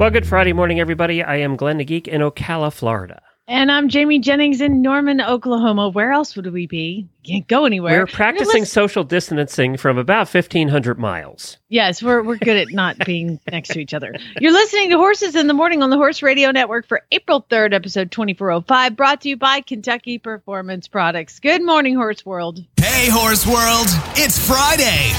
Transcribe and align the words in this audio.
Well, 0.00 0.08
good 0.08 0.26
Friday 0.26 0.54
morning, 0.54 0.80
everybody. 0.80 1.22
I 1.22 1.36
am 1.36 1.56
Glenn 1.56 1.76
the 1.76 1.84
Geek 1.84 2.08
in 2.08 2.22
Ocala, 2.22 2.72
Florida. 2.72 3.20
And 3.46 3.70
I'm 3.70 3.90
Jamie 3.90 4.18
Jennings 4.18 4.62
in 4.62 4.80
Norman, 4.80 5.20
Oklahoma. 5.20 5.90
Where 5.90 6.10
else 6.10 6.34
would 6.36 6.50
we 6.50 6.66
be? 6.66 7.06
Can't 7.22 7.46
go 7.46 7.66
anywhere. 7.66 7.98
We're 7.98 8.06
practicing 8.06 8.64
social 8.64 9.04
distancing 9.04 9.76
from 9.76 9.98
about 9.98 10.32
1,500 10.32 10.98
miles. 10.98 11.58
Yes, 11.68 12.02
we're, 12.02 12.22
we're 12.22 12.38
good 12.38 12.56
at 12.56 12.68
not 12.70 12.96
being 13.04 13.40
next 13.52 13.72
to 13.72 13.78
each 13.78 13.92
other. 13.92 14.14
You're 14.40 14.52
listening 14.52 14.88
to 14.88 14.96
Horses 14.96 15.36
in 15.36 15.48
the 15.48 15.52
Morning 15.52 15.82
on 15.82 15.90
the 15.90 15.98
Horse 15.98 16.22
Radio 16.22 16.50
Network 16.50 16.88
for 16.88 17.02
April 17.12 17.44
3rd, 17.50 17.74
episode 17.74 18.10
2405, 18.10 18.96
brought 18.96 19.20
to 19.20 19.28
you 19.28 19.36
by 19.36 19.60
Kentucky 19.60 20.16
Performance 20.16 20.88
Products. 20.88 21.38
Good 21.40 21.62
morning, 21.62 21.94
Horse 21.94 22.24
World. 22.24 22.64
Hey, 22.78 23.10
Horse 23.10 23.46
World. 23.46 23.88
It's 24.16 24.38
Friday. 24.48 25.12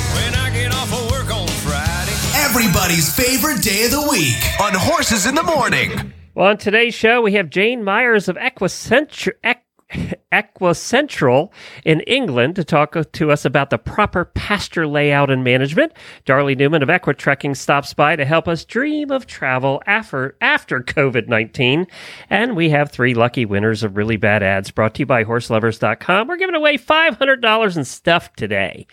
Everybody's 2.61 3.11
favorite 3.15 3.63
day 3.63 3.85
of 3.85 3.91
the 3.91 4.07
week 4.11 4.61
on 4.61 4.73
Horses 4.75 5.25
in 5.25 5.33
the 5.33 5.41
Morning. 5.41 6.13
Well, 6.35 6.49
on 6.49 6.57
today's 6.57 6.93
show, 6.93 7.19
we 7.19 7.33
have 7.33 7.49
Jane 7.49 7.83
Myers 7.83 8.29
of 8.29 8.35
Equicentr- 8.35 9.31
Equ- 9.43 10.13
Equicentral 10.31 11.51
in 11.83 12.01
England 12.01 12.55
to 12.57 12.63
talk 12.63 12.95
to 13.13 13.31
us 13.31 13.45
about 13.45 13.71
the 13.71 13.79
proper 13.79 14.25
pasture 14.25 14.85
layout 14.85 15.31
and 15.31 15.43
management. 15.43 15.93
Darley 16.23 16.53
Newman 16.53 16.83
of 16.83 16.89
Equitrekking 16.89 17.57
stops 17.57 17.95
by 17.95 18.15
to 18.15 18.25
help 18.25 18.47
us 18.47 18.63
dream 18.63 19.09
of 19.09 19.25
travel 19.25 19.81
after, 19.87 20.37
after 20.39 20.81
COVID 20.81 21.27
19. 21.27 21.87
And 22.29 22.55
we 22.55 22.69
have 22.69 22.91
three 22.91 23.15
lucky 23.15 23.43
winners 23.43 23.81
of 23.81 23.97
really 23.97 24.17
bad 24.17 24.43
ads 24.43 24.69
brought 24.69 24.93
to 24.95 24.99
you 24.99 25.07
by 25.07 25.23
horseloverz.com. 25.23 26.27
We're 26.27 26.37
giving 26.37 26.53
away 26.53 26.77
$500 26.77 27.77
in 27.77 27.85
stuff 27.85 28.31
today 28.33 28.85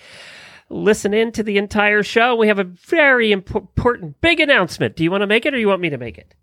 listen 0.70 1.14
in 1.14 1.32
to 1.32 1.42
the 1.42 1.58
entire 1.58 2.02
show. 2.02 2.36
We 2.36 2.48
have 2.48 2.58
a 2.58 2.64
very 2.64 3.32
important 3.32 4.20
big 4.20 4.40
announcement. 4.40 4.96
Do 4.96 5.04
you 5.04 5.10
want 5.10 5.22
to 5.22 5.26
make 5.26 5.46
it 5.46 5.54
or 5.54 5.58
you 5.58 5.68
want 5.68 5.80
me 5.80 5.90
to 5.90 5.98
make 5.98 6.18
it? 6.18 6.34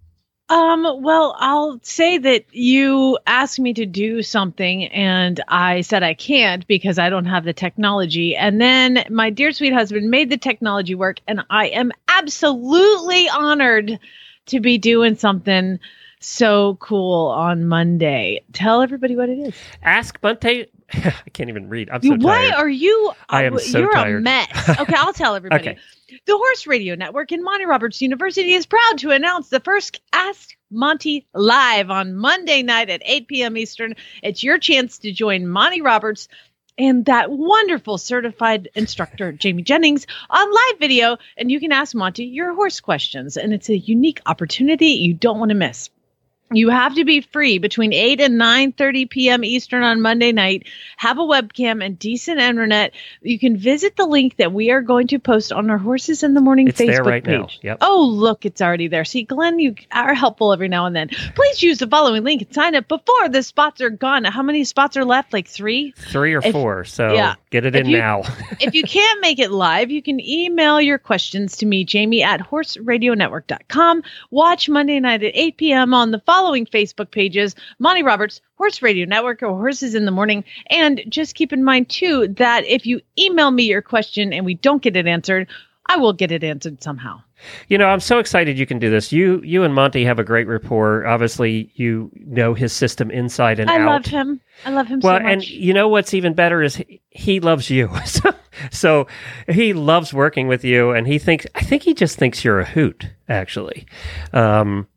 Um, 0.47 0.85
well, 1.01 1.35
I'll 1.39 1.79
say 1.81 2.19
that 2.19 2.45
you 2.51 3.17
asked 3.25 3.59
me 3.59 3.73
to 3.73 3.85
do 3.87 4.21
something 4.21 4.85
and 4.85 5.41
I 5.47 5.81
said 5.81 6.03
I 6.03 6.13
can't 6.13 6.67
because 6.67 6.99
I 6.99 7.09
don't 7.09 7.25
have 7.25 7.45
the 7.45 7.53
technology. 7.53 8.35
And 8.35 8.61
then 8.61 9.05
my 9.09 9.31
dear 9.31 9.51
sweet 9.51 9.73
husband 9.73 10.11
made 10.11 10.29
the 10.29 10.37
technology 10.37 10.93
work 10.93 11.19
and 11.27 11.43
I 11.49 11.67
am 11.69 11.91
absolutely 12.07 13.27
honored 13.27 13.99
to 14.47 14.59
be 14.59 14.77
doing 14.77 15.15
something 15.15 15.79
so 16.19 16.75
cool 16.79 17.27
on 17.29 17.65
Monday. 17.65 18.43
Tell 18.53 18.83
everybody 18.83 19.15
what 19.15 19.29
it 19.29 19.39
is. 19.39 19.55
Ask 19.81 20.21
Monty. 20.21 20.67
I 20.93 21.29
can't 21.33 21.49
even 21.49 21.69
read. 21.69 21.89
I'm 21.89 22.01
so 22.01 22.15
Why 22.15 22.49
tired. 22.49 22.53
are 22.55 22.69
you? 22.69 23.11
I 23.29 23.43
am 23.45 23.55
uh, 23.55 23.59
so 23.59 23.79
you're 23.79 23.91
tired. 23.91 24.17
a 24.17 24.21
mess. 24.21 24.69
Okay, 24.79 24.95
I'll 24.95 25.13
tell 25.13 25.35
everybody. 25.35 25.69
Okay. 25.69 25.79
The 26.25 26.37
Horse 26.37 26.67
Radio 26.67 26.95
Network 26.95 27.31
and 27.31 27.43
Monty 27.43 27.65
Roberts 27.65 28.01
University 28.01 28.53
is 28.53 28.65
proud 28.65 28.99
to 28.99 29.09
announce 29.11 29.49
the 29.49 29.59
first 29.59 30.01
Ask 30.13 30.55
Monty 30.69 31.25
live 31.33 31.89
on 31.89 32.15
Monday 32.15 32.61
night 32.61 32.89
at 32.89 33.01
8 33.03 33.27
p.m. 33.27 33.57
Eastern. 33.57 33.95
It's 34.21 34.43
your 34.43 34.59
chance 34.59 34.99
to 34.99 35.11
join 35.11 35.47
Monty 35.47 35.81
Roberts 35.81 36.27
and 36.77 37.05
that 37.05 37.31
wonderful 37.31 37.97
certified 37.97 38.69
instructor, 38.75 39.31
Jamie 39.33 39.63
Jennings, 39.63 40.05
on 40.29 40.51
live 40.51 40.79
video. 40.79 41.17
And 41.37 41.49
you 41.49 41.59
can 41.59 41.71
ask 41.71 41.95
Monty 41.95 42.25
your 42.25 42.53
horse 42.53 42.79
questions. 42.79 43.37
And 43.37 43.53
it's 43.53 43.69
a 43.69 43.77
unique 43.77 44.21
opportunity 44.25 44.87
you 44.87 45.13
don't 45.13 45.39
want 45.39 45.49
to 45.49 45.55
miss. 45.55 45.89
You 46.53 46.69
have 46.69 46.93
to 46.95 47.05
be 47.05 47.21
free 47.21 47.57
between 47.57 47.91
8 47.91 48.21
and 48.21 48.39
9:30 48.39 49.09
p.m. 49.09 49.43
Eastern 49.43 49.81
on 49.81 49.99
Monday 49.99 50.31
night. 50.31 50.67
Have 50.97 51.17
a 51.17 51.23
webcam 51.23 51.83
and 51.83 51.97
decent 51.97 52.39
internet. 52.39 52.93
You 53.23 53.39
can 53.39 53.57
visit 53.57 53.95
the 53.95 54.05
link 54.05 54.37
that 54.37 54.53
we 54.53 54.69
are 54.69 54.81
going 54.81 55.07
to 55.07 55.17
post 55.17 55.51
on 55.51 55.71
our 55.71 55.79
Horses 55.79 56.21
in 56.21 56.35
the 56.35 56.41
Morning 56.41 56.67
It's 56.67 56.79
Facebook 56.79 56.87
there 56.93 57.03
right 57.03 57.23
page. 57.23 57.59
now. 57.63 57.69
Yep. 57.71 57.77
Oh, 57.81 58.01
look, 58.05 58.45
it's 58.45 58.61
already 58.61 58.87
there. 58.87 59.05
See, 59.05 59.23
Glenn, 59.23 59.57
you 59.57 59.73
are 59.91 60.13
helpful 60.13 60.53
every 60.53 60.67
now 60.67 60.85
and 60.85 60.95
then. 60.95 61.09
Please 61.33 61.63
use 61.63 61.79
the 61.79 61.87
following 61.87 62.23
link 62.23 62.43
and 62.43 62.53
sign 62.53 62.75
up 62.75 62.87
before 62.87 63.27
the 63.29 63.41
spots 63.41 63.81
are 63.81 63.89
gone. 63.89 64.23
How 64.23 64.43
many 64.43 64.65
spots 64.65 64.95
are 64.97 65.03
left? 65.05 65.33
Like 65.33 65.47
three? 65.47 65.93
Three 65.97 66.35
or 66.35 66.41
If- 66.45 66.51
four. 66.51 66.85
So 66.85 67.11
yeah. 67.13 67.35
get 67.49 67.65
it 67.65 67.75
If 67.75 67.85
in 67.85 67.89
you- 67.89 67.97
now. 67.97 68.21
if 68.59 68.75
you 68.75 68.83
can't 68.87 69.19
make 69.19 69.39
it 69.39 69.49
live, 69.49 69.89
you 69.89 70.03
can 70.03 70.19
email 70.19 70.79
your 70.79 70.99
questions 70.99 71.57
to 71.57 71.65
me, 71.65 71.83
Jamie 71.85 72.21
at 72.21 72.39
horseradionetwork.com. 72.39 74.03
Watch 74.29 74.69
Monday 74.69 74.99
night 74.99 75.23
at 75.23 75.31
8 75.35 75.57
p.m. 75.57 75.93
on 75.95 76.11
the 76.11 76.19
following 76.19 76.34
Facebook 76.43 77.11
pages 77.11 77.55
Monty 77.79 78.03
Roberts, 78.03 78.41
Horse 78.57 78.81
Radio 78.81 79.05
Network, 79.05 79.41
or 79.41 79.49
Horses 79.49 79.95
in 79.95 80.05
the 80.05 80.11
Morning. 80.11 80.43
And 80.69 81.01
just 81.09 81.35
keep 81.35 81.53
in 81.53 81.63
mind, 81.63 81.89
too, 81.89 82.27
that 82.29 82.65
if 82.65 82.85
you 82.85 83.01
email 83.17 83.51
me 83.51 83.63
your 83.63 83.81
question 83.81 84.33
and 84.33 84.45
we 84.45 84.55
don't 84.55 84.81
get 84.81 84.95
it 84.95 85.07
answered, 85.07 85.47
I 85.87 85.97
will 85.97 86.13
get 86.13 86.31
it 86.31 86.43
answered 86.43 86.81
somehow. 86.81 87.21
You 87.67 87.77
know, 87.77 87.85
I'm 87.87 87.99
so 87.99 88.17
excited 88.17 88.57
you 88.57 88.65
can 88.65 88.79
do 88.79 88.89
this. 88.89 89.11
You 89.11 89.39
you 89.43 89.63
and 89.63 89.73
Monty 89.75 90.03
have 90.05 90.17
a 90.19 90.23
great 90.23 90.47
rapport. 90.47 91.05
Obviously, 91.05 91.69
you 91.75 92.09
know 92.15 92.53
his 92.55 92.73
system 92.73 93.11
inside 93.11 93.59
and 93.59 93.69
I 93.69 93.79
out. 93.81 93.85
love 93.87 94.05
him. 94.05 94.41
I 94.65 94.71
love 94.71 94.87
him 94.87 94.99
Well, 95.01 95.17
so 95.19 95.23
much. 95.23 95.31
and 95.31 95.47
you 95.49 95.73
know 95.73 95.87
what's 95.87 96.13
even 96.13 96.33
better 96.33 96.63
is 96.63 96.77
he, 96.77 97.01
he 97.11 97.39
loves 97.41 97.69
you. 97.69 97.91
so, 98.05 98.33
so 98.71 99.07
he 99.47 99.73
loves 99.73 100.11
working 100.13 100.47
with 100.47 100.63
you, 100.63 100.91
and 100.91 101.05
he 101.05 101.19
thinks 101.19 101.45
I 101.53 101.61
think 101.61 101.83
he 101.83 101.93
just 101.93 102.17
thinks 102.17 102.43
you're 102.43 102.61
a 102.61 102.65
hoot, 102.65 103.09
actually. 103.29 103.85
Um, 104.33 104.87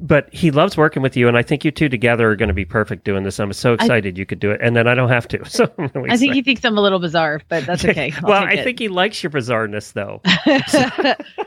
but 0.00 0.32
he 0.32 0.50
loves 0.50 0.76
working 0.76 1.02
with 1.02 1.16
you, 1.16 1.28
and 1.28 1.36
I 1.36 1.42
think 1.42 1.64
you 1.64 1.70
two 1.70 1.88
together 1.88 2.30
are 2.30 2.36
going 2.36 2.48
to 2.48 2.54
be 2.54 2.64
perfect 2.64 3.04
doing 3.04 3.24
this. 3.24 3.38
I'm 3.38 3.52
so 3.52 3.74
excited 3.74 4.16
you 4.16 4.26
could 4.26 4.38
do 4.38 4.50
it, 4.50 4.60
and 4.62 4.76
then 4.76 4.86
I 4.86 4.94
don't 4.94 5.08
have 5.08 5.26
to. 5.28 5.38
So 5.58 5.72
really 5.76 6.10
I 6.10 6.16
think 6.16 6.34
he 6.34 6.42
thinks 6.42 6.64
I'm 6.64 6.78
a 6.78 6.80
little 6.80 7.00
bizarre, 7.00 7.40
but 7.48 7.66
that's 7.66 7.84
okay. 7.84 8.12
Well, 8.22 8.44
I 8.44 8.52
it. 8.52 8.64
think 8.64 8.78
he 8.78 8.88
likes 8.88 9.22
your 9.22 9.30
bizarreness, 9.30 9.92
though. 9.92 10.20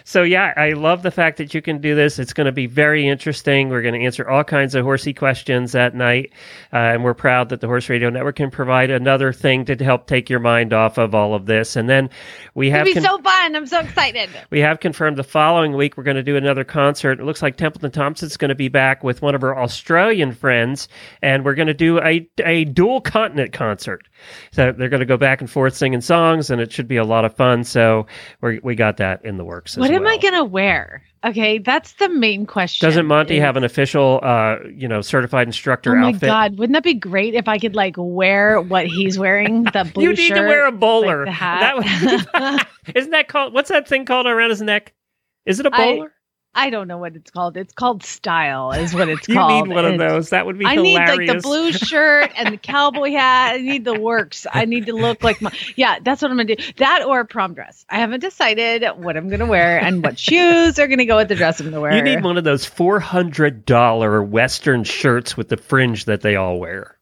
So 0.08 0.22
yeah, 0.22 0.54
I 0.56 0.74
love 0.74 1.02
the 1.02 1.10
fact 1.10 1.38
that 1.38 1.56
you 1.56 1.64
can 1.64 1.82
do 1.82 1.96
this. 1.96 2.20
It's 2.20 2.32
going 2.32 2.46
to 2.46 2.52
be 2.52 2.68
very 2.68 3.08
interesting. 3.08 3.70
We're 3.70 3.82
going 3.82 3.96
to 3.96 4.06
answer 4.06 4.30
all 4.30 4.44
kinds 4.44 4.76
of 4.76 4.86
horsey 4.86 5.14
questions 5.16 5.72
that 5.72 5.96
night, 5.96 6.32
uh, 6.72 6.78
and 6.78 7.04
we're 7.04 7.16
proud 7.16 7.50
that 7.50 7.60
the 7.60 7.66
Horse 7.66 7.90
Radio 7.90 8.12
Network 8.12 8.36
can 8.36 8.52
provide 8.52 8.92
another 8.92 9.34
thing 9.34 9.66
to 9.66 9.76
help 9.84 10.06
take 10.06 10.30
your 10.30 10.40
mind 10.40 10.74
off 10.74 11.00
of 11.00 11.16
all 11.16 11.34
of 11.34 11.48
this. 11.48 11.76
And 11.76 11.90
then 11.90 12.12
we 12.54 12.70
have 12.70 12.86
It'll 12.86 13.02
be 13.02 13.08
con- 13.08 13.18
so 13.18 13.24
fun. 13.24 13.56
I'm 13.56 13.66
so 13.66 13.80
excited. 13.80 14.30
we 14.52 14.60
have 14.60 14.80
confirmed 14.80 15.18
the 15.18 15.24
following 15.24 15.74
week 15.74 15.98
we're 15.98 16.04
going 16.04 16.18
to 16.18 16.24
do 16.24 16.38
another 16.38 16.64
concert. 16.64 17.20
It 17.20 17.24
looks 17.26 17.42
like 17.42 17.58
Templeton 17.58 17.90
Thompson's 17.90 18.38
going 18.38 18.50
to 18.50 18.56
be 18.56 18.68
back 18.68 19.04
with 19.04 19.24
one 19.24 19.34
of 19.34 19.42
her 19.42 19.58
Australian 19.58 20.34
friends, 20.34 20.88
and 21.24 21.44
we're 21.44 21.56
going 21.56 21.68
to 21.68 21.74
do 21.74 22.00
a 22.00 22.30
a 22.46 22.66
dual 22.66 23.02
continent 23.02 23.54
concert. 23.54 24.08
So 24.52 24.72
they're 24.72 24.90
going 24.90 25.00
to 25.00 25.06
go 25.08 25.18
back 25.18 25.42
and 25.42 25.50
forth 25.50 25.76
singing 25.76 26.02
songs, 26.02 26.52
and 26.52 26.62
it 26.62 26.72
should 26.72 26.88
be 26.88 26.98
a 26.98 27.04
lot 27.04 27.26
of 27.26 27.36
fun. 27.36 27.64
So 27.64 28.06
we 28.42 28.60
we 28.62 28.76
got 28.76 28.98
that 28.98 29.26
in 29.26 29.38
the 29.38 29.44
works. 29.44 29.74
As 29.78 29.82
What 29.82 29.95
am 29.96 30.08
I 30.08 30.18
going 30.18 30.34
to 30.34 30.44
wear? 30.44 31.02
Okay, 31.26 31.58
that's 31.58 31.94
the 31.94 32.08
main 32.10 32.46
question. 32.46 32.88
Doesn't 32.88 33.08
Monty 33.08 33.38
is- 33.38 33.42
have 33.42 33.58
an 33.58 33.64
official, 33.64 34.20
uh, 34.22 34.58
you 34.76 34.88
know, 34.88 35.02
certified 35.02 35.48
instructor 35.48 35.94
Oh 35.96 36.00
my 36.02 36.08
outfit? 36.10 36.22
god, 36.28 36.58
wouldn't 36.60 36.76
that 36.76 36.84
be 36.84 36.94
great 36.94 37.34
if 37.34 37.48
I 37.48 37.58
could 37.58 37.76
like 37.76 37.96
wear 37.98 38.62
what 38.62 38.86
he's 38.86 39.18
wearing? 39.18 39.64
The 39.64 39.90
blue 39.94 40.04
you 40.04 40.10
need 40.14 40.28
shirt, 40.28 40.38
to 40.38 40.42
wear 40.44 40.68
a 40.68 40.72
bowler. 40.72 41.26
hat. 41.26 41.60
That 41.84 42.56
would, 42.56 42.68
isn't 42.96 43.12
that 43.12 43.28
called? 43.28 43.54
What's 43.54 43.70
that 43.70 43.88
thing 43.88 44.06
called 44.06 44.28
around 44.28 44.52
his 44.52 44.62
neck? 44.62 44.94
Is 45.46 45.60
it 45.60 45.66
a 45.66 45.72
bowler? 45.72 46.12
I 46.58 46.70
don't 46.70 46.88
know 46.88 46.98
what 46.98 47.16
it's 47.16 47.30
called. 47.30 47.58
It's 47.58 47.74
called 47.74 48.02
style, 48.04 48.72
is 48.72 48.94
what 48.96 49.10
it's 49.10 49.28
you 49.28 49.36
called. 49.36 49.52
You 49.52 49.64
need 49.66 49.76
one 49.76 49.86
of 49.86 49.98
those. 50.00 50.30
That 50.30 50.46
would 50.46 50.58
be 50.58 50.66
I 50.66 50.76
need 50.78 50.96
like 50.96 51.28
the 51.28 51.42
blue 51.44 51.72
shirt 51.74 52.32
and 52.38 52.54
the 52.54 52.58
cowboy 52.58 53.12
hat. 53.12 53.56
I 53.56 53.58
need 53.62 53.84
the 53.86 54.00
works. 54.00 54.48
I 54.52 54.64
need 54.66 54.86
to 54.86 54.94
look 54.94 55.22
like 55.24 55.42
my 55.42 55.52
yeah. 55.76 56.00
That's 56.02 56.22
what 56.22 56.32
I'm 56.32 56.38
gonna 56.38 56.56
do. 56.56 56.64
That 56.78 57.04
or 57.04 57.20
a 57.20 57.26
prom 57.26 57.54
dress. 57.54 57.86
I 57.90 57.98
haven't 57.98 58.22
decided 58.22 58.84
what 58.96 59.18
I'm 59.18 59.30
gonna 59.30 59.46
wear 59.46 59.80
and 59.80 60.02
what 60.02 60.18
shoes 60.18 60.80
are 60.80 60.88
gonna 60.88 61.06
go 61.06 61.18
with 61.18 61.28
the 61.28 61.36
dress 61.36 61.60
I'm 61.60 61.66
gonna 61.68 61.82
wear. 61.82 61.96
You 61.96 62.02
need 62.02 62.24
one 62.24 62.38
of 62.38 62.46
those 62.46 62.66
four 62.66 63.00
hundred 63.02 63.66
dollar 63.66 64.24
Western 64.24 64.84
shirts 64.86 65.36
with 65.36 65.50
the 65.50 65.58
fringe 65.58 66.06
that 66.06 66.22
they 66.22 66.36
all 66.38 66.58
wear. 66.58 66.98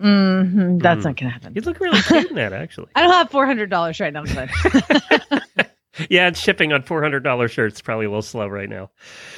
hmm 0.00 0.78
That's 0.78 1.02
Mm. 1.02 1.04
not 1.04 1.16
gonna 1.16 1.30
happen. 1.32 1.52
You 1.54 1.60
look 1.62 1.78
really 1.78 2.00
cute 2.00 2.30
in 2.30 2.36
that, 2.36 2.52
actually. 2.52 2.88
I 2.96 3.02
don't 3.02 3.12
have 3.12 3.30
four 3.30 3.44
hundred 3.46 3.68
dollars 3.70 4.00
right 4.00 4.12
now, 4.12 4.24
Glenn. 4.24 4.48
Yeah, 6.10 6.26
and 6.26 6.36
shipping 6.36 6.72
on 6.72 6.82
four 6.82 7.02
hundred 7.02 7.20
dollar 7.20 7.48
shirts 7.48 7.80
probably 7.80 8.06
a 8.06 8.08
little 8.08 8.22
slow 8.22 8.48
right 8.48 8.68
now. 8.68 8.90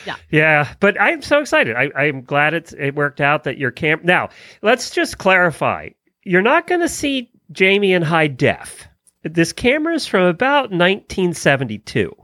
Yeah. 0.07 0.17
yeah, 0.31 0.75
but 0.81 1.01
I'm 1.01 1.23
so 1.23 1.41
excited. 1.41 1.77
I, 1.77 1.91
I'm 1.97 2.23
glad 2.23 2.55
it's 2.55 2.73
it 2.73 2.95
worked 2.95 3.21
out 3.21 3.45
that 3.45 3.59
your 3.59 3.71
camp. 3.71 4.05
Now, 4.05 4.31
let's 4.63 4.91
just 4.91 5.19
clarify: 5.19 5.91
you're 6.25 6.43
not 6.43 6.67
going 6.67 6.81
to 6.81 6.89
see 6.89 7.31
Jamie 7.53 7.93
in 7.93 8.03
high 8.03 8.29
def. 8.29 8.89
This 9.23 9.53
camera 9.53 9.95
is 9.95 10.07
from 10.07 10.25
about 10.25 10.71
1972. 10.71 12.15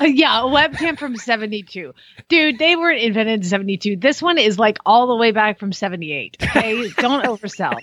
Uh, 0.00 0.04
yeah, 0.04 0.40
a 0.40 0.44
webcam 0.44 0.98
from 0.98 1.16
72. 1.16 1.92
Dude, 2.28 2.58
they 2.58 2.76
weren't 2.76 3.00
invented 3.00 3.40
in 3.40 3.42
72. 3.42 3.96
This 3.96 4.22
one 4.22 4.38
is 4.38 4.58
like 4.58 4.78
all 4.86 5.06
the 5.06 5.16
way 5.16 5.32
back 5.32 5.58
from 5.58 5.72
78. 5.72 6.36
Okay, 6.42 6.88
don't 6.98 7.24
oversell. 7.24 7.78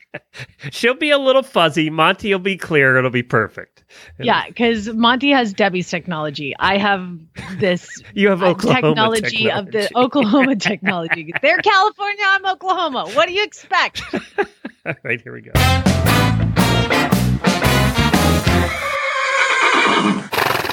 She'll 0.70 0.94
be 0.94 1.10
a 1.10 1.18
little 1.18 1.42
fuzzy. 1.42 1.90
Monty 1.90 2.32
will 2.32 2.38
be 2.38 2.56
clear. 2.56 2.96
It'll 2.96 3.10
be 3.10 3.22
perfect. 3.22 3.71
Yeah, 4.18 4.46
because 4.46 4.88
Monty 4.88 5.30
has 5.30 5.52
Debbie's 5.52 5.88
technology. 5.88 6.54
I 6.58 6.78
have 6.78 7.18
this 7.58 8.02
You 8.14 8.28
have 8.28 8.42
Oklahoma 8.42 8.94
technology, 8.94 9.50
of 9.50 9.70
the 9.70 9.90
Oklahoma 9.96 10.56
technology. 10.56 11.32
They're 11.42 11.58
California, 11.58 12.24
I'm 12.26 12.46
Oklahoma. 12.46 13.08
What 13.14 13.28
do 13.28 13.34
you 13.34 13.44
expect? 13.44 14.02
All 14.86 14.94
right, 15.02 15.20
here 15.20 15.32
we 15.32 15.42
go. 15.42 15.52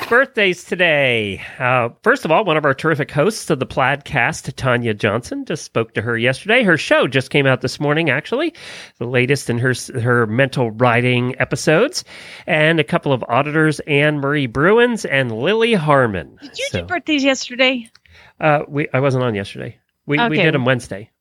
Birthdays 0.10 0.64
today. 0.64 1.40
Uh, 1.60 1.90
first 2.02 2.26
of 2.26 2.32
all, 2.32 2.44
one 2.44 2.58
of 2.58 2.66
our 2.66 2.74
terrific 2.74 3.12
hosts 3.12 3.52
of 3.52 3.60
the 3.60 3.68
Plaidcast, 3.68 4.52
Tanya 4.56 4.96
Johnson, 4.96 5.46
just 5.46 5.64
spoke 5.64 5.94
to 5.94 6.02
her 6.02 6.18
yesterday. 6.18 6.64
Her 6.64 6.78
show 6.80 7.08
just 7.08 7.30
came 7.30 7.46
out 7.46 7.62
this 7.62 7.80
morning, 7.80 8.10
actually, 8.10 8.56
the 8.98 9.06
latest 9.06 9.52
in 9.52 9.60
her 9.60 9.74
her 10.02 10.26
mental 10.26 10.72
writing 10.72 11.40
episodes, 11.40 12.04
and 12.48 12.80
a 12.80 12.84
couple 12.84 13.14
of 13.14 13.24
auditors, 13.30 13.80
Anne 13.82 14.18
Marie 14.18 14.48
Bruins 14.48 15.06
and 15.06 15.32
Lily 15.32 15.76
Harmon. 15.76 16.38
Did 16.42 16.58
you 16.58 16.68
So, 16.72 16.82
do 16.82 16.88
birthdays 16.88 17.24
yesterday? 17.24 17.88
uh, 18.40 18.62
we 18.68 18.88
I 18.92 19.00
wasn't 19.02 19.24
on 19.24 19.36
yesterday. 19.36 19.78
We 20.08 20.18
we 20.28 20.38
did 20.38 20.56
them 20.56 20.66
Wednesday. 20.66 21.12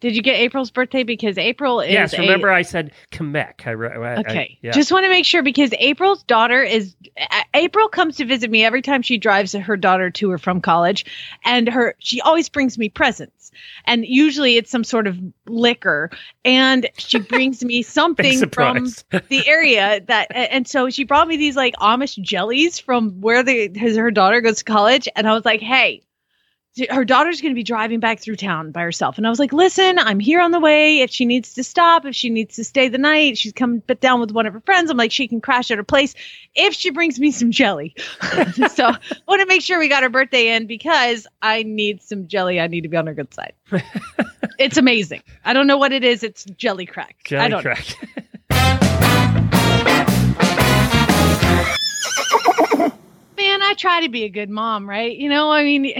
Did 0.00 0.14
you 0.16 0.22
get 0.22 0.36
April's 0.36 0.70
birthday? 0.70 1.02
Because 1.02 1.38
April 1.38 1.80
is 1.80 1.92
yes, 1.92 2.16
remember 2.18 2.50
I 2.50 2.62
said 2.62 2.92
Quebec. 3.14 3.62
I, 3.66 3.70
I- 3.72 3.74
I- 4.14 4.20
Okay. 4.20 4.58
yeah. 4.62 4.72
Just 4.72 4.92
want 4.92 5.04
to 5.04 5.08
make 5.08 5.24
sure 5.24 5.42
because 5.42 5.72
April's 5.78 6.22
daughter 6.24 6.62
is 6.62 6.94
A- 7.16 7.44
April 7.54 7.88
comes 7.88 8.16
to 8.16 8.24
visit 8.24 8.50
me 8.50 8.64
every 8.64 8.82
time 8.82 9.02
she 9.02 9.18
drives 9.18 9.52
her 9.52 9.76
daughter 9.76 10.10
to 10.10 10.30
or 10.30 10.38
from 10.38 10.60
college 10.60 11.04
and 11.44 11.68
her 11.68 11.94
she 11.98 12.20
always 12.20 12.48
brings 12.48 12.78
me 12.78 12.88
presents. 12.88 13.50
And 13.86 14.04
usually 14.06 14.56
it's 14.56 14.70
some 14.70 14.84
sort 14.84 15.06
of 15.06 15.18
liquor 15.46 16.10
and 16.44 16.88
she 16.98 17.18
brings 17.28 17.64
me 17.64 17.82
something 17.82 18.38
from 18.50 18.84
the 19.28 19.46
area 19.48 20.00
that 20.06 20.28
and 20.34 20.68
so 20.68 20.90
she 20.90 21.04
brought 21.04 21.26
me 21.28 21.36
these 21.36 21.56
like 21.56 21.74
Amish 21.76 22.20
jellies 22.20 22.78
from 22.78 23.20
where 23.20 23.42
the 23.42 23.70
his, 23.74 23.96
her 23.96 24.10
daughter 24.10 24.40
goes 24.40 24.58
to 24.58 24.64
college 24.64 25.08
and 25.16 25.26
I 25.28 25.32
was 25.32 25.44
like, 25.44 25.60
"Hey, 25.60 26.02
her 26.90 27.04
daughter's 27.04 27.40
going 27.40 27.52
to 27.52 27.56
be 27.56 27.62
driving 27.62 28.00
back 28.00 28.20
through 28.20 28.36
town 28.36 28.70
by 28.70 28.82
herself. 28.82 29.16
And 29.16 29.26
I 29.26 29.30
was 29.30 29.38
like, 29.38 29.52
listen, 29.52 29.98
I'm 29.98 30.20
here 30.20 30.40
on 30.40 30.50
the 30.50 30.60
way. 30.60 31.00
If 31.00 31.10
she 31.10 31.24
needs 31.24 31.54
to 31.54 31.64
stop, 31.64 32.04
if 32.04 32.14
she 32.14 32.30
needs 32.30 32.56
to 32.56 32.64
stay 32.64 32.88
the 32.88 32.98
night, 32.98 33.38
she's 33.38 33.52
but 33.86 34.00
down 34.00 34.20
with 34.20 34.32
one 34.32 34.46
of 34.46 34.52
her 34.52 34.60
friends. 34.60 34.90
I'm 34.90 34.96
like, 34.96 35.12
she 35.12 35.28
can 35.28 35.40
crash 35.40 35.70
at 35.70 35.78
her 35.78 35.84
place 35.84 36.14
if 36.54 36.74
she 36.74 36.90
brings 36.90 37.18
me 37.18 37.30
some 37.30 37.50
jelly. 37.50 37.94
so 38.72 38.86
I 38.86 38.98
want 39.26 39.40
to 39.40 39.46
make 39.46 39.62
sure 39.62 39.78
we 39.78 39.88
got 39.88 40.02
her 40.02 40.08
birthday 40.08 40.54
in 40.54 40.66
because 40.66 41.26
I 41.42 41.62
need 41.62 42.02
some 42.02 42.28
jelly. 42.28 42.60
I 42.60 42.66
need 42.66 42.82
to 42.82 42.88
be 42.88 42.96
on 42.96 43.06
her 43.06 43.14
good 43.14 43.32
side. 43.34 43.52
it's 44.58 44.76
amazing. 44.76 45.22
I 45.44 45.52
don't 45.52 45.66
know 45.66 45.78
what 45.78 45.92
it 45.92 46.04
is. 46.04 46.22
It's 46.22 46.44
jelly 46.44 46.86
crack. 46.86 47.16
I 47.26 47.28
Jelly 47.28 47.48
don't 47.50 47.64
know. 47.64 47.74
crack. 47.74 48.98
man, 53.36 53.62
I 53.62 53.74
try 53.74 54.00
to 54.02 54.08
be 54.08 54.24
a 54.24 54.28
good 54.28 54.50
mom, 54.50 54.88
right? 54.88 55.16
You 55.16 55.28
know, 55.28 55.50
I 55.50 55.64
mean, 55.64 55.92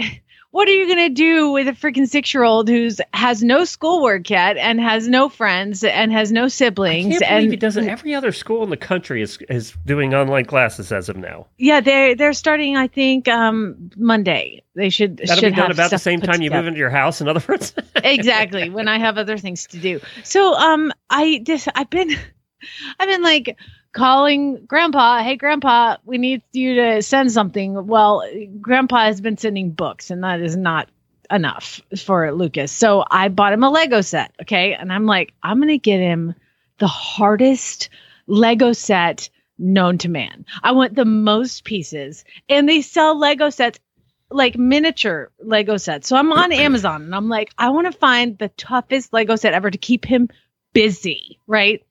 what 0.51 0.67
are 0.67 0.71
you 0.71 0.87
going 0.87 1.09
to 1.09 1.13
do 1.13 1.51
with 1.51 1.67
a 1.67 1.73
freaking 1.73 2.07
six 2.07 2.33
year 2.33 2.43
old 2.43 2.67
who's 2.67 2.99
has 3.13 3.43
no 3.43 3.65
schoolwork 3.65 4.29
yet 4.29 4.57
and 4.57 4.79
has 4.81 5.07
no 5.07 5.29
friends 5.29 5.83
and 5.83 6.11
has 6.11 6.31
no 6.31 6.47
siblings? 6.47 7.21
and 7.21 7.51
he 7.51 7.55
doesn't. 7.55 7.87
Every 7.87 8.15
other 8.15 8.31
school 8.31 8.63
in 8.63 8.69
the 8.69 8.77
country 8.77 9.21
is 9.21 9.37
is 9.49 9.73
doing 9.85 10.13
online 10.13 10.45
classes 10.45 10.91
as 10.91 11.07
of 11.09 11.17
now. 11.17 11.47
yeah, 11.57 11.81
they're 11.81 12.15
they're 12.15 12.33
starting. 12.33 12.75
I 12.77 12.87
think 12.87 13.27
um 13.27 13.91
Monday. 13.95 14.63
They 14.75 14.89
should 14.89 15.17
That'll 15.17 15.35
should 15.35 15.53
be 15.53 15.61
done 15.61 15.71
about 15.71 15.91
the 15.91 15.97
same 15.97 16.21
time 16.21 16.41
you 16.41 16.49
together. 16.49 16.61
move 16.63 16.67
into 16.69 16.79
your 16.79 16.89
house. 16.89 17.21
In 17.21 17.27
other 17.27 17.43
words, 17.49 17.73
exactly 17.95 18.69
when 18.69 18.87
I 18.87 18.97
have 18.97 19.17
other 19.17 19.37
things 19.37 19.67
to 19.67 19.77
do. 19.77 19.99
So 20.23 20.53
um 20.55 20.91
I 21.09 21.41
just 21.45 21.67
I've 21.75 21.89
been 21.89 22.09
I've 22.99 23.07
been 23.07 23.23
like 23.23 23.57
calling 23.91 24.65
grandpa, 24.65 25.23
hey 25.23 25.35
grandpa, 25.35 25.97
we 26.05 26.17
need 26.17 26.41
you 26.51 26.75
to 26.75 27.01
send 27.01 27.31
something. 27.31 27.87
Well, 27.87 28.23
grandpa 28.61 29.05
has 29.05 29.21
been 29.21 29.37
sending 29.37 29.71
books 29.71 30.11
and 30.11 30.23
that 30.23 30.41
is 30.41 30.55
not 30.55 30.89
enough 31.31 31.81
for 31.97 32.31
Lucas. 32.31 32.71
So 32.71 33.03
I 33.09 33.29
bought 33.29 33.53
him 33.53 33.63
a 33.63 33.69
Lego 33.69 34.01
set, 34.01 34.33
okay? 34.41 34.73
And 34.73 34.91
I'm 34.91 35.05
like 35.05 35.33
I'm 35.43 35.61
to 35.61 35.77
get 35.77 35.99
him 35.99 36.35
the 36.77 36.87
hardest 36.87 37.89
Lego 38.27 38.73
set 38.73 39.29
known 39.57 39.97
to 39.99 40.09
man. 40.09 40.45
I 40.63 40.71
want 40.71 40.95
the 40.95 41.05
most 41.05 41.63
pieces 41.63 42.23
and 42.47 42.67
they 42.67 42.81
sell 42.81 43.17
Lego 43.17 43.49
sets 43.49 43.79
like 44.31 44.57
miniature 44.57 45.31
Lego 45.39 45.77
sets. 45.77 46.07
So 46.07 46.15
I'm 46.15 46.31
on 46.31 46.51
Amazon 46.51 47.03
and 47.03 47.15
I'm 47.15 47.29
like, 47.29 47.51
I 47.57 47.69
want 47.71 47.91
to 47.91 47.97
find 47.97 48.37
the 48.37 48.49
toughest 48.49 49.11
Lego 49.11 49.35
set 49.35 49.53
ever 49.53 49.69
to 49.69 49.77
keep 49.77 50.05
him 50.05 50.29
busy, 50.73 51.39
right? 51.47 51.83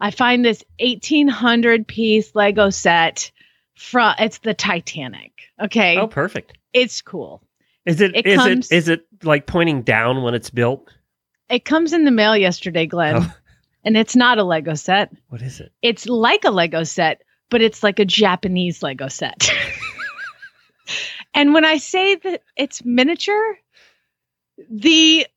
I 0.00 0.10
find 0.10 0.44
this 0.44 0.62
1800 0.80 1.86
piece 1.86 2.34
Lego 2.34 2.70
set 2.70 3.30
from 3.74 4.14
it's 4.18 4.38
the 4.38 4.54
Titanic. 4.54 5.32
Okay. 5.60 5.96
oh, 5.96 6.06
perfect. 6.06 6.56
It's 6.72 7.00
cool. 7.02 7.42
Is 7.84 8.00
it? 8.00 8.14
It 8.16 8.26
Is 8.26 8.36
comes- 8.36 8.70
it? 8.70 8.76
Is 8.76 8.88
it 8.88 9.06
like 9.22 9.46
pointing 9.46 9.82
down 9.82 10.22
when 10.22 10.34
it's 10.34 10.50
built? 10.50 10.88
It 11.48 11.64
comes 11.64 11.92
in 11.92 12.04
the 12.04 12.10
mail 12.10 12.36
yesterday, 12.36 12.86
Glenn. 12.86 13.16
Oh. 13.22 13.34
And 13.84 13.96
it's 13.96 14.16
not 14.16 14.38
a 14.38 14.42
Lego 14.42 14.74
set. 14.74 15.12
What 15.28 15.42
is 15.42 15.60
it? 15.60 15.70
It's 15.80 16.08
like 16.08 16.44
a 16.44 16.50
Lego 16.50 16.82
set, 16.82 17.22
but 17.50 17.62
it's 17.62 17.84
like 17.84 18.00
a 18.00 18.04
Japanese 18.04 18.82
Lego 18.82 19.06
set. 19.06 19.48
and 21.34 21.54
when 21.54 21.64
I 21.64 21.76
say 21.76 22.16
that 22.16 22.42
it's 22.56 22.84
miniature, 22.84 23.58
the 24.68 25.28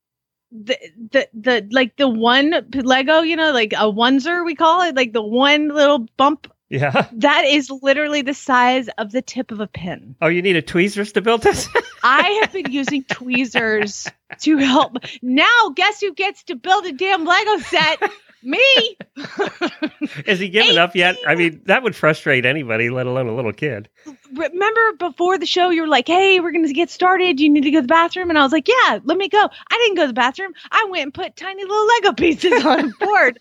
the 0.52 0.78
the 1.12 1.30
the 1.34 1.68
like 1.72 1.96
the 1.98 2.08
one 2.08 2.54
Lego, 2.74 3.22
you 3.22 3.36
know, 3.36 3.52
like 3.52 3.74
a 3.74 3.92
oneser 3.92 4.44
we 4.46 4.56
call 4.56 4.82
it, 4.82 4.96
like 4.96 5.14
the 5.14 5.22
one 5.22 5.70
little 5.70 6.08
bump 6.18 6.52
Yeah. 6.70 7.08
that 7.14 7.46
is 7.46 7.70
literally 7.82 8.22
the 8.22 8.34
size 8.34 8.90
of 8.98 9.12
the 9.12 9.22
tip 9.22 9.52
of 9.52 9.60
a 9.60 9.68
pin. 9.68 10.16
Oh, 10.22 10.28
you 10.28 10.42
need 10.42 10.56
a 10.56 10.62
tweezers 10.62 11.14
to 11.14 11.22
build 11.22 11.42
this. 11.42 11.68
I 12.04 12.40
have 12.42 12.54
been 12.54 12.72
using 12.72 13.04
tweezers 13.04 14.08
to 14.42 14.58
help. 14.58 14.98
Now, 15.22 15.74
guess 15.76 16.00
who 16.00 16.14
gets 16.14 16.44
to 16.46 16.56
build 16.56 16.86
a 16.86 16.94
damn 16.94 17.26
Lego 17.26 17.58
set? 17.60 18.02
Me. 18.42 18.98
is 20.26 20.40
he 20.40 20.50
giving 20.50 20.78
up 20.78 20.96
yet? 20.96 21.18
I 21.28 21.36
mean, 21.36 21.62
that 21.66 21.84
would 21.84 21.96
frustrate 21.96 22.46
anybody, 22.46 22.90
let 22.90 23.06
alone 23.06 23.28
a 23.28 23.36
little 23.36 23.52
kid. 23.54 23.90
remember 24.34 24.94
before 24.98 25.38
the 25.38 25.46
show 25.46 25.70
you 25.70 25.82
were 25.82 25.88
like 25.88 26.08
hey 26.08 26.40
we're 26.40 26.52
gonna 26.52 26.72
get 26.72 26.90
started. 26.90 27.40
You 27.40 27.50
need 27.50 27.64
to 27.64 27.72
go 27.72 27.80
to 27.80 27.82
the 27.84 27.88
bathroom. 27.88 28.30
And 28.30 28.38
i 28.38 28.44
was 28.44 28.52
like 28.52 28.68
yeah 28.68 29.00
let 29.04 29.18
me 29.18 29.28
go. 29.30 29.50
I 29.72 29.78
didn't 29.78 29.96
go 29.98 30.04
to 30.04 30.08
the 30.08 30.14
bathroom. 30.14 30.54
I 30.72 30.88
went 30.90 31.04
and 31.04 31.14
put 31.14 31.36
tiny 31.36 31.64
little 31.64 31.88
lego 31.88 32.14
pieces 32.14 32.66
on 32.66 32.80
a 32.80 32.94
board. 33.06 33.40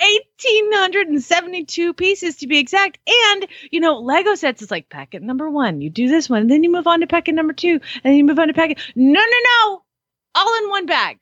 1872 0.00 1.92
pieces 1.94 2.36
to 2.36 2.46
be 2.46 2.58
exact. 2.58 2.98
And 3.08 3.46
you 3.70 3.80
know 3.80 4.00
lego 4.00 4.34
sets 4.34 4.62
is 4.62 4.70
like 4.70 4.88
packet 4.88 5.22
number 5.22 5.48
one. 5.48 5.80
You 5.80 5.90
do 5.90 6.08
this 6.08 6.28
one 6.28 6.42
and 6.42 6.50
then 6.50 6.64
you 6.64 6.70
move 6.70 6.86
on 6.86 7.00
to 7.00 7.06
packet 7.06 7.34
number 7.34 7.52
two 7.52 7.80
and 8.02 8.04
then 8.04 8.14
you 8.14 8.24
move 8.24 8.38
on 8.38 8.48
to 8.48 8.54
packet 8.54 8.78
no 8.94 9.20
no 9.20 9.38
no 9.64 9.82
all 10.34 10.58
in 10.62 10.68
one 10.68 10.86
bag 10.86 11.18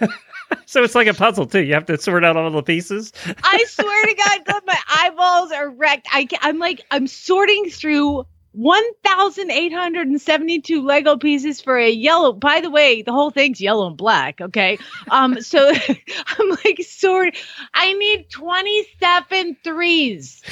So 0.66 0.82
it's 0.82 0.94
like 0.94 1.06
a 1.06 1.14
puzzle 1.14 1.46
too. 1.46 1.62
You 1.62 1.74
have 1.74 1.86
to 1.86 1.96
sort 1.98 2.24
out 2.24 2.36
all 2.36 2.50
the 2.50 2.62
pieces. 2.62 3.12
I 3.44 3.64
swear 3.68 4.06
to 4.06 4.14
God, 4.14 4.40
God, 4.44 4.62
my 4.66 4.78
eyeballs 4.88 5.52
are 5.52 5.70
wrecked. 5.70 6.08
I, 6.10 6.26
I'm 6.40 6.58
like, 6.58 6.80
I'm 6.90 7.06
sorting 7.06 7.70
through 7.70 8.24
1,872 8.52 10.82
Lego 10.82 11.16
pieces 11.16 11.60
for 11.60 11.76
a 11.76 11.90
yellow. 11.90 12.32
By 12.32 12.60
the 12.60 12.70
way, 12.70 13.02
the 13.02 13.12
whole 13.12 13.30
thing's 13.30 13.60
yellow 13.60 13.86
and 13.86 13.96
black. 13.96 14.40
Okay. 14.40 14.78
Um, 15.10 15.40
so 15.42 15.68
I'm 15.68 16.50
like, 16.64 16.80
sort, 16.82 17.36
I 17.74 17.92
need 17.92 18.30
27 18.30 19.56
threes. 19.62 20.42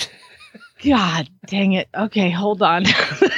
God 0.84 1.28
dang 1.46 1.72
it. 1.72 1.88
Okay, 1.96 2.30
hold 2.30 2.62
on. 2.62 2.84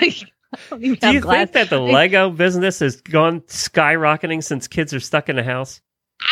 Like, 0.00 0.24
Do 0.70 0.78
you 1.12 1.20
glass. 1.20 1.50
think 1.50 1.52
that 1.52 1.70
the 1.70 1.80
Lego 1.80 2.30
business 2.30 2.78
has 2.80 3.00
gone 3.00 3.40
skyrocketing 3.42 4.42
since 4.42 4.66
kids 4.68 4.94
are 4.94 5.00
stuck 5.00 5.28
in 5.28 5.36
the 5.36 5.42
house? 5.42 5.80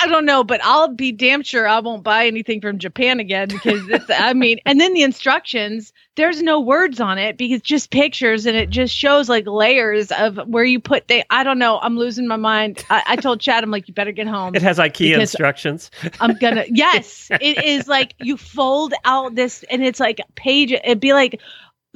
I 0.00 0.06
don't 0.06 0.24
know, 0.24 0.42
but 0.42 0.60
I'll 0.64 0.88
be 0.88 1.12
damn 1.12 1.42
sure 1.42 1.66
I 1.66 1.80
won't 1.80 2.02
buy 2.02 2.26
anything 2.26 2.60
from 2.60 2.78
Japan 2.78 3.20
again 3.20 3.48
because 3.48 3.86
it's, 3.88 4.06
I 4.08 4.32
mean, 4.34 4.58
and 4.64 4.80
then 4.80 4.94
the 4.94 5.02
instructions, 5.02 5.92
there's 6.16 6.42
no 6.42 6.60
words 6.60 7.00
on 7.00 7.18
it 7.18 7.36
because 7.36 7.60
just 7.60 7.90
pictures 7.90 8.46
and 8.46 8.56
it 8.56 8.70
just 8.70 8.94
shows 8.94 9.28
like 9.28 9.46
layers 9.46 10.10
of 10.12 10.38
where 10.46 10.64
you 10.64 10.80
put 10.80 11.08
they, 11.08 11.24
I 11.30 11.44
don't 11.44 11.58
know. 11.58 11.78
I'm 11.80 11.98
losing 11.98 12.26
my 12.26 12.36
mind. 12.36 12.84
I, 12.90 13.02
I 13.06 13.16
told 13.16 13.40
Chad, 13.40 13.62
I'm 13.64 13.70
like, 13.70 13.88
you 13.88 13.94
better 13.94 14.12
get 14.12 14.26
home. 14.26 14.54
It 14.62 14.62
has 14.62 14.78
IKEA 14.78 15.18
instructions. 15.18 15.90
I'm 16.20 16.34
gonna, 16.36 16.64
yes, 16.68 17.28
it 17.30 17.64
is 17.64 17.88
like 17.88 18.14
you 18.20 18.36
fold 18.36 18.94
out 19.04 19.34
this 19.34 19.64
and 19.64 19.84
it's 19.84 19.98
like 20.00 20.20
page, 20.36 20.72
it'd 20.72 21.00
be 21.00 21.12
like, 21.12 21.40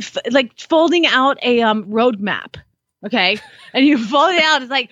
f- 0.01 0.17
like 0.31 0.59
folding 0.59 1.07
out 1.07 1.39
a 1.43 1.63
um 1.63 1.85
roadmap. 1.85 2.57
Okay. 3.05 3.39
And 3.73 3.87
you 3.87 3.99
fold 3.99 4.35
it 4.35 4.43
out, 4.43 4.63
it's 4.63 4.71
like, 4.71 4.91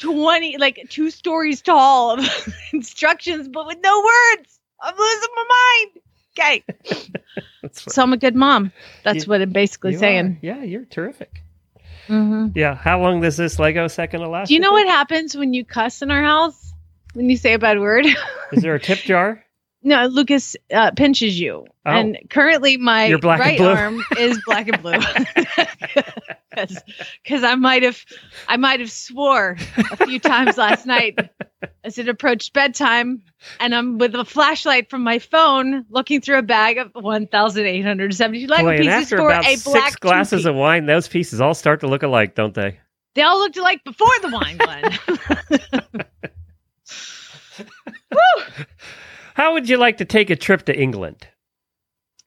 20 0.00 0.58
like 0.58 0.84
two 0.90 1.10
stories 1.10 1.62
tall 1.62 2.18
of 2.18 2.54
instructions 2.72 3.48
but 3.48 3.66
with 3.66 3.78
no 3.82 3.98
words 4.00 4.58
i'm 4.82 4.94
losing 4.96 5.28
my 5.36 5.44
mind 5.94 6.02
okay 6.38 7.12
So 7.72 8.02
I'm 8.02 8.12
a 8.12 8.16
good 8.16 8.34
mom. 8.34 8.72
That's 9.04 9.26
You- 9.26 9.30
what 9.30 9.42
I'm 9.42 9.52
basically 9.52 9.94
saying. 9.94 10.26
are. 10.26 10.38
Yeah, 10.40 10.62
you're 10.64 10.86
terrific. 10.86 11.42
hmm 12.06 12.48
Yeah. 12.54 12.74
How 12.74 13.00
long 13.00 13.20
does 13.20 13.36
this 13.36 13.58
Lego 13.58 13.86
second 13.86 14.22
last? 14.22 14.48
Do 14.48 14.54
you 14.54 14.60
know 14.60 14.72
what 14.72 14.86
happens 14.88 15.36
when 15.36 15.52
you 15.52 15.64
cuss 15.64 16.00
in 16.02 16.10
our 16.10 16.22
house? 16.22 16.72
When 17.12 17.28
you 17.28 17.36
say 17.36 17.52
a 17.52 17.58
bad 17.58 17.78
word? 17.78 18.06
Is 18.52 18.62
there 18.62 18.74
a 18.74 18.80
tip 18.80 18.98
jar? 19.00 19.44
no, 19.82 20.06
Lucas 20.06 20.56
uh, 20.72 20.90
pinches 20.92 21.40
you. 21.40 21.64
Oh. 21.86 21.90
And 21.90 22.18
currently 22.28 22.76
my 22.76 23.16
black 23.16 23.40
right 23.40 23.60
arm 23.60 24.02
is 24.18 24.40
black 24.46 24.68
and 24.68 24.82
blue. 24.82 24.92
Because 27.22 27.44
I 27.44 27.54
might 27.54 27.84
have 27.84 28.04
I 28.48 28.56
might 28.56 28.80
have 28.80 28.90
swore 28.90 29.56
a 29.92 29.96
few 30.04 30.18
times 30.18 30.58
last 30.58 30.84
night 30.84 31.16
as 31.84 31.96
it 31.96 32.08
approached 32.08 32.52
bedtime 32.52 33.22
and 33.60 33.72
I'm 33.72 33.98
with 33.98 34.16
a 34.16 34.24
flashlight 34.24 34.90
from 34.90 35.02
my 35.02 35.20
phone 35.20 35.84
looking 35.90 36.20
through 36.20 36.38
a 36.38 36.42
bag 36.42 36.78
of 36.78 36.90
1,872 36.94 38.46
Lego 38.48 38.64
Boy, 38.64 38.70
and 38.70 38.78
pieces 38.78 38.92
after 38.92 39.16
for 39.18 39.30
about 39.30 39.44
a 39.44 39.56
black 39.62 39.84
six 39.84 39.96
glasses 39.96 40.44
of 40.44 40.56
wine, 40.56 40.86
those 40.86 41.06
pieces 41.06 41.40
all 41.40 41.54
start 41.54 41.80
to 41.80 41.86
look 41.86 42.02
alike, 42.02 42.34
don't 42.34 42.54
they? 42.54 42.80
They 43.14 43.22
all 43.22 43.38
looked 43.38 43.56
alike 43.56 43.82
before 43.84 44.18
the 44.20 44.30
wine, 44.30 44.56
Glenn. 44.56 46.06
How 49.34 49.52
would 49.52 49.68
you 49.68 49.76
like 49.76 49.98
to 49.98 50.04
take 50.04 50.30
a 50.30 50.36
trip 50.36 50.64
to 50.66 50.78
England? 50.78 51.26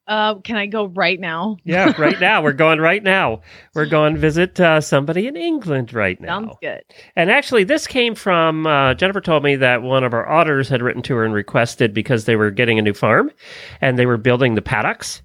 uh, 0.08 0.36
can 0.40 0.58
I 0.58 0.66
go 0.66 0.86
right 0.86 1.20
now? 1.20 1.58
Yeah, 1.64 1.94
right 1.98 2.20
now. 2.20 2.42
We're 2.42 2.54
going 2.54 2.80
right 2.80 3.02
now. 3.02 3.42
We're 3.74 3.86
going 3.90 4.16
to 4.16 4.20
visit 4.20 4.60
uh, 4.60 4.82
somebody 4.82 5.28
in 5.28 5.36
England 5.38 5.94
right 5.94 6.20
now. 6.20 6.40
Sounds 6.40 6.56
good. 6.62 6.84
And 7.16 7.32
actually, 7.32 7.64
this 7.64 7.88
came 7.88 8.16
from 8.16 8.68
uh, 8.68 8.96
Jennifer 8.96 9.22
told 9.22 9.44
me 9.44 9.56
that 9.56 9.82
one 9.82 10.04
of 10.04 10.14
our 10.14 10.30
auditors 10.30 10.68
had 10.68 10.82
written 10.82 11.02
to 11.04 11.16
her 11.16 11.26
and 11.26 11.34
requested 11.34 11.94
because 11.94 12.26
they 12.26 12.36
were 12.36 12.52
getting 12.52 12.78
a 12.80 12.82
new 12.82 12.94
farm 12.94 13.32
and 13.80 13.98
they 13.98 14.06
were 14.06 14.18
building 14.18 14.56
the 14.56 14.62
paddocks. 14.62 15.22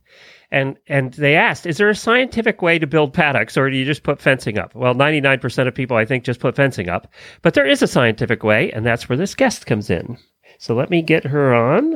And 0.51 0.79
and 0.87 1.13
they 1.15 1.35
asked, 1.37 1.67
is 1.67 1.77
there 1.77 1.91
a 1.91 1.95
scientific 1.95 2.63
way 2.63 2.79
to 2.79 2.87
build 2.87 3.13
paddocks 3.13 3.59
or 3.59 3.69
do 3.69 3.77
you 3.77 3.85
just 3.85 4.03
put 4.03 4.19
fencing 4.19 4.57
up? 4.57 4.75
Well, 4.75 4.95
99% 4.95 5.69
of 5.69 5.75
people, 5.75 5.97
I 5.99 6.07
think, 6.07 6.25
just 6.25 6.41
put 6.41 6.57
fencing 6.57 6.89
up. 6.89 7.13
But 7.43 7.53
there 7.53 7.67
is 7.67 7.83
a 7.83 7.87
scientific 7.87 8.43
way, 8.43 8.73
and 8.73 8.87
that's 8.87 9.11
where 9.11 9.19
this 9.19 9.35
guest 9.35 9.67
comes 9.67 9.91
in. 9.91 10.17
So 10.59 10.75
let 10.75 10.91
me 10.91 11.03
get 11.03 11.25
her 11.25 11.55
on. 11.55 11.93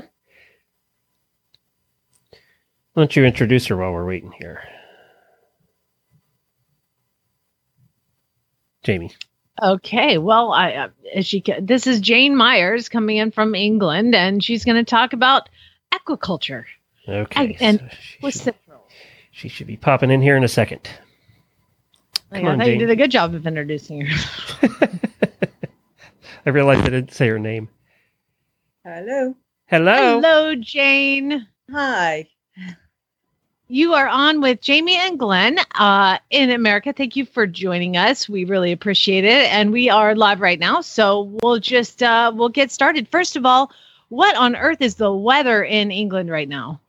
Why 2.92 3.02
don't 3.02 3.16
you 3.16 3.24
introduce 3.24 3.66
her 3.66 3.76
while 3.76 3.92
we're 3.92 4.06
waiting 4.06 4.32
here? 4.38 4.62
Jamie. 8.82 9.12
Okay, 9.62 10.18
well, 10.18 10.52
I 10.52 10.72
uh, 10.72 10.88
as 11.14 11.26
she 11.26 11.42
this 11.60 11.86
is 11.86 12.00
Jane 12.00 12.34
Myers 12.36 12.88
coming 12.88 13.16
in 13.18 13.30
from 13.30 13.54
England, 13.54 14.14
and 14.14 14.42
she's 14.42 14.64
going 14.64 14.82
to 14.82 14.88
talk 14.88 15.12
about 15.12 15.48
equiculture. 15.92 16.64
Okay. 17.08 17.56
and 17.60 17.80
so 17.80 17.88
she, 18.00 18.16
What's 18.20 18.42
should, 18.42 18.54
the 18.68 18.74
she 19.30 19.48
should 19.48 19.66
be 19.66 19.76
popping 19.76 20.10
in 20.10 20.22
here 20.22 20.36
in 20.36 20.44
a 20.44 20.48
second. 20.48 20.88
Come 22.32 22.46
I 22.46 22.50
on, 22.50 22.58
thought 22.58 22.64
Jane. 22.64 22.80
you 22.80 22.86
did 22.86 22.90
a 22.90 22.96
good 22.96 23.10
job 23.10 23.34
of 23.34 23.46
introducing 23.46 24.06
her. 24.06 24.88
I 26.46 26.50
realized 26.50 26.82
I 26.82 26.90
didn't 26.90 27.12
say 27.12 27.28
her 27.28 27.38
name. 27.38 27.68
Hello. 28.84 29.36
Hello. 29.66 30.20
Hello, 30.20 30.56
Jane. 30.56 31.46
Hi. 31.70 32.26
You 33.68 33.94
are 33.94 34.08
on 34.08 34.40
with 34.40 34.60
Jamie 34.60 34.96
and 34.96 35.20
Glenn 35.20 35.60
uh, 35.76 36.18
in 36.30 36.50
America. 36.50 36.92
Thank 36.92 37.14
you 37.14 37.24
for 37.24 37.46
joining 37.46 37.96
us. 37.96 38.28
We 38.28 38.44
really 38.44 38.72
appreciate 38.72 39.24
it, 39.24 39.48
and 39.52 39.70
we 39.70 39.88
are 39.88 40.16
live 40.16 40.40
right 40.40 40.58
now. 40.58 40.80
So 40.80 41.38
we'll 41.44 41.60
just 41.60 42.02
uh, 42.02 42.32
we'll 42.34 42.48
get 42.48 42.72
started. 42.72 43.06
First 43.06 43.36
of 43.36 43.46
all, 43.46 43.70
what 44.08 44.36
on 44.36 44.56
earth 44.56 44.82
is 44.82 44.96
the 44.96 45.12
weather 45.12 45.62
in 45.62 45.92
England 45.92 46.28
right 46.28 46.48
now? 46.48 46.80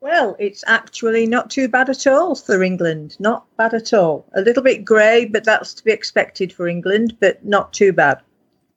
Well, 0.00 0.36
it's 0.38 0.64
actually 0.66 1.26
not 1.26 1.50
too 1.50 1.68
bad 1.68 1.90
at 1.90 2.06
all 2.06 2.34
for 2.34 2.62
England. 2.62 3.14
Not 3.20 3.44
bad 3.58 3.74
at 3.74 3.92
all. 3.92 4.26
A 4.32 4.40
little 4.40 4.62
bit 4.62 4.86
grey, 4.86 5.26
but 5.26 5.44
that's 5.44 5.74
to 5.74 5.84
be 5.84 5.92
expected 5.92 6.50
for 6.50 6.66
England, 6.66 7.18
but 7.20 7.44
not 7.44 7.74
too 7.74 7.92
bad. 7.92 8.22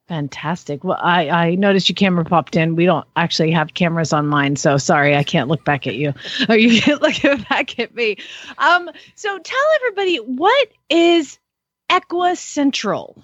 Fantastic. 0.08 0.84
Well, 0.84 0.98
I, 1.00 1.28
I 1.28 1.54
noticed 1.56 1.88
your 1.88 1.94
camera 1.94 2.24
popped 2.24 2.54
in. 2.54 2.76
We 2.76 2.84
don't 2.84 3.06
actually 3.16 3.50
have 3.50 3.74
cameras 3.74 4.12
on 4.12 4.28
mine, 4.28 4.54
so 4.54 4.76
sorry, 4.76 5.16
I 5.16 5.24
can't 5.24 5.48
look 5.48 5.64
back 5.64 5.86
at 5.86 5.96
you. 5.96 6.14
Or 6.48 6.56
you 6.56 6.80
can't 6.80 7.02
look 7.02 7.20
back 7.48 7.78
at 7.80 7.94
me. 7.94 8.16
Um, 8.58 8.88
so 9.16 9.38
tell 9.38 9.64
everybody 9.76 10.18
what 10.18 10.68
is 10.88 11.38
Equicentral? 11.90 13.20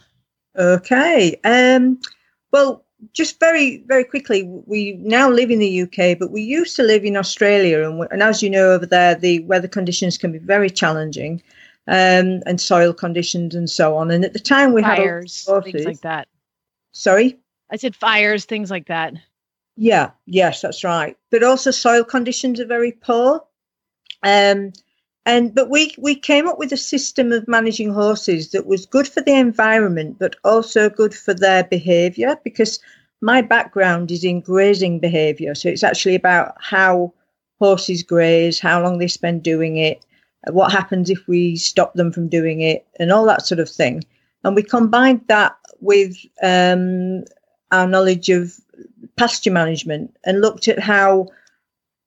Okay. 0.56 1.38
Um, 1.44 2.00
well, 2.50 2.84
just 3.12 3.38
very, 3.38 3.78
very 3.86 4.04
quickly, 4.04 4.42
we 4.42 4.94
now 4.94 5.30
live 5.30 5.50
in 5.50 5.60
the 5.60 5.82
UK, 5.82 6.18
but 6.18 6.30
we 6.30 6.42
used 6.42 6.74
to 6.76 6.82
live 6.82 7.04
in 7.04 7.16
Australia. 7.16 7.88
And, 7.88 8.06
and 8.10 8.22
as 8.22 8.42
you 8.42 8.50
know, 8.50 8.72
over 8.72 8.86
there, 8.86 9.14
the 9.14 9.40
weather 9.40 9.68
conditions 9.68 10.18
can 10.18 10.32
be 10.32 10.38
very 10.38 10.70
challenging 10.70 11.42
um, 11.86 12.42
and 12.46 12.60
soil 12.60 12.92
conditions 12.92 13.54
and 13.54 13.70
so 13.70 13.96
on. 13.96 14.10
And 14.10 14.24
at 14.24 14.32
the 14.32 14.40
time, 14.40 14.72
we 14.72 14.82
Fires, 14.82 15.46
had 15.46 15.52
all 15.52 15.62
things 15.62 15.84
like 15.84 16.00
that. 16.00 16.28
Sorry? 16.92 17.38
I 17.70 17.76
said 17.76 17.96
fires, 17.96 18.44
things 18.44 18.70
like 18.70 18.86
that. 18.86 19.14
Yeah, 19.76 20.10
yes, 20.26 20.60
that's 20.60 20.84
right. 20.84 21.16
But 21.30 21.42
also 21.42 21.70
soil 21.70 22.04
conditions 22.04 22.60
are 22.60 22.66
very 22.66 22.92
poor. 22.92 23.42
Um, 24.22 24.72
and 25.24 25.54
but 25.54 25.70
we 25.70 25.94
we 25.98 26.14
came 26.14 26.48
up 26.48 26.58
with 26.58 26.72
a 26.72 26.76
system 26.76 27.32
of 27.32 27.48
managing 27.48 27.92
horses 27.92 28.50
that 28.50 28.66
was 28.66 28.86
good 28.86 29.08
for 29.08 29.22
the 29.22 29.34
environment, 29.34 30.18
but 30.18 30.36
also 30.44 30.90
good 30.90 31.14
for 31.14 31.32
their 31.32 31.64
behaviour. 31.64 32.36
Because 32.44 32.80
my 33.20 33.40
background 33.40 34.10
is 34.10 34.24
in 34.24 34.40
grazing 34.40 34.98
behaviour, 34.98 35.54
so 35.54 35.68
it's 35.68 35.84
actually 35.84 36.16
about 36.16 36.54
how 36.60 37.14
horses 37.58 38.02
graze, 38.02 38.58
how 38.58 38.82
long 38.82 38.98
they 38.98 39.08
spend 39.08 39.44
doing 39.44 39.76
it, 39.76 40.04
what 40.50 40.72
happens 40.72 41.08
if 41.08 41.26
we 41.28 41.56
stop 41.56 41.94
them 41.94 42.12
from 42.12 42.28
doing 42.28 42.60
it, 42.60 42.84
and 42.98 43.12
all 43.12 43.24
that 43.26 43.46
sort 43.46 43.60
of 43.60 43.70
thing. 43.70 44.02
And 44.44 44.56
we 44.56 44.62
combined 44.62 45.22
that 45.28 45.56
with 45.80 46.16
um, 46.42 47.24
our 47.70 47.86
knowledge 47.86 48.28
of 48.28 48.54
pasture 49.16 49.50
management 49.50 50.16
and 50.24 50.40
looked 50.40 50.68
at 50.68 50.78
how, 50.78 51.28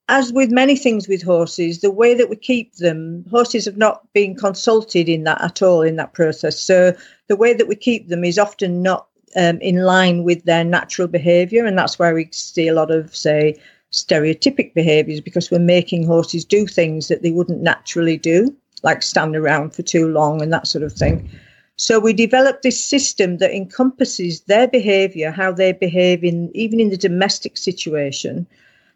as 0.09 0.31
with 0.33 0.51
many 0.51 0.75
things 0.75 1.07
with 1.07 1.23
horses, 1.23 1.81
the 1.81 1.91
way 1.91 2.13
that 2.13 2.29
we 2.29 2.35
keep 2.35 2.75
them, 2.75 3.25
horses 3.29 3.65
have 3.65 3.77
not 3.77 4.11
been 4.13 4.35
consulted 4.35 5.09
in 5.09 5.23
that 5.23 5.41
at 5.41 5.61
all 5.61 5.81
in 5.81 5.95
that 5.95 6.13
process. 6.13 6.59
So 6.59 6.95
the 7.27 7.35
way 7.35 7.53
that 7.53 7.67
we 7.67 7.75
keep 7.75 8.07
them 8.07 8.23
is 8.23 8.37
often 8.37 8.81
not 8.81 9.07
um, 9.35 9.59
in 9.61 9.83
line 9.83 10.23
with 10.23 10.43
their 10.45 10.63
natural 10.63 11.07
behaviour, 11.07 11.65
and 11.65 11.77
that's 11.77 11.99
where 11.99 12.13
we 12.13 12.29
see 12.31 12.67
a 12.67 12.73
lot 12.73 12.91
of, 12.91 13.15
say, 13.15 13.59
stereotypic 13.91 14.73
behaviours 14.73 15.21
because 15.21 15.49
we're 15.49 15.59
making 15.59 16.05
horses 16.05 16.43
do 16.43 16.67
things 16.67 17.07
that 17.07 17.21
they 17.21 17.31
wouldn't 17.31 17.61
naturally 17.61 18.17
do, 18.17 18.55
like 18.83 19.01
stand 19.01 19.35
around 19.35 19.73
for 19.73 19.83
too 19.83 20.07
long 20.07 20.41
and 20.41 20.51
that 20.51 20.67
sort 20.67 20.83
of 20.83 20.93
thing. 20.93 21.29
So 21.77 21.99
we 21.99 22.13
developed 22.13 22.63
this 22.63 22.83
system 22.83 23.37
that 23.37 23.53
encompasses 23.53 24.41
their 24.41 24.67
behaviour, 24.67 25.31
how 25.31 25.51
they 25.51 25.73
behave 25.73 26.23
in 26.23 26.49
even 26.55 26.79
in 26.79 26.89
the 26.89 26.97
domestic 26.97 27.57
situation, 27.57 28.47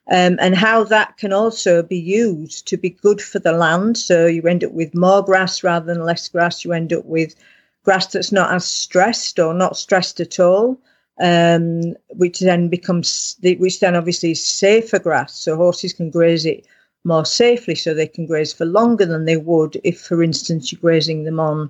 um, 0.10 0.38
and 0.40 0.56
how 0.56 0.86
that 0.86 1.18
can 1.18 1.34
also 1.34 1.84
be 1.84 2.00
used 2.00 2.68
to 2.68 2.78
be 2.78 2.90
good 2.90 3.22
for 3.22 3.40
the 3.40 3.52
land. 3.52 3.98
So 3.98 4.28
you 4.28 4.42
end 4.44 4.64
up 4.64 4.72
with 4.72 4.96
more 4.96 5.22
grass 5.24 5.62
rather 5.62 5.86
than 5.86 6.06
less 6.06 6.30
grass. 6.30 6.64
You 6.64 6.72
end 6.72 6.94
up 6.94 7.06
with 7.06 7.36
grass 7.84 8.08
that's 8.08 8.32
not 8.32 8.54
as 8.54 8.66
stressed 8.66 9.40
or 9.40 9.54
not 9.54 9.76
stressed 9.76 10.22
at 10.22 10.40
all, 10.40 10.80
um, 11.20 11.96
which 12.12 12.40
then 12.40 12.70
becomes 12.70 13.36
which 13.44 13.82
then 13.82 13.96
obviously 13.96 14.32
is 14.32 14.46
safer 14.46 15.00
grass. 15.00 15.36
So 15.36 15.58
horses 15.58 15.92
can 15.92 16.10
graze 16.10 16.46
it 16.46 16.66
more 17.04 17.26
safely, 17.26 17.76
so 17.76 17.94
they 17.94 18.08
can 18.08 18.26
graze 18.26 18.54
for 18.54 18.66
longer 18.66 19.06
than 19.06 19.26
they 19.26 19.38
would 19.38 19.80
if, 19.84 20.00
for 20.00 20.24
instance, 20.24 20.72
you're 20.72 20.82
grazing 20.82 21.24
them 21.26 21.40
on 21.42 21.70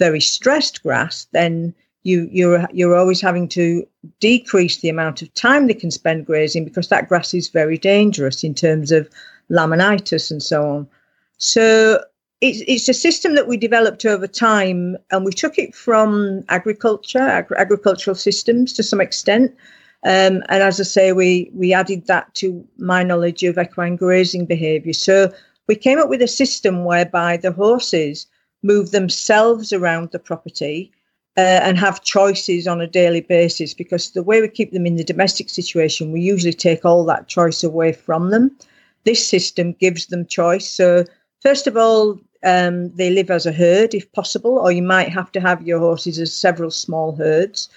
very 0.00 0.20
stressed 0.20 0.82
grass, 0.82 1.28
then 1.30 1.72
you 2.02 2.28
you're 2.32 2.66
you're 2.72 2.96
always 2.96 3.20
having 3.20 3.46
to 3.48 3.86
decrease 4.18 4.78
the 4.78 4.88
amount 4.88 5.22
of 5.22 5.32
time 5.34 5.66
they 5.66 5.74
can 5.74 5.90
spend 5.90 6.26
grazing 6.26 6.64
because 6.64 6.88
that 6.88 7.08
grass 7.08 7.34
is 7.34 7.48
very 7.48 7.78
dangerous 7.78 8.42
in 8.42 8.54
terms 8.54 8.90
of 8.90 9.08
laminitis 9.50 10.30
and 10.30 10.42
so 10.42 10.68
on. 10.68 10.88
So 11.36 12.02
it's 12.40 12.62
it's 12.66 12.88
a 12.88 12.94
system 12.94 13.34
that 13.34 13.46
we 13.46 13.56
developed 13.56 14.06
over 14.06 14.26
time, 14.26 14.96
and 15.10 15.24
we 15.24 15.32
took 15.32 15.58
it 15.58 15.74
from 15.74 16.42
agriculture, 16.48 17.18
ag- 17.18 17.52
agricultural 17.56 18.16
systems 18.16 18.72
to 18.72 18.82
some 18.82 19.00
extent. 19.00 19.54
Um, 20.02 20.42
and 20.48 20.62
as 20.62 20.80
I 20.80 20.84
say, 20.84 21.12
we 21.12 21.50
we 21.54 21.74
added 21.74 22.06
that 22.06 22.34
to 22.36 22.66
my 22.78 23.02
knowledge 23.02 23.42
of 23.42 23.58
equine 23.58 23.96
grazing 23.96 24.46
behaviour. 24.46 24.94
So 24.94 25.32
we 25.66 25.76
came 25.76 25.98
up 25.98 26.08
with 26.08 26.22
a 26.22 26.26
system 26.26 26.84
whereby 26.84 27.36
the 27.36 27.52
horses 27.52 28.26
move 28.62 28.90
themselves 28.90 29.72
around 29.72 30.10
the 30.10 30.18
property 30.18 30.92
uh, 31.36 31.60
and 31.62 31.78
have 31.78 32.02
choices 32.02 32.66
on 32.66 32.80
a 32.80 32.86
daily 32.86 33.20
basis 33.20 33.72
because 33.72 34.10
the 34.10 34.22
way 34.22 34.40
we 34.40 34.48
keep 34.48 34.72
them 34.72 34.86
in 34.86 34.96
the 34.96 35.04
domestic 35.04 35.48
situation, 35.48 36.12
we 36.12 36.20
usually 36.20 36.52
take 36.52 36.84
all 36.84 37.04
that 37.04 37.28
choice 37.28 37.62
away 37.62 37.92
from 37.92 38.30
them. 38.30 38.56
This 39.04 39.26
system 39.26 39.72
gives 39.72 40.06
them 40.06 40.26
choice. 40.26 40.68
So, 40.68 41.04
first 41.40 41.66
of 41.66 41.76
all, 41.76 42.20
um, 42.44 42.90
they 42.96 43.10
live 43.10 43.30
as 43.30 43.46
a 43.46 43.52
herd 43.52 43.94
if 43.94 44.10
possible, 44.12 44.58
or 44.58 44.72
you 44.72 44.82
might 44.82 45.08
have 45.08 45.30
to 45.32 45.40
have 45.40 45.66
your 45.66 45.78
horses 45.78 46.18
as 46.18 46.32
several 46.32 46.70
small 46.70 47.14
herds. 47.16 47.68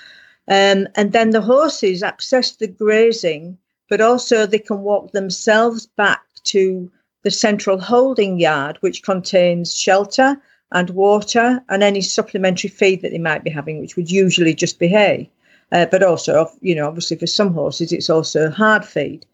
Um, 0.47 0.87
and 0.95 1.13
then 1.13 1.29
the 1.29 1.41
horses 1.41 2.03
access 2.03 2.51
the 2.55 2.67
grazing, 2.67 3.57
but 3.89 4.01
also 4.01 4.45
they 4.45 4.59
can 4.59 4.81
walk 4.81 5.11
themselves 5.11 5.85
back 5.85 6.21
to 6.45 6.91
the 7.23 7.31
central 7.31 7.79
holding 7.79 8.39
yard, 8.39 8.77
which 8.81 9.03
contains 9.03 9.73
shelter 9.73 10.41
and 10.73 10.89
water 10.89 11.63
and 11.69 11.83
any 11.83 12.01
supplementary 12.01 12.69
feed 12.69 13.01
that 13.01 13.11
they 13.11 13.19
might 13.19 13.43
be 13.43 13.49
having, 13.49 13.79
which 13.79 13.95
would 13.95 14.11
usually 14.11 14.53
just 14.53 14.79
be 14.79 14.87
hay. 14.87 15.29
Uh, 15.71 15.85
but 15.85 16.03
also, 16.03 16.47
you 16.61 16.75
know, 16.75 16.87
obviously 16.87 17.17
for 17.17 17.27
some 17.27 17.53
horses, 17.53 17.91
it's 17.91 18.09
also 18.09 18.49
hard 18.49 18.83
feed, 18.83 19.25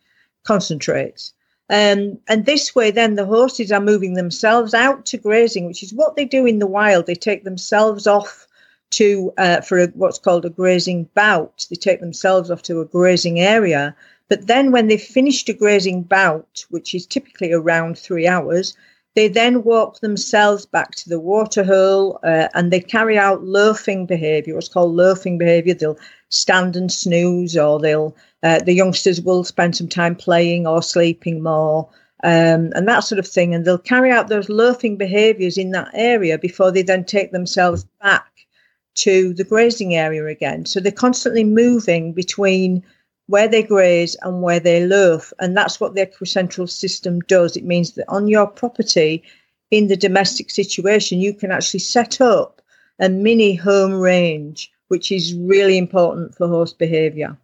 concentrates. 0.43 1.33
Um, 1.69 2.17
and 2.27 2.45
this 2.45 2.75
way, 2.75 2.91
then 2.91 3.15
the 3.15 3.25
horses 3.25 3.71
are 3.71 3.81
moving 3.81 4.15
themselves 4.15 4.73
out 4.73 5.05
to 5.07 5.17
grazing, 5.17 5.65
which 5.65 5.83
is 5.83 5.93
what 5.93 6.15
they 6.15 6.25
do 6.25 6.45
in 6.45 6.59
the 6.59 6.67
wild. 6.67 7.05
They 7.05 7.15
take 7.15 7.43
themselves 7.43 8.07
off 8.07 8.47
to 8.91 9.31
uh, 9.37 9.61
for 9.61 9.79
a, 9.79 9.87
what's 9.87 10.17
called 10.19 10.45
a 10.45 10.49
grazing 10.49 11.09
bout. 11.13 11.67
They 11.69 11.75
take 11.75 11.99
themselves 11.99 12.49
off 12.49 12.63
to 12.63 12.81
a 12.81 12.85
grazing 12.85 13.39
area. 13.39 13.95
But 14.29 14.47
then, 14.47 14.71
when 14.71 14.87
they've 14.87 15.01
finished 15.01 15.47
a 15.49 15.53
grazing 15.53 16.03
bout, 16.03 16.65
which 16.69 16.95
is 16.95 17.05
typically 17.05 17.51
around 17.53 17.97
three 17.97 18.27
hours, 18.27 18.75
they 19.15 19.27
then 19.27 19.63
walk 19.63 19.99
themselves 19.99 20.65
back 20.65 20.91
to 20.95 21.09
the 21.09 21.19
waterhole 21.19 22.19
uh, 22.23 22.47
and 22.53 22.71
they 22.71 22.79
carry 22.79 23.17
out 23.17 23.43
loafing 23.43 24.05
behaviour, 24.05 24.55
what's 24.55 24.69
called 24.69 24.95
loafing 24.95 25.37
behaviour. 25.37 25.73
They'll 25.73 25.97
stand 26.29 26.75
and 26.75 26.91
snooze, 26.91 27.57
or 27.57 27.79
they'll 27.79 28.15
uh, 28.43 28.59
the 28.59 28.73
youngsters 28.73 29.21
will 29.21 29.43
spend 29.43 29.75
some 29.75 29.87
time 29.87 30.15
playing 30.15 30.67
or 30.67 30.81
sleeping 30.81 31.41
more, 31.41 31.89
um, 32.23 32.71
and 32.75 32.87
that 32.87 33.01
sort 33.01 33.19
of 33.19 33.27
thing. 33.27 33.53
And 33.53 33.65
they'll 33.65 33.77
carry 33.77 34.11
out 34.11 34.27
those 34.27 34.49
loafing 34.49 34.95
behaviours 34.95 35.57
in 35.57 35.71
that 35.71 35.89
area 35.93 36.37
before 36.37 36.71
they 36.71 36.83
then 36.83 37.03
take 37.03 37.31
themselves 37.31 37.85
back 38.01 38.25
to 38.95 39.33
the 39.33 39.43
grazing 39.43 39.95
area 39.95 40.25
again. 40.27 40.65
So 40.65 40.79
they're 40.79 40.91
constantly 40.91 41.43
moving 41.43 42.13
between 42.13 42.83
where 43.29 43.47
they 43.47 43.61
graze 43.61 44.15
and 44.23 44.41
where 44.41 44.59
they 44.59 44.83
loaf. 44.87 45.31
And 45.39 45.55
that's 45.55 45.79
what 45.79 45.93
the 45.93 46.03
equicentral 46.03 46.67
system 46.67 47.19
does. 47.21 47.55
It 47.55 47.63
means 47.63 47.91
that 47.91 48.09
on 48.09 48.27
your 48.27 48.47
property, 48.47 49.23
in 49.69 49.87
the 49.87 49.95
domestic 49.95 50.49
situation, 50.49 51.21
you 51.21 51.35
can 51.35 51.51
actually 51.51 51.81
set 51.81 52.19
up 52.21 52.59
a 52.97 53.07
mini 53.07 53.53
home 53.53 53.93
range, 53.93 54.71
which 54.87 55.11
is 55.11 55.35
really 55.35 55.77
important 55.77 56.33
for 56.33 56.47
horse 56.47 56.73
behavior. 56.73 57.37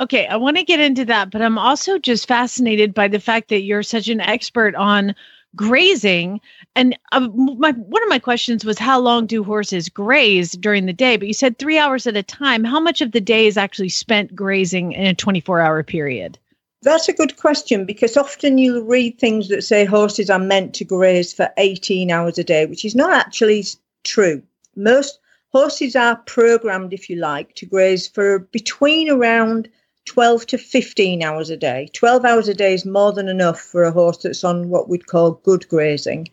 Okay, 0.00 0.26
I 0.26 0.34
want 0.34 0.56
to 0.56 0.64
get 0.64 0.80
into 0.80 1.04
that, 1.04 1.30
but 1.30 1.40
I'm 1.40 1.58
also 1.58 1.96
just 1.96 2.26
fascinated 2.26 2.92
by 2.92 3.06
the 3.06 3.20
fact 3.20 3.50
that 3.50 3.62
you're 3.62 3.84
such 3.84 4.08
an 4.08 4.20
expert 4.20 4.74
on 4.74 5.14
grazing. 5.56 6.40
And 6.74 6.98
uh, 7.12 7.20
my 7.20 7.72
one 7.72 8.02
of 8.02 8.08
my 8.08 8.18
questions 8.18 8.64
was 8.64 8.78
how 8.78 8.98
long 8.98 9.26
do 9.26 9.44
horses 9.44 9.88
graze 9.88 10.52
during 10.52 10.86
the 10.86 10.92
day? 10.92 11.16
But 11.16 11.28
you 11.28 11.34
said 11.34 11.58
3 11.58 11.78
hours 11.78 12.06
at 12.06 12.16
a 12.16 12.22
time. 12.22 12.64
How 12.64 12.80
much 12.80 13.00
of 13.00 13.12
the 13.12 13.20
day 13.20 13.46
is 13.46 13.56
actually 13.56 13.88
spent 13.88 14.34
grazing 14.34 14.92
in 14.92 15.06
a 15.06 15.14
24 15.14 15.60
hour 15.60 15.82
period? 15.82 16.38
That's 16.82 17.08
a 17.08 17.14
good 17.14 17.36
question 17.36 17.86
because 17.86 18.16
often 18.16 18.58
you'll 18.58 18.82
read 18.82 19.18
things 19.18 19.48
that 19.48 19.64
say 19.64 19.86
horses 19.86 20.28
are 20.28 20.38
meant 20.38 20.74
to 20.74 20.84
graze 20.84 21.32
for 21.32 21.48
18 21.56 22.10
hours 22.10 22.38
a 22.38 22.44
day 22.44 22.66
which 22.66 22.84
is 22.84 22.94
not 22.94 23.12
actually 23.14 23.64
true. 24.02 24.42
Most 24.76 25.18
horses 25.50 25.96
are 25.96 26.16
programmed 26.16 26.92
if 26.92 27.08
you 27.08 27.16
like 27.16 27.54
to 27.54 27.64
graze 27.64 28.06
for 28.08 28.40
between 28.40 29.08
around 29.08 29.68
12 30.06 30.46
to 30.46 30.58
15 30.58 31.22
hours 31.22 31.50
a 31.50 31.56
day. 31.56 31.88
12 31.92 32.24
hours 32.24 32.48
a 32.48 32.54
day 32.54 32.74
is 32.74 32.84
more 32.84 33.12
than 33.12 33.28
enough 33.28 33.60
for 33.60 33.84
a 33.84 33.92
horse 33.92 34.18
that's 34.18 34.44
on 34.44 34.68
what 34.68 34.88
we'd 34.88 35.06
call 35.06 35.32
good 35.44 35.68
grazing. 35.68 36.28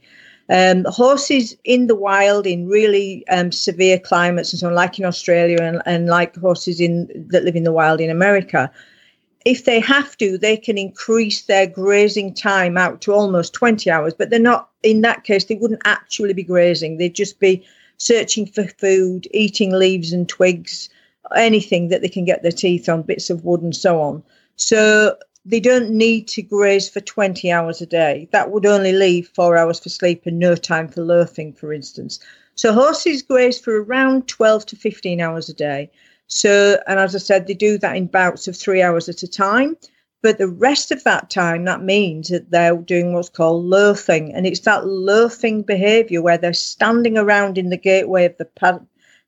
Um, 0.50 0.84
horses 0.86 1.56
in 1.64 1.88
the 1.88 1.96
wild 1.96 2.46
in 2.46 2.68
really 2.68 3.26
um, 3.30 3.52
severe 3.52 3.98
climates 3.98 4.52
and 4.52 4.60
so 4.60 4.68
on, 4.68 4.76
like 4.76 5.00
in 5.00 5.06
Australia 5.06 5.62
and, 5.62 5.82
and 5.86 6.08
like 6.08 6.36
horses 6.36 6.82
in 6.82 7.08
that 7.30 7.46
live 7.46 7.56
in 7.56 7.64
the 7.64 7.72
wild 7.72 8.02
in 8.02 8.10
America, 8.10 8.70
if 9.46 9.66
they 9.66 9.80
have 9.80 10.18
to, 10.18 10.38
they 10.38 10.58
can 10.58 10.78
increase 10.78 11.44
their 11.44 11.68
grazing 11.68 12.34
time 12.34 12.78
out 12.78 13.02
to 13.02 13.14
almost 13.14 13.54
20 13.54 13.90
hours. 13.90 14.14
But 14.14 14.30
they're 14.30 14.40
not, 14.40 14.70
in 14.84 15.02
that 15.02 15.24
case, 15.24 15.46
they 15.46 15.56
wouldn't 15.56 15.82
actually 15.86 16.34
be 16.34 16.44
grazing. 16.44 16.98
They'd 16.98 17.16
just 17.16 17.40
be 17.40 17.66
searching 17.98 18.46
for 18.46 18.66
food, 18.66 19.28
eating 19.32 19.72
leaves 19.72 20.12
and 20.12 20.28
twigs, 20.28 20.90
anything 21.36 21.90
that 21.90 22.02
they 22.02 22.10
can 22.10 22.26
get 22.26 22.44
their 22.44 22.52
teeth 22.52 22.90
on, 22.90 23.04
bits 23.04 23.30
of 23.30 23.46
wood 23.46 23.62
and 23.62 23.76
so 23.76 24.02
on. 24.02 24.24
So 24.56 25.18
they 25.46 25.60
don't 25.60 25.90
need 25.90 26.28
to 26.30 26.42
graze 26.42 26.90
for 26.90 27.00
20 27.00 27.52
hours 27.52 27.82
a 27.82 27.86
day. 27.86 28.28
That 28.32 28.52
would 28.52 28.66
only 28.66 28.94
leave 28.94 29.28
four 29.30 29.58
hours 29.58 29.80
for 29.80 29.90
sleep 29.90 30.26
and 30.26 30.38
no 30.38 30.56
time 30.56 30.88
for 30.88 31.02
loafing, 31.02 31.54
for 31.54 31.74
instance. 31.74 32.20
So 32.56 32.74
horses 32.74 33.22
graze 33.22 33.60
for 33.60 33.82
around 33.82 34.28
12 34.28 34.66
to 34.68 34.76
15 34.76 35.20
hours 35.20 35.50
a 35.50 35.54
day. 35.54 35.90
So, 36.28 36.80
and 36.88 37.00
as 37.00 37.16
I 37.16 37.18
said, 37.18 37.48
they 37.48 37.54
do 37.54 37.78
that 37.80 37.96
in 37.96 38.06
bouts 38.06 38.48
of 38.48 38.56
three 38.56 38.82
hours 38.82 39.10
at 39.10 39.24
a 39.24 39.28
time. 39.28 39.78
But 40.22 40.38
the 40.38 40.48
rest 40.48 40.92
of 40.92 41.04
that 41.04 41.32
time, 41.32 41.66
that 41.66 41.82
means 41.82 42.30
that 42.30 42.52
they're 42.52 42.78
doing 42.78 43.14
what's 43.14 43.30
called 43.30 43.66
loafing. 43.66 44.34
And 44.34 44.46
it's 44.46 44.60
that 44.62 44.86
loafing 44.86 45.64
behavior 45.64 46.22
where 46.22 46.38
they're 46.38 46.54
standing 46.54 47.18
around 47.18 47.58
in 47.58 47.70
the 47.70 47.78
gateway 47.78 48.26
of 48.26 48.38
the, 48.38 48.46
pad- 48.46 48.86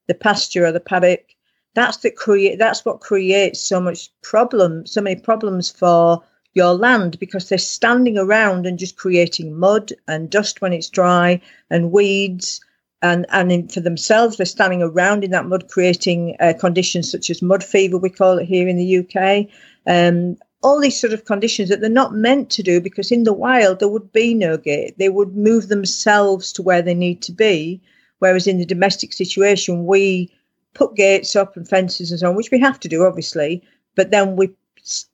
the 0.07 0.13
pasture 0.13 0.67
or 0.67 0.71
the 0.71 0.79
paddock 0.79 1.33
that's 1.73 1.97
the 1.97 2.11
create 2.11 2.59
that's 2.59 2.85
what 2.85 3.01
creates 3.01 3.59
so 3.59 3.79
much 3.79 4.09
problem 4.21 4.85
so 4.85 5.01
many 5.01 5.19
problems 5.19 5.71
for 5.71 6.23
your 6.53 6.73
land 6.73 7.19
because 7.19 7.49
they're 7.49 7.57
standing 7.57 8.17
around 8.17 8.65
and 8.65 8.79
just 8.79 8.97
creating 8.97 9.57
mud 9.57 9.91
and 10.07 10.29
dust 10.29 10.61
when 10.61 10.73
it's 10.73 10.89
dry 10.89 11.41
and 11.69 11.91
weeds. 11.91 12.61
And 13.01 13.25
and 13.29 13.51
in, 13.51 13.67
for 13.67 13.81
themselves 13.81 14.37
they're 14.37 14.45
standing 14.45 14.81
around 14.81 15.25
in 15.25 15.31
that 15.31 15.45
mud 15.45 15.67
creating 15.67 16.37
uh, 16.39 16.53
conditions 16.57 17.11
such 17.11 17.29
as 17.29 17.41
mud 17.41 17.61
fever 17.61 17.97
we 17.97 18.09
call 18.09 18.37
it 18.37 18.45
here 18.45 18.65
in 18.65 18.77
the 18.77 18.99
UK 18.99 19.49
um, 19.85 20.37
all 20.61 20.79
these 20.79 20.97
sort 20.97 21.11
of 21.11 21.25
conditions 21.25 21.67
that 21.67 21.81
they're 21.81 21.89
not 21.89 22.13
meant 22.13 22.49
to 22.51 22.63
do 22.63 22.79
because 22.79 23.11
in 23.11 23.25
the 23.25 23.33
wild 23.33 23.79
there 23.79 23.89
would 23.89 24.13
be 24.13 24.33
no 24.33 24.55
gate. 24.55 24.97
They 24.97 25.09
would 25.09 25.35
move 25.35 25.67
themselves 25.67 26.53
to 26.53 26.61
where 26.61 26.81
they 26.81 26.93
need 26.93 27.21
to 27.23 27.33
be. 27.33 27.81
Whereas 28.19 28.47
in 28.47 28.57
the 28.57 28.65
domestic 28.65 29.11
situation 29.11 29.85
we 29.85 30.31
put 30.73 30.95
gates 30.95 31.35
up 31.35 31.55
and 31.55 31.67
fences 31.67 32.11
and 32.11 32.19
so 32.19 32.29
on, 32.29 32.35
which 32.35 32.51
we 32.51 32.59
have 32.59 32.79
to 32.81 32.87
do, 32.87 33.05
obviously. 33.05 33.63
But 33.95 34.11
then 34.11 34.35
we 34.35 34.49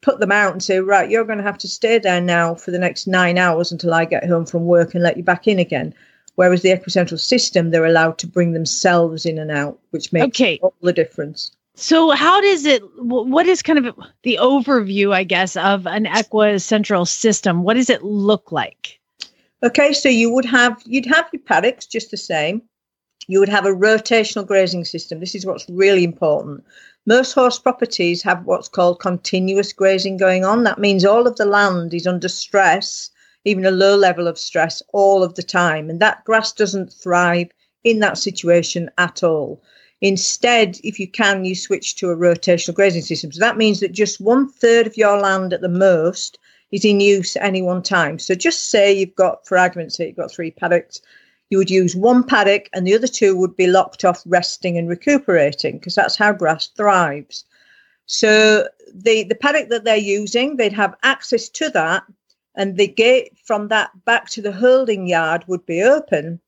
put 0.02 0.20
them 0.20 0.32
out 0.32 0.52
and 0.52 0.64
say, 0.64 0.80
right, 0.80 1.10
you're 1.10 1.26
going 1.26 1.38
to 1.38 1.44
have 1.44 1.58
to 1.60 1.68
stay 1.68 2.00
there 2.00 2.22
now 2.22 2.56
for 2.56 2.72
the 2.72 2.80
next 2.80 3.08
nine 3.08 3.38
hours 3.38 3.72
until 3.72 3.94
I 3.94 4.06
get 4.06 4.28
home 4.28 4.46
from 4.46 4.66
work 4.66 4.94
and 4.94 5.04
let 5.04 5.18
you 5.18 5.24
back 5.24 5.48
in 5.48 5.60
again. 5.60 5.94
Whereas 6.36 6.62
the 6.62 6.70
equicentral 6.70 7.20
system, 7.20 7.70
they're 7.70 7.86
allowed 7.86 8.18
to 8.20 8.28
bring 8.28 8.54
themselves 8.54 9.26
in 9.26 9.38
and 9.38 9.52
out, 9.52 9.78
which 9.92 10.14
makes 10.14 10.28
okay. 10.28 10.60
all 10.62 10.74
the 10.82 10.94
difference. 10.94 11.52
So, 11.76 12.12
how 12.12 12.42
does 12.42 12.66
it? 12.66 12.82
What 12.98 13.46
is 13.46 13.62
kind 13.62 13.86
of 13.86 13.96
the 14.24 14.38
overview, 14.42 15.14
I 15.14 15.24
guess, 15.24 15.56
of 15.56 15.88
an 15.88 16.06
equicentral 16.06 17.08
system? 17.08 17.64
What 17.64 17.76
does 17.76 17.90
it 17.90 18.04
look 18.04 18.52
like? 18.52 19.00
Okay, 19.64 19.94
so 19.94 20.10
you 20.10 20.32
would 20.32 20.46
have 20.46 20.82
you'd 20.86 21.06
have 21.06 21.30
your 21.32 21.42
paddocks 21.42 21.86
just 21.86 22.12
the 22.12 22.18
same 22.18 22.62
you 23.30 23.40
would 23.40 23.48
have 23.48 23.68
a 23.68 23.70
rotational 23.70 24.46
grazing 24.46 24.84
system. 24.84 25.20
This 25.20 25.36
is 25.36 25.46
what's 25.46 25.70
really 25.70 26.04
important. 26.04 26.66
Most 27.06 27.34
horse 27.34 27.60
properties 27.60 28.24
have 28.24 28.44
what's 28.46 28.68
called 28.68 29.00
continuous 29.00 29.72
grazing 29.72 30.18
going 30.18 30.44
on. 30.44 30.64
That 30.64 30.80
means 30.80 31.06
all 31.06 31.28
of 31.28 31.36
the 31.36 31.46
land 31.46 31.94
is 31.94 32.08
under 32.08 32.28
stress, 32.28 33.12
even 33.46 33.66
a 33.66 33.72
low 33.72 33.96
level 33.96 34.28
of 34.28 34.40
stress, 34.40 34.82
all 34.94 35.22
of 35.22 35.36
the 35.36 35.44
time. 35.44 35.92
And 35.92 36.00
that 36.00 36.26
grass 36.26 36.52
doesn't 36.52 36.92
thrive 36.92 37.52
in 37.84 38.00
that 38.00 38.18
situation 38.18 38.90
at 38.98 39.22
all. 39.22 39.62
Instead, 40.02 40.80
if 40.84 41.00
you 41.00 41.08
can, 41.08 41.46
you 41.46 41.54
switch 41.54 41.98
to 41.98 42.10
a 42.10 42.18
rotational 42.18 42.74
grazing 42.74 43.04
system. 43.04 43.32
So 43.32 43.40
that 43.42 43.58
means 43.58 43.80
that 43.82 43.92
just 43.92 44.20
one 44.20 44.50
third 44.50 44.88
of 44.88 44.98
your 44.98 45.20
land 45.20 45.54
at 45.54 45.62
the 45.62 45.70
most 45.70 46.40
is 46.72 46.84
in 46.84 47.00
use 47.00 47.36
at 47.36 47.44
any 47.44 47.62
one 47.62 47.84
time. 47.84 48.18
So 48.18 48.34
just 48.34 48.72
say 48.72 48.92
you've 48.92 49.14
got, 49.14 49.46
for 49.46 49.56
argument's 49.56 49.98
sake, 49.98 50.08
you've 50.08 50.18
got 50.18 50.32
three 50.32 50.50
paddocks 50.50 51.00
you 51.50 51.58
would 51.58 51.70
use 51.70 51.96
one 51.96 52.24
paddock 52.24 52.70
and 52.74 52.86
the 52.86 52.94
other 52.94 53.08
two 53.08 53.36
would 53.36 53.56
be 53.56 53.68
locked 53.68 54.06
off 54.06 54.22
resting 54.26 54.78
and 54.78 54.88
recuperating 54.88 55.78
because 55.78 55.96
that's 55.96 56.16
how 56.16 56.32
grass 56.32 56.68
thrives. 56.68 57.46
So 58.06 58.68
the, 58.94 59.24
the 59.24 59.36
paddock 59.36 59.70
that 59.70 59.84
they're 59.84 59.98
using, 59.98 60.58
they'd 60.58 60.74
have 60.74 60.96
access 61.04 61.50
to 61.50 61.70
that 61.72 62.04
and 62.56 62.78
the 62.78 62.88
gate 62.88 63.38
from 63.44 63.68
that 63.70 63.92
back 64.06 64.30
to 64.30 64.42
the 64.42 64.52
holding 64.52 65.08
yard 65.08 65.44
would 65.48 65.66
be 65.66 65.82
open 65.82 66.40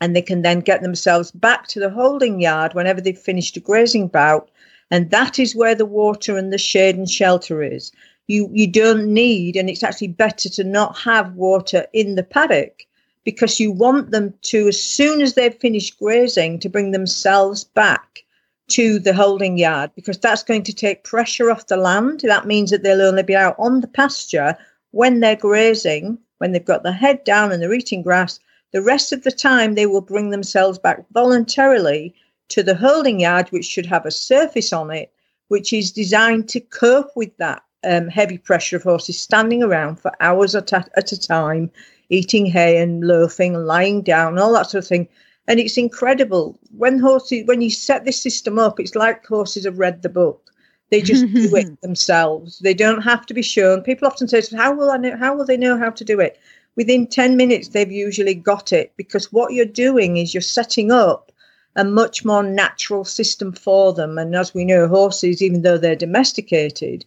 and 0.00 0.16
they 0.16 0.22
can 0.22 0.42
then 0.42 0.60
get 0.60 0.82
themselves 0.82 1.30
back 1.30 1.68
to 1.68 1.80
the 1.80 1.90
holding 1.90 2.40
yard 2.40 2.74
whenever 2.74 3.00
they've 3.00 3.18
finished 3.18 3.56
a 3.56 3.60
grazing 3.60 4.08
bout 4.08 4.50
and 4.90 5.10
that 5.10 5.38
is 5.38 5.54
where 5.54 5.74
the 5.74 5.86
water 5.86 6.36
and 6.36 6.52
the 6.52 6.58
shade 6.58 6.96
and 6.96 7.08
shelter 7.08 7.62
is 7.62 7.92
you 8.26 8.48
you 8.52 8.66
don't 8.66 9.06
need 9.06 9.56
and 9.56 9.70
it's 9.70 9.82
actually 9.82 10.08
better 10.08 10.48
to 10.48 10.64
not 10.64 10.98
have 10.98 11.34
water 11.34 11.86
in 11.92 12.14
the 12.16 12.22
paddock 12.22 12.84
because 13.24 13.60
you 13.60 13.70
want 13.70 14.10
them 14.10 14.34
to, 14.42 14.68
as 14.68 14.82
soon 14.82 15.20
as 15.22 15.34
they've 15.34 15.54
finished 15.54 15.98
grazing, 15.98 16.58
to 16.60 16.68
bring 16.68 16.90
themselves 16.90 17.64
back 17.64 18.24
to 18.68 18.98
the 18.98 19.12
holding 19.12 19.58
yard 19.58 19.90
because 19.94 20.18
that's 20.18 20.42
going 20.42 20.62
to 20.62 20.72
take 20.72 21.04
pressure 21.04 21.50
off 21.50 21.66
the 21.66 21.76
land. 21.76 22.20
That 22.20 22.46
means 22.46 22.70
that 22.70 22.82
they'll 22.82 23.02
only 23.02 23.22
be 23.22 23.36
out 23.36 23.56
on 23.58 23.80
the 23.80 23.86
pasture 23.86 24.56
when 24.92 25.20
they're 25.20 25.36
grazing, 25.36 26.18
when 26.38 26.52
they've 26.52 26.64
got 26.64 26.82
their 26.82 26.92
head 26.92 27.22
down 27.24 27.52
and 27.52 27.62
they're 27.62 27.74
eating 27.74 28.02
grass. 28.02 28.40
The 28.72 28.82
rest 28.82 29.12
of 29.12 29.24
the 29.24 29.30
time, 29.30 29.74
they 29.74 29.86
will 29.86 30.00
bring 30.00 30.30
themselves 30.30 30.78
back 30.78 31.04
voluntarily 31.12 32.14
to 32.48 32.62
the 32.62 32.74
holding 32.74 33.20
yard, 33.20 33.48
which 33.50 33.66
should 33.66 33.86
have 33.86 34.06
a 34.06 34.10
surface 34.10 34.72
on 34.72 34.90
it, 34.90 35.12
which 35.48 35.72
is 35.72 35.92
designed 35.92 36.48
to 36.48 36.60
cope 36.60 37.10
with 37.14 37.36
that 37.36 37.62
um, 37.84 38.08
heavy 38.08 38.38
pressure 38.38 38.76
of 38.76 38.82
horses 38.82 39.18
standing 39.18 39.62
around 39.62 39.96
for 39.96 40.12
hours 40.20 40.54
at 40.54 40.72
a, 40.72 40.84
at 40.96 41.12
a 41.12 41.20
time, 41.20 41.70
eating 42.12 42.46
hay 42.46 42.76
and 42.76 43.04
loafing 43.04 43.56
and 43.56 43.66
lying 43.66 44.02
down, 44.02 44.38
all 44.38 44.52
that 44.52 44.70
sort 44.70 44.84
of 44.84 44.88
thing. 44.88 45.08
And 45.48 45.58
it's 45.58 45.76
incredible 45.76 46.58
when 46.76 46.98
horses 46.98 47.44
when 47.46 47.62
you 47.62 47.70
set 47.70 48.04
this 48.04 48.20
system 48.20 48.58
up. 48.58 48.78
It's 48.78 48.94
like 48.94 49.26
horses 49.26 49.64
have 49.64 49.78
read 49.78 50.02
the 50.02 50.08
book. 50.08 50.50
They 50.90 51.00
just 51.00 51.26
do 51.32 51.56
it 51.56 51.80
themselves. 51.82 52.58
They 52.58 52.74
don't 52.74 53.02
have 53.02 53.26
to 53.26 53.34
be 53.34 53.42
shown. 53.42 53.82
People 53.82 54.06
often 54.06 54.28
say, 54.28 54.42
"How 54.54 54.74
will 54.74 54.90
I 54.90 54.98
know? 54.98 55.16
How 55.16 55.34
will 55.34 55.46
they 55.46 55.56
know 55.56 55.78
how 55.78 55.90
to 55.90 56.04
do 56.04 56.20
it?" 56.20 56.38
Within 56.76 57.06
ten 57.06 57.36
minutes, 57.36 57.68
they've 57.68 57.90
usually 57.90 58.34
got 58.34 58.72
it 58.72 58.92
because 58.96 59.32
what 59.32 59.52
you're 59.52 59.64
doing 59.64 60.16
is 60.18 60.32
you're 60.32 60.42
setting 60.42 60.92
up 60.92 61.32
a 61.74 61.84
much 61.84 62.24
more 62.24 62.42
natural 62.42 63.04
system 63.04 63.52
for 63.52 63.92
them. 63.94 64.18
And 64.18 64.36
as 64.36 64.54
we 64.54 64.64
know, 64.64 64.86
horses, 64.86 65.42
even 65.42 65.62
though 65.62 65.78
they're 65.78 65.96
domesticated, 65.96 67.04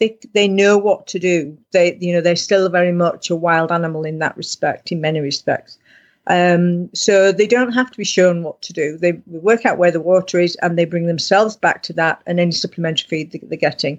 they 0.00 0.18
they 0.32 0.48
know 0.48 0.78
what 0.78 1.06
to 1.08 1.18
do. 1.18 1.58
They 1.72 1.96
you 2.00 2.12
know 2.12 2.20
they're 2.20 2.36
still 2.36 2.68
very 2.68 2.92
much 2.92 3.30
a 3.30 3.36
wild 3.36 3.72
animal 3.72 4.04
in 4.04 4.18
that 4.20 4.36
respect, 4.36 4.92
in 4.92 5.00
many 5.00 5.20
respects. 5.20 5.78
Um, 6.28 6.90
so 6.94 7.32
they 7.32 7.46
don't 7.46 7.72
have 7.72 7.90
to 7.90 7.96
be 7.96 8.04
shown 8.04 8.42
what 8.42 8.60
to 8.62 8.72
do. 8.74 8.98
They 8.98 9.12
work 9.26 9.64
out 9.64 9.78
where 9.78 9.90
the 9.90 10.00
water 10.00 10.38
is 10.38 10.56
and 10.56 10.78
they 10.78 10.84
bring 10.84 11.06
themselves 11.06 11.56
back 11.56 11.82
to 11.84 11.94
that 11.94 12.22
and 12.26 12.38
any 12.38 12.52
supplementary 12.52 13.08
feed 13.08 13.32
that 13.32 13.48
they're 13.48 13.58
getting. 13.58 13.98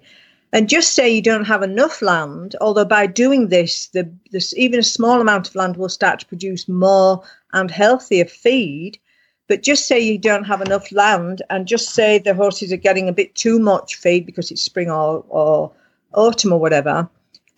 And 0.53 0.69
just 0.69 0.93
say 0.93 1.09
you 1.09 1.21
don't 1.23 1.45
have 1.45 1.63
enough 1.63 2.01
land, 2.03 2.55
although 2.61 2.85
by 2.85 3.07
doing 3.07 3.47
this, 3.47 3.87
the, 3.87 4.11
this, 4.31 4.53
even 4.55 4.79
a 4.79 4.83
small 4.83 5.21
amount 5.21 5.47
of 5.47 5.55
land 5.55 5.77
will 5.77 5.89
start 5.89 6.19
to 6.19 6.25
produce 6.27 6.67
more 6.67 7.23
and 7.53 7.69
healthier 7.69 8.25
feed. 8.25 8.99
But 9.47 9.63
just 9.63 9.87
say 9.87 9.99
you 9.99 10.19
don't 10.19 10.43
have 10.43 10.61
enough 10.61 10.91
land 10.91 11.41
and 11.49 11.67
just 11.67 11.89
say 11.95 12.19
the 12.19 12.35
horses 12.35 12.71
are 12.71 12.77
getting 12.77 13.09
a 13.09 13.13
bit 13.13 13.33
too 13.33 13.57
much 13.57 13.95
feed 13.95 14.27
because 14.27 14.51
it's 14.51 14.61
spring 14.61 14.91
or, 14.91 15.23
or 15.29 15.71
autumn 16.13 16.53
or 16.53 16.59
whatever 16.59 17.09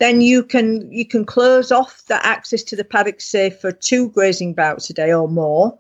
then 0.02 0.20
you 0.20 0.44
can 0.44 0.92
you 0.92 1.06
can 1.06 1.24
close 1.24 1.72
off 1.72 2.04
the 2.08 2.26
access 2.26 2.64
to 2.64 2.76
the 2.76 2.84
paddock 2.84 3.22
say 3.22 3.52
for 3.52 3.72
two 3.72 4.10
grazing 4.10 4.56
bouts 4.56 4.90
a 4.90 4.94
day 4.94 5.14
or 5.14 5.30
more. 5.30 5.78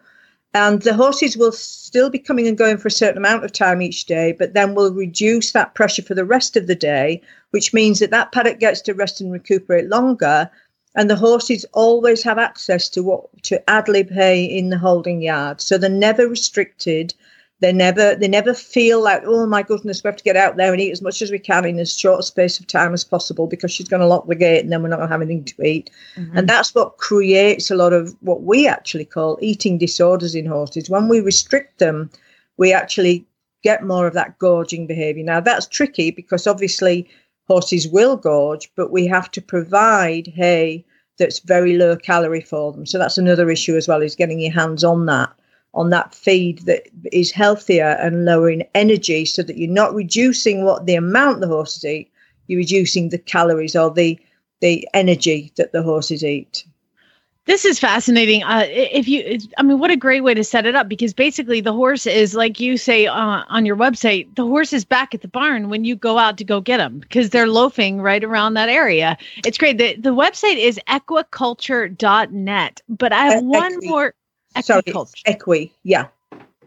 And 0.53 0.83
the 0.83 0.93
horses 0.93 1.35
will 1.35 1.53
still 1.53 2.11
be 2.11 2.19
coming 2.19 2.45
and 2.45 2.57
going 2.57 2.77
for 2.77 2.89
a 2.89 2.91
certain 2.91 3.17
amount 3.17 3.43
of 3.43 3.51
time 3.51 3.81
each 3.81 4.05
day 4.05 4.33
but 4.37 4.53
then 4.53 4.75
we'll 4.75 4.93
reduce 4.93 5.53
that 5.53 5.73
pressure 5.73 6.03
for 6.03 6.13
the 6.13 6.23
rest 6.23 6.55
of 6.55 6.67
the 6.67 6.75
day 6.75 7.19
which 7.49 7.73
means 7.73 7.97
that 7.97 8.11
that 8.11 8.31
paddock 8.31 8.59
gets 8.59 8.79
to 8.81 8.93
rest 8.93 9.21
and 9.21 9.31
recuperate 9.31 9.89
longer 9.89 10.51
and 10.93 11.09
the 11.09 11.15
horses 11.15 11.65
always 11.73 12.21
have 12.21 12.37
access 12.37 12.89
to 12.89 13.01
what 13.01 13.25
to 13.41 13.67
ad 13.67 13.87
lib 13.87 14.11
hay 14.11 14.43
in 14.43 14.69
the 14.69 14.77
holding 14.77 15.23
yard. 15.23 15.61
So 15.61 15.79
they're 15.79 15.89
never 15.89 16.27
restricted 16.27 17.15
they 17.61 17.71
never 17.71 18.15
they 18.15 18.27
never 18.27 18.55
feel 18.55 19.01
like, 19.01 19.21
oh 19.25 19.45
my 19.45 19.61
goodness, 19.61 20.03
we 20.03 20.07
have 20.07 20.17
to 20.17 20.23
get 20.23 20.35
out 20.35 20.57
there 20.57 20.73
and 20.73 20.81
eat 20.81 20.91
as 20.91 21.01
much 21.01 21.21
as 21.21 21.29
we 21.29 21.37
can 21.37 21.63
in 21.63 21.79
as 21.79 21.95
short 21.95 22.19
a 22.19 22.23
space 22.23 22.59
of 22.59 22.65
time 22.65 22.91
as 22.91 23.03
possible 23.03 23.45
because 23.45 23.71
she's 23.71 23.87
going 23.87 24.01
to 24.01 24.07
lock 24.07 24.27
the 24.27 24.35
gate 24.35 24.61
and 24.61 24.71
then 24.71 24.81
we're 24.81 24.89
not 24.89 24.97
going 24.97 25.07
to 25.07 25.13
have 25.13 25.21
anything 25.21 25.45
to 25.45 25.63
eat. 25.63 25.91
Mm-hmm. 26.15 26.37
And 26.37 26.49
that's 26.49 26.73
what 26.73 26.97
creates 26.97 27.69
a 27.69 27.75
lot 27.75 27.93
of 27.93 28.15
what 28.21 28.41
we 28.41 28.67
actually 28.67 29.05
call 29.05 29.37
eating 29.41 29.77
disorders 29.77 30.33
in 30.33 30.47
horses. 30.47 30.89
When 30.89 31.07
we 31.07 31.19
restrict 31.19 31.77
them, 31.77 32.09
we 32.57 32.73
actually 32.73 33.25
get 33.61 33.83
more 33.83 34.07
of 34.07 34.15
that 34.15 34.39
gorging 34.39 34.87
behavior. 34.87 35.23
Now 35.23 35.39
that's 35.39 35.67
tricky 35.67 36.09
because 36.09 36.47
obviously 36.47 37.07
horses 37.47 37.87
will 37.87 38.17
gorge, 38.17 38.71
but 38.75 38.91
we 38.91 39.05
have 39.05 39.29
to 39.31 39.41
provide 39.41 40.25
hay 40.27 40.83
that's 41.19 41.37
very 41.37 41.77
low 41.77 41.95
calorie 41.95 42.41
for 42.41 42.71
them. 42.71 42.87
So 42.87 42.97
that's 42.97 43.19
another 43.19 43.51
issue 43.51 43.77
as 43.77 43.87
well 43.87 44.01
is 44.01 44.15
getting 44.15 44.39
your 44.39 44.51
hands 44.51 44.83
on 44.83 45.05
that 45.05 45.31
on 45.73 45.89
that 45.89 46.13
feed 46.13 46.59
that 46.65 46.87
is 47.11 47.31
healthier 47.31 47.97
and 48.01 48.25
lower 48.25 48.49
in 48.49 48.63
energy 48.75 49.25
so 49.25 49.41
that 49.41 49.57
you're 49.57 49.69
not 49.69 49.93
reducing 49.93 50.65
what 50.65 50.85
the 50.85 50.95
amount 50.95 51.39
the 51.39 51.47
horses 51.47 51.85
eat 51.85 52.11
you're 52.47 52.59
reducing 52.59 53.09
the 53.09 53.17
calories 53.17 53.75
or 53.75 53.91
the 53.91 54.19
the 54.59 54.87
energy 54.93 55.51
that 55.55 55.71
the 55.71 55.81
horses 55.81 56.23
eat 56.23 56.65
this 57.45 57.65
is 57.65 57.79
fascinating. 57.79 58.43
Uh, 58.43 58.65
if 58.67 59.07
you, 59.07 59.39
I 59.57 59.63
mean, 59.63 59.79
what 59.79 59.89
a 59.89 59.97
great 59.97 60.21
way 60.21 60.35
to 60.35 60.43
set 60.43 60.67
it 60.67 60.75
up 60.75 60.87
because 60.87 61.11
basically 61.13 61.59
the 61.59 61.73
horse 61.73 62.05
is 62.05 62.35
like 62.35 62.59
you 62.59 62.77
say 62.77 63.07
uh, 63.07 63.43
on 63.47 63.65
your 63.65 63.75
website, 63.75 64.33
the 64.35 64.45
horse 64.45 64.71
is 64.73 64.85
back 64.85 65.15
at 65.15 65.21
the 65.21 65.27
barn 65.27 65.69
when 65.69 65.83
you 65.83 65.95
go 65.95 66.19
out 66.19 66.37
to 66.37 66.43
go 66.43 66.61
get 66.61 66.77
them 66.77 66.99
because 66.99 67.31
they're 67.31 67.47
loafing 67.47 67.99
right 67.99 68.23
around 68.23 68.53
that 68.53 68.69
area. 68.69 69.17
It's 69.43 69.57
great. 69.57 69.79
The, 69.79 69.95
the 69.95 70.13
website 70.13 70.57
is 70.57 70.79
equiculture.net, 70.87 72.81
but 72.87 73.11
I 73.11 73.25
have 73.25 73.43
one 73.43 73.79
more. 73.81 74.13
Sorry, 74.59 74.81
equi, 75.25 75.71
yeah. 75.83 76.07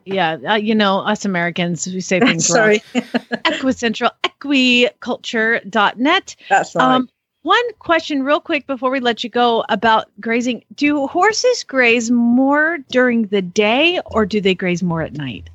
Yeah, 0.06 0.36
uh, 0.46 0.54
you 0.54 0.74
know, 0.74 1.00
us 1.00 1.24
Americans, 1.24 1.86
we 1.86 2.00
say 2.00 2.20
things 2.26 2.46
Sorry. 2.46 2.82
wrong. 2.94 3.04
Equicentral, 3.44 4.10
equiculture.net. 4.24 6.36
That's 6.48 6.74
right. 6.74 6.84
Um, 6.84 7.08
one 7.42 7.72
question, 7.78 8.22
real 8.22 8.40
quick, 8.40 8.66
before 8.66 8.90
we 8.90 9.00
let 9.00 9.22
you 9.22 9.30
go 9.30 9.64
about 9.68 10.10
grazing. 10.18 10.64
Do 10.74 11.06
horses 11.06 11.64
graze 11.64 12.10
more 12.10 12.78
during 12.90 13.26
the 13.26 13.42
day 13.42 14.00
or 14.06 14.24
do 14.24 14.40
they 14.40 14.54
graze 14.54 14.82
more 14.82 15.02
at 15.02 15.12
night? 15.12 15.50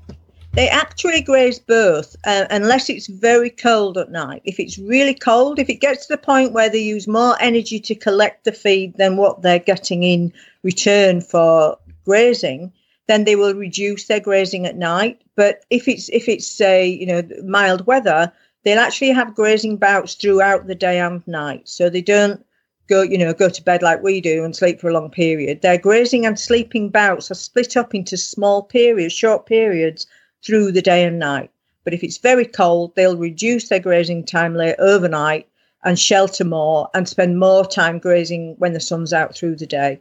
They 0.53 0.67
actually 0.67 1.21
graze 1.21 1.59
both, 1.59 2.15
uh, 2.25 2.45
unless 2.49 2.89
it's 2.89 3.07
very 3.07 3.49
cold 3.49 3.97
at 3.97 4.11
night. 4.11 4.41
If 4.45 4.59
it's 4.59 4.77
really 4.77 5.13
cold, 5.13 5.59
if 5.59 5.69
it 5.69 5.75
gets 5.75 6.07
to 6.07 6.13
the 6.13 6.21
point 6.21 6.53
where 6.53 6.69
they 6.69 6.79
use 6.79 7.07
more 7.07 7.37
energy 7.39 7.79
to 7.79 7.95
collect 7.95 8.45
the 8.45 8.51
feed 8.51 8.97
than 8.97 9.15
what 9.15 9.41
they're 9.41 9.59
getting 9.59 10.03
in 10.03 10.33
return 10.63 11.21
for 11.21 11.77
grazing, 12.05 12.71
then 13.07 13.23
they 13.23 13.35
will 13.35 13.55
reduce 13.55 14.05
their 14.05 14.19
grazing 14.19 14.65
at 14.65 14.77
night. 14.77 15.21
But 15.35 15.65
if 15.69 15.88
it's 15.88 16.09
if 16.09 16.29
it's 16.29 16.47
say 16.47 16.88
you 16.88 17.05
know 17.05 17.23
mild 17.43 17.85
weather, 17.88 18.31
they'll 18.63 18.79
actually 18.79 19.12
have 19.12 19.35
grazing 19.35 19.77
bouts 19.77 20.15
throughout 20.15 20.67
the 20.67 20.75
day 20.75 20.99
and 20.99 21.27
night. 21.27 21.67
So 21.67 21.89
they 21.89 22.01
don't 22.01 22.45
go 22.88 23.01
you 23.01 23.17
know 23.17 23.33
go 23.33 23.49
to 23.49 23.63
bed 23.63 23.81
like 23.81 24.03
we 24.03 24.21
do 24.21 24.43
and 24.43 24.55
sleep 24.55 24.79
for 24.79 24.89
a 24.89 24.93
long 24.93 25.09
period. 25.09 25.62
Their 25.62 25.77
grazing 25.77 26.25
and 26.25 26.39
sleeping 26.39 26.89
bouts 26.89 27.31
are 27.31 27.35
split 27.35 27.75
up 27.77 27.95
into 27.95 28.17
small 28.17 28.63
periods, 28.63 29.13
short 29.13 29.45
periods 29.45 30.05
through 30.45 30.71
the 30.71 30.81
day 30.81 31.03
and 31.03 31.19
night. 31.19 31.51
But 31.83 31.93
if 31.93 32.03
it's 32.03 32.17
very 32.17 32.45
cold, 32.45 32.95
they'll 32.95 33.17
reduce 33.17 33.69
their 33.69 33.79
grazing 33.79 34.25
time 34.25 34.55
late 34.55 34.75
overnight 34.79 35.47
and 35.83 35.97
shelter 35.97 36.43
more 36.43 36.89
and 36.93 37.07
spend 37.07 37.39
more 37.39 37.65
time 37.65 37.99
grazing 37.99 38.55
when 38.57 38.73
the 38.73 38.79
sun's 38.79 39.13
out 39.13 39.35
through 39.35 39.55
the 39.55 39.65
day. 39.65 39.99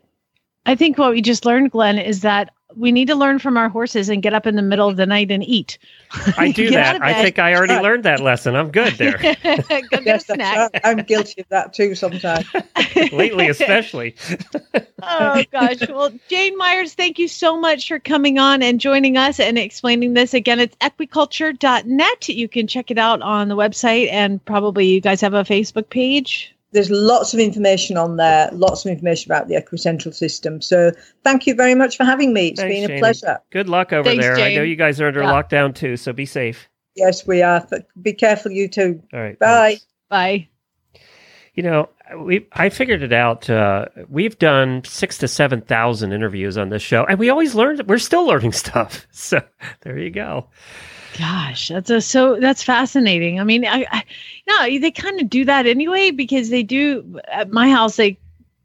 I 0.68 0.74
think 0.74 0.98
what 0.98 1.12
we 1.12 1.22
just 1.22 1.46
learned, 1.46 1.70
Glenn, 1.70 1.98
is 1.98 2.20
that 2.20 2.52
we 2.76 2.92
need 2.92 3.09
to 3.09 3.14
learn 3.14 3.38
from 3.38 3.57
our 3.57 3.70
horses 3.70 4.11
and 4.11 4.22
get 4.22 4.35
up 4.35 4.46
in 4.46 4.54
the 4.54 4.61
middle 4.61 4.87
of 4.87 4.98
the 4.98 5.07
night 5.07 5.31
and 5.31 5.42
eat. 5.42 5.78
I 6.37 6.52
do 6.54 6.68
that. 6.68 7.00
I 7.00 7.22
think 7.22 7.38
I 7.38 7.54
already 7.54 7.78
learned 7.78 8.04
that 8.04 8.20
lesson. 8.20 8.54
I'm 8.54 8.70
good 8.70 8.92
there. 8.98 9.16
Go 9.42 9.98
yes, 10.04 10.26
snack. 10.26 10.78
I'm 10.85 10.98
guilty 10.98 11.40
of 11.40 11.48
that 11.48 11.72
too 11.72 11.94
sometimes. 11.94 12.44
Lately, 13.12 13.48
especially. 13.48 14.14
oh 15.02 15.42
gosh. 15.50 15.88
Well, 15.88 16.12
Jane 16.28 16.59
Myers, 16.59 16.92
thank 16.92 17.18
you 17.18 17.28
so 17.28 17.59
much 17.59 17.88
for 17.88 17.98
coming 17.98 18.38
on 18.38 18.62
and 18.62 18.78
joining 18.78 19.16
us 19.16 19.40
and 19.40 19.57
explaining 19.57 20.12
this. 20.12 20.35
Again, 20.35 20.61
it's 20.61 20.76
equiculture.net. 20.76 22.28
You 22.28 22.46
can 22.46 22.66
check 22.66 22.90
it 22.90 22.98
out 22.98 23.22
on 23.22 23.48
the 23.48 23.57
website 23.57 24.12
and 24.12 24.44
probably 24.44 24.88
you 24.88 25.00
guys 25.00 25.22
have 25.22 25.33
a 25.33 25.44
Facebook 25.44 25.88
page 25.88 26.54
there's 26.72 26.90
lots 26.90 27.33
of 27.33 27.40
information 27.40 27.96
on 27.96 28.16
there, 28.16 28.50
lots 28.52 28.85
of 28.85 28.90
information 28.90 29.31
about 29.31 29.48
the 29.48 29.54
Equicentral 29.54 30.14
system. 30.14 30.61
So 30.61 30.92
thank 31.24 31.46
you 31.46 31.54
very 31.54 31.74
much 31.74 31.96
for 31.96 32.04
having 32.04 32.33
me. 32.33 32.48
It's 32.48 32.61
Thanks, 32.61 32.87
been 32.87 32.96
a 32.96 33.00
pleasure. 33.00 33.38
Good 33.50 33.68
luck 33.68 33.92
over 33.92 34.09
Thanks, 34.09 34.24
there. 34.24 34.37
Jane. 34.37 34.52
I 34.52 34.54
know 34.57 34.62
you 34.62 34.76
guys 34.76 35.00
are 35.00 35.09
under 35.09 35.22
yeah. 35.22 35.33
lockdown 35.33 35.74
too, 35.74 35.96
so 35.96 36.12
be 36.12 36.26
safe. 36.26 36.68
Yes, 36.94 37.26
we 37.26 37.42
are. 37.42 37.66
Be 38.02 38.12
careful, 38.12 38.50
you 38.50 38.68
too. 38.68 39.02
All 39.12 39.20
right. 39.20 39.38
Bye. 39.38 39.68
Thanks. 39.70 39.87
Bye. 40.09 40.48
You 41.54 41.62
know, 41.62 41.88
we 42.16 42.46
I 42.52 42.68
figured 42.68 43.02
it 43.02 43.12
out. 43.12 43.48
Uh, 43.50 43.87
we've 44.09 44.38
done 44.38 44.83
six 44.85 45.18
to 45.18 45.28
seven 45.28 45.61
thousand 45.61 46.12
interviews 46.12 46.57
on 46.57 46.68
this 46.68 46.83
show, 46.83 47.04
and 47.04 47.18
we 47.18 47.31
always 47.31 47.54
learn. 47.54 47.81
We're 47.87 47.98
still 47.98 48.26
learning 48.26 48.52
stuff. 48.64 49.07
So 49.11 49.40
there 49.81 49.98
you 49.98 50.11
go. 50.11 50.48
Gosh, 51.18 51.68
that's 51.68 51.90
a, 51.90 52.00
so 52.00 52.38
that's 52.38 52.62
fascinating. 52.62 53.40
I 53.40 53.44
mean, 53.44 53.64
I, 53.64 53.85
I 53.90 54.04
no, 54.48 54.78
they 54.78 54.92
kind 54.92 55.20
of 55.20 55.28
do 55.28 55.44
that 55.46 55.66
anyway 55.66 56.12
because 56.12 56.48
they 56.48 56.62
do 56.62 57.18
at 57.26 57.50
my 57.50 57.68
house. 57.70 57.96
They 57.96 58.18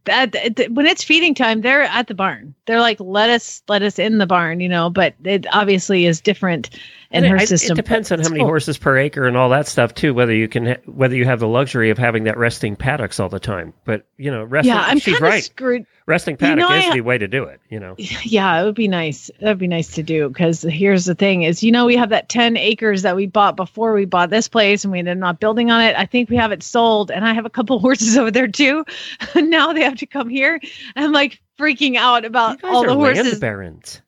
that 0.05 0.67
when 0.69 0.85
it's 0.85 1.03
feeding 1.03 1.33
time, 1.33 1.61
they're 1.61 1.81
at 1.81 2.07
the 2.07 2.13
barn. 2.13 2.53
They're 2.67 2.79
like, 2.79 2.99
let 2.99 3.31
us 3.31 3.63
let 3.67 3.81
us 3.81 3.97
in 3.97 4.19
the 4.19 4.27
barn, 4.27 4.59
you 4.59 4.69
know. 4.69 4.91
But 4.91 5.15
it 5.23 5.47
obviously 5.51 6.05
is 6.05 6.21
different 6.21 6.69
in 7.13 7.23
her 7.23 7.35
it, 7.35 7.47
system. 7.47 7.73
It 7.73 7.75
depends 7.75 8.11
on 8.11 8.19
how 8.19 8.29
many 8.29 8.39
cool. 8.39 8.47
horses 8.47 8.77
per 8.77 8.97
acre 8.97 9.25
and 9.27 9.37
all 9.37 9.49
that 9.49 9.67
stuff 9.67 9.93
too. 9.93 10.13
Whether 10.13 10.33
you 10.33 10.47
can, 10.47 10.77
whether 10.85 11.15
you 11.15 11.25
have 11.25 11.39
the 11.39 11.47
luxury 11.47 11.91
of 11.91 11.97
having 11.97 12.23
that 12.23 12.37
resting 12.37 12.75
paddocks 12.75 13.19
all 13.19 13.29
the 13.29 13.39
time. 13.39 13.73
But 13.85 14.05
you 14.17 14.31
know, 14.31 14.43
resting. 14.43 14.73
Yeah, 14.73 14.81
I'm 14.81 14.99
she's 14.99 15.21
right. 15.21 15.43
Screwed. 15.43 15.85
Resting 16.05 16.35
paddock 16.35 16.63
you 16.63 16.69
know, 16.69 16.75
is 16.75 16.85
I, 16.85 16.93
the 16.95 17.01
way 17.01 17.17
to 17.17 17.27
do 17.27 17.43
it. 17.43 17.61
You 17.69 17.79
know. 17.79 17.95
Yeah, 18.23 18.61
it 18.61 18.65
would 18.65 18.75
be 18.75 18.87
nice. 18.87 19.29
That'd 19.39 19.59
be 19.59 19.67
nice 19.67 19.93
to 19.95 20.03
do 20.03 20.29
because 20.29 20.63
here's 20.63 21.05
the 21.05 21.15
thing: 21.15 21.43
is 21.43 21.61
you 21.61 21.71
know 21.71 21.85
we 21.85 21.95
have 21.95 22.09
that 22.09 22.29
ten 22.29 22.57
acres 22.57 23.03
that 23.03 23.15
we 23.15 23.27
bought 23.27 23.55
before 23.55 23.93
we 23.93 24.05
bought 24.05 24.29
this 24.29 24.47
place, 24.47 24.83
and 24.83 24.91
we 24.91 24.99
ended 24.99 25.17
up 25.17 25.19
not 25.19 25.39
building 25.39 25.69
on 25.69 25.81
it. 25.81 25.95
I 25.95 26.05
think 26.05 26.29
we 26.29 26.35
have 26.37 26.51
it 26.51 26.63
sold, 26.63 27.11
and 27.11 27.25
I 27.25 27.33
have 27.33 27.45
a 27.45 27.49
couple 27.49 27.79
horses 27.79 28.17
over 28.17 28.31
there 28.31 28.47
too. 28.47 28.85
now 29.35 29.73
they 29.73 29.83
have 29.83 29.97
to 29.97 30.05
come 30.05 30.29
here. 30.29 30.59
I'm 30.95 31.11
like 31.11 31.41
freaking 31.59 31.95
out 31.95 32.25
about 32.25 32.63
all 32.63 32.85
the 32.85 32.95
horses. 32.95 33.39
barons. 33.39 34.01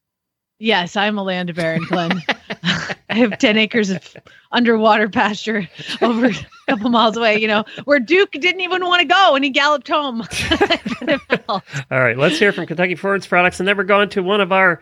Yes, 0.66 0.96
I'm 0.96 1.20
a 1.20 1.24
land 1.24 1.54
baron, 1.54 1.84
Glenn. 1.84 2.24
I 2.64 3.14
have 3.14 3.38
10 3.38 3.56
acres 3.56 3.92
of 3.92 4.18
underwater 4.52 5.08
pasture 5.08 5.70
over 6.02 6.26
a 6.26 6.36
couple 6.68 6.90
miles 6.90 7.16
away, 7.16 7.38
you 7.38 7.48
know, 7.48 7.66
where 7.84 8.00
Duke 8.00 8.32
didn't 8.32 8.62
even 8.62 8.84
want 8.84 9.00
to 9.02 9.08
go 9.08 9.36
and 9.36 9.44
he 9.44 9.52
galloped 9.52 9.88
home. 9.88 10.22
All 11.48 11.62
right, 11.92 12.18
let's 12.18 12.40
hear 12.40 12.52
from 12.52 12.66
Kentucky 12.66 12.96
Performance 12.96 13.28
Products, 13.28 13.60
and 13.60 13.68
then 13.68 13.78
we're 13.78 13.84
going 13.84 14.10
to 14.10 14.24
one 14.24 14.42
of 14.42 14.52
our 14.52 14.82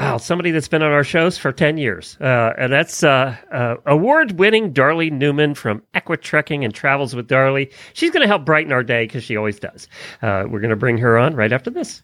wow, 0.00 0.16
somebody 0.16 0.50
that's 0.50 0.68
been 0.68 0.82
on 0.82 0.92
our 0.92 1.04
shows 1.04 1.36
for 1.36 1.52
ten 1.52 1.76
years, 1.76 2.16
uh, 2.22 2.54
and 2.56 2.72
that's 2.72 3.02
uh, 3.02 3.36
uh, 3.52 3.76
award-winning 3.84 4.72
Darley 4.72 5.10
Newman 5.10 5.54
from 5.54 5.82
Equitrekking 5.92 6.64
and 6.64 6.72
Travels 6.72 7.14
with 7.14 7.28
Darley. 7.28 7.70
She's 7.92 8.10
going 8.10 8.22
to 8.22 8.28
help 8.28 8.46
brighten 8.46 8.72
our 8.72 8.82
day 8.82 9.04
because 9.04 9.24
she 9.24 9.36
always 9.36 9.60
does. 9.60 9.88
Uh, 10.22 10.44
we're 10.48 10.60
going 10.60 10.70
to 10.70 10.76
bring 10.76 10.96
her 10.96 11.18
on 11.18 11.36
right 11.36 11.52
after 11.52 11.68
this. 11.68 12.02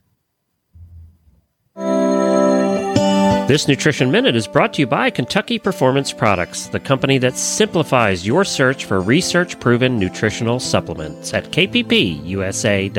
This 3.49 3.67
Nutrition 3.67 4.11
Minute 4.11 4.37
is 4.37 4.47
brought 4.47 4.75
to 4.75 4.83
you 4.83 4.87
by 4.87 5.09
Kentucky 5.09 5.59
Performance 5.59 6.13
Products, 6.13 6.67
the 6.67 6.79
company 6.79 7.17
that 7.17 7.35
simplifies 7.35 8.27
your 8.27 8.45
search 8.45 8.85
for 8.85 9.01
research 9.01 9.59
proven 9.59 9.99
nutritional 9.99 10.61
supplements 10.61 11.33
at 11.33 11.45
kppusa.com. 11.45 12.93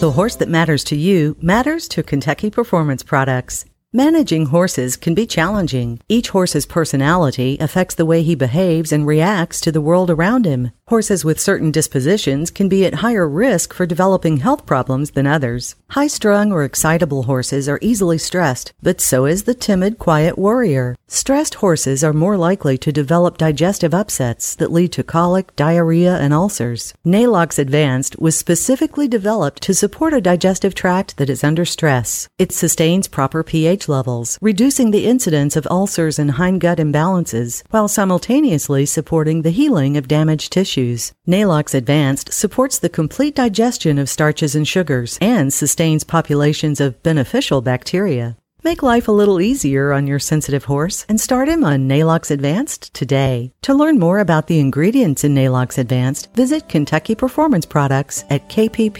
The 0.00 0.12
horse 0.14 0.36
that 0.36 0.50
matters 0.50 0.84
to 0.84 0.94
you 0.94 1.38
matters 1.40 1.88
to 1.88 2.02
Kentucky 2.02 2.50
Performance 2.50 3.02
Products. 3.02 3.64
Managing 3.96 4.44
horses 4.44 4.94
can 4.94 5.14
be 5.14 5.26
challenging. 5.26 6.00
Each 6.06 6.28
horse's 6.28 6.66
personality 6.66 7.56
affects 7.58 7.94
the 7.94 8.04
way 8.04 8.22
he 8.22 8.34
behaves 8.34 8.92
and 8.92 9.06
reacts 9.06 9.58
to 9.62 9.72
the 9.72 9.80
world 9.80 10.10
around 10.10 10.44
him. 10.44 10.72
Horses 10.88 11.24
with 11.24 11.40
certain 11.40 11.70
dispositions 11.70 12.50
can 12.50 12.68
be 12.68 12.84
at 12.84 12.96
higher 12.96 13.26
risk 13.26 13.72
for 13.72 13.86
developing 13.86 14.36
health 14.36 14.66
problems 14.66 15.12
than 15.12 15.26
others. 15.26 15.76
High 15.92 16.08
strung 16.08 16.52
or 16.52 16.62
excitable 16.62 17.22
horses 17.22 17.70
are 17.70 17.78
easily 17.80 18.18
stressed, 18.18 18.74
but 18.82 19.00
so 19.00 19.24
is 19.24 19.44
the 19.44 19.54
timid, 19.54 19.98
quiet 19.98 20.36
warrior. 20.36 20.94
Stressed 21.08 21.54
horses 21.54 22.04
are 22.04 22.12
more 22.12 22.36
likely 22.36 22.76
to 22.76 22.92
develop 22.92 23.38
digestive 23.38 23.94
upsets 23.94 24.54
that 24.56 24.70
lead 24.70 24.92
to 24.92 25.02
colic, 25.02 25.56
diarrhea, 25.56 26.18
and 26.18 26.34
ulcers. 26.34 26.92
Neigh-Lox 27.02 27.58
Advanced 27.58 28.20
was 28.20 28.36
specifically 28.36 29.08
developed 29.08 29.62
to 29.62 29.72
support 29.72 30.12
a 30.12 30.20
digestive 30.20 30.74
tract 30.74 31.16
that 31.16 31.30
is 31.30 31.42
under 31.42 31.64
stress. 31.64 32.28
It 32.38 32.52
sustains 32.52 33.08
proper 33.08 33.42
pH 33.42 33.85
levels, 33.88 34.38
reducing 34.40 34.90
the 34.90 35.06
incidence 35.06 35.56
of 35.56 35.66
ulcers 35.70 36.18
and 36.18 36.32
hindgut 36.32 36.78
imbalances, 36.78 37.62
while 37.70 37.88
simultaneously 37.88 38.86
supporting 38.86 39.42
the 39.42 39.50
healing 39.50 39.96
of 39.96 40.08
damaged 40.08 40.52
tissues. 40.52 41.12
Neigh-Lox 41.26 41.74
Advanced 41.74 42.32
supports 42.32 42.78
the 42.78 42.88
complete 42.88 43.34
digestion 43.34 43.98
of 43.98 44.08
starches 44.08 44.54
and 44.54 44.66
sugars 44.66 45.18
and 45.20 45.52
sustains 45.52 46.04
populations 46.04 46.80
of 46.80 47.02
beneficial 47.02 47.60
bacteria. 47.60 48.36
Make 48.64 48.82
life 48.82 49.06
a 49.06 49.12
little 49.12 49.40
easier 49.40 49.92
on 49.92 50.08
your 50.08 50.18
sensitive 50.18 50.64
horse 50.64 51.06
and 51.08 51.20
start 51.20 51.48
him 51.48 51.62
on 51.62 51.86
Neigh-Lox 51.86 52.32
Advanced 52.32 52.92
today. 52.92 53.52
To 53.62 53.72
learn 53.72 54.00
more 54.00 54.18
about 54.18 54.48
the 54.48 54.58
ingredients 54.58 55.22
in 55.22 55.34
Neigh-Lox 55.34 55.78
Advanced, 55.78 56.34
visit 56.34 56.68
Kentucky 56.68 57.14
Performance 57.14 57.64
Products 57.64 58.24
at 58.28 58.48
kppusa.com. 58.48 58.94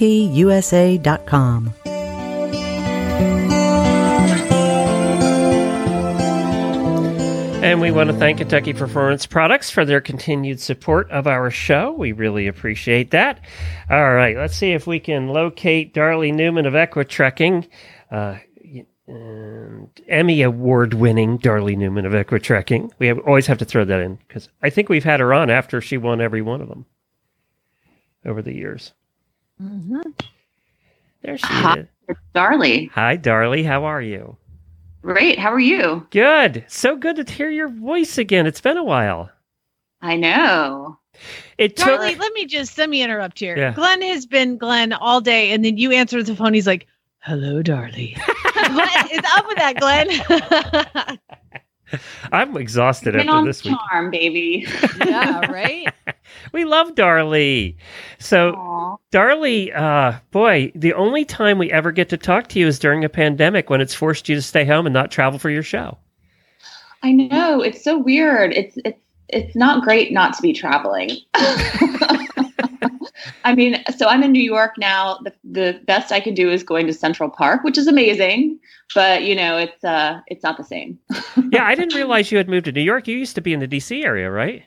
And 7.66 7.80
we 7.80 7.90
want 7.90 8.08
to 8.10 8.16
thank 8.16 8.38
Kentucky 8.38 8.72
Performance 8.72 9.26
Products 9.26 9.72
for 9.72 9.84
their 9.84 10.00
continued 10.00 10.60
support 10.60 11.10
of 11.10 11.26
our 11.26 11.50
show. 11.50 11.90
We 11.90 12.12
really 12.12 12.46
appreciate 12.46 13.10
that. 13.10 13.40
All 13.90 14.14
right, 14.14 14.36
let's 14.36 14.54
see 14.54 14.70
if 14.70 14.86
we 14.86 15.00
can 15.00 15.26
locate 15.30 15.92
Darley 15.92 16.30
Newman 16.30 16.66
of 16.66 16.74
Equitrekking. 16.74 17.66
Uh, 18.08 18.36
and 19.08 19.90
Emmy 20.06 20.42
award 20.42 20.94
winning 20.94 21.38
Darley 21.38 21.74
Newman 21.74 22.06
of 22.06 22.12
Equitrekking. 22.12 22.92
We 23.00 23.08
have, 23.08 23.18
always 23.18 23.48
have 23.48 23.58
to 23.58 23.64
throw 23.64 23.84
that 23.84 24.00
in 24.00 24.14
because 24.28 24.48
I 24.62 24.70
think 24.70 24.88
we've 24.88 25.02
had 25.02 25.18
her 25.18 25.34
on 25.34 25.50
after 25.50 25.80
she 25.80 25.98
won 25.98 26.20
every 26.20 26.42
one 26.42 26.60
of 26.60 26.68
them 26.68 26.86
over 28.24 28.42
the 28.42 28.54
years. 28.54 28.92
Mhm. 29.60 30.04
There 31.22 31.36
she 31.36 31.46
Hi, 31.48 31.78
is. 31.80 32.16
Darley. 32.32 32.92
Hi, 32.94 33.16
Darley. 33.16 33.64
How 33.64 33.86
are 33.86 34.00
you? 34.02 34.36
Great. 35.06 35.38
How 35.38 35.52
are 35.52 35.60
you? 35.60 36.04
Good. 36.10 36.64
So 36.66 36.96
good 36.96 37.24
to 37.24 37.32
hear 37.32 37.48
your 37.48 37.68
voice 37.68 38.18
again. 38.18 38.44
It's 38.44 38.60
been 38.60 38.76
a 38.76 38.82
while. 38.82 39.30
I 40.02 40.16
know. 40.16 40.98
It 41.58 41.76
took. 41.76 41.86
Darley, 41.86 42.16
let 42.16 42.32
me 42.32 42.44
just 42.44 42.76
let 42.76 42.90
me 42.90 43.02
interrupt 43.04 43.38
here. 43.38 43.56
Yeah. 43.56 43.72
Glenn 43.72 44.02
has 44.02 44.26
been 44.26 44.58
Glenn 44.58 44.92
all 44.92 45.20
day, 45.20 45.52
and 45.52 45.64
then 45.64 45.76
you 45.76 45.92
answer 45.92 46.24
the 46.24 46.34
phone. 46.34 46.54
He's 46.54 46.66
like, 46.66 46.88
"Hello, 47.20 47.62
Darley." 47.62 48.16
what 48.54 49.12
is 49.12 49.20
up 49.36 49.46
with 49.46 49.58
that, 49.58 49.76
Glenn? 49.78 51.20
I'm 52.32 52.56
exhausted 52.56 53.12
Been 53.12 53.28
after 53.28 53.30
on 53.30 53.44
this 53.44 53.62
week. 53.62 53.76
charm, 53.92 54.10
baby. 54.10 54.66
yeah, 55.06 55.48
right. 55.52 55.86
We 56.52 56.64
love 56.64 56.94
Darley. 56.94 57.76
So, 58.18 58.54
Aw. 58.54 58.96
Darley, 59.10 59.72
uh, 59.72 60.14
boy, 60.30 60.72
the 60.74 60.94
only 60.94 61.24
time 61.24 61.58
we 61.58 61.70
ever 61.70 61.92
get 61.92 62.08
to 62.10 62.16
talk 62.16 62.48
to 62.48 62.58
you 62.58 62.66
is 62.66 62.78
during 62.78 63.04
a 63.04 63.08
pandemic 63.08 63.70
when 63.70 63.80
it's 63.80 63.94
forced 63.94 64.28
you 64.28 64.36
to 64.36 64.42
stay 64.42 64.64
home 64.64 64.86
and 64.86 64.94
not 64.94 65.10
travel 65.10 65.38
for 65.38 65.50
your 65.50 65.62
show. 65.62 65.98
I 67.02 67.12
know. 67.12 67.60
It's 67.62 67.84
so 67.84 67.98
weird. 67.98 68.52
It's 68.52 68.76
it's 68.84 69.00
it's 69.28 69.56
not 69.56 69.82
great 69.82 70.12
not 70.12 70.34
to 70.34 70.42
be 70.42 70.52
traveling. 70.52 71.10
I 73.44 73.54
mean, 73.54 73.82
so 73.96 74.08
I'm 74.08 74.22
in 74.22 74.32
New 74.32 74.42
York 74.42 74.72
now. 74.78 75.18
The 75.22 75.32
the 75.44 75.80
best 75.86 76.12
I 76.12 76.20
can 76.20 76.34
do 76.34 76.50
is 76.50 76.62
going 76.62 76.86
to 76.86 76.92
Central 76.92 77.30
Park, 77.30 77.64
which 77.64 77.78
is 77.78 77.86
amazing, 77.86 78.58
but 78.94 79.22
you 79.22 79.34
know, 79.34 79.56
it's 79.56 79.84
uh 79.84 80.20
it's 80.26 80.42
not 80.42 80.56
the 80.56 80.64
same. 80.64 80.98
yeah, 81.52 81.64
I 81.64 81.74
didn't 81.74 81.94
realize 82.00 82.30
you 82.30 82.38
had 82.38 82.48
moved 82.48 82.66
to 82.66 82.72
New 82.72 82.82
York. 82.82 83.08
You 83.08 83.16
used 83.16 83.34
to 83.36 83.40
be 83.40 83.52
in 83.52 83.60
the 83.60 83.68
DC 83.68 84.04
area, 84.04 84.30
right? 84.30 84.64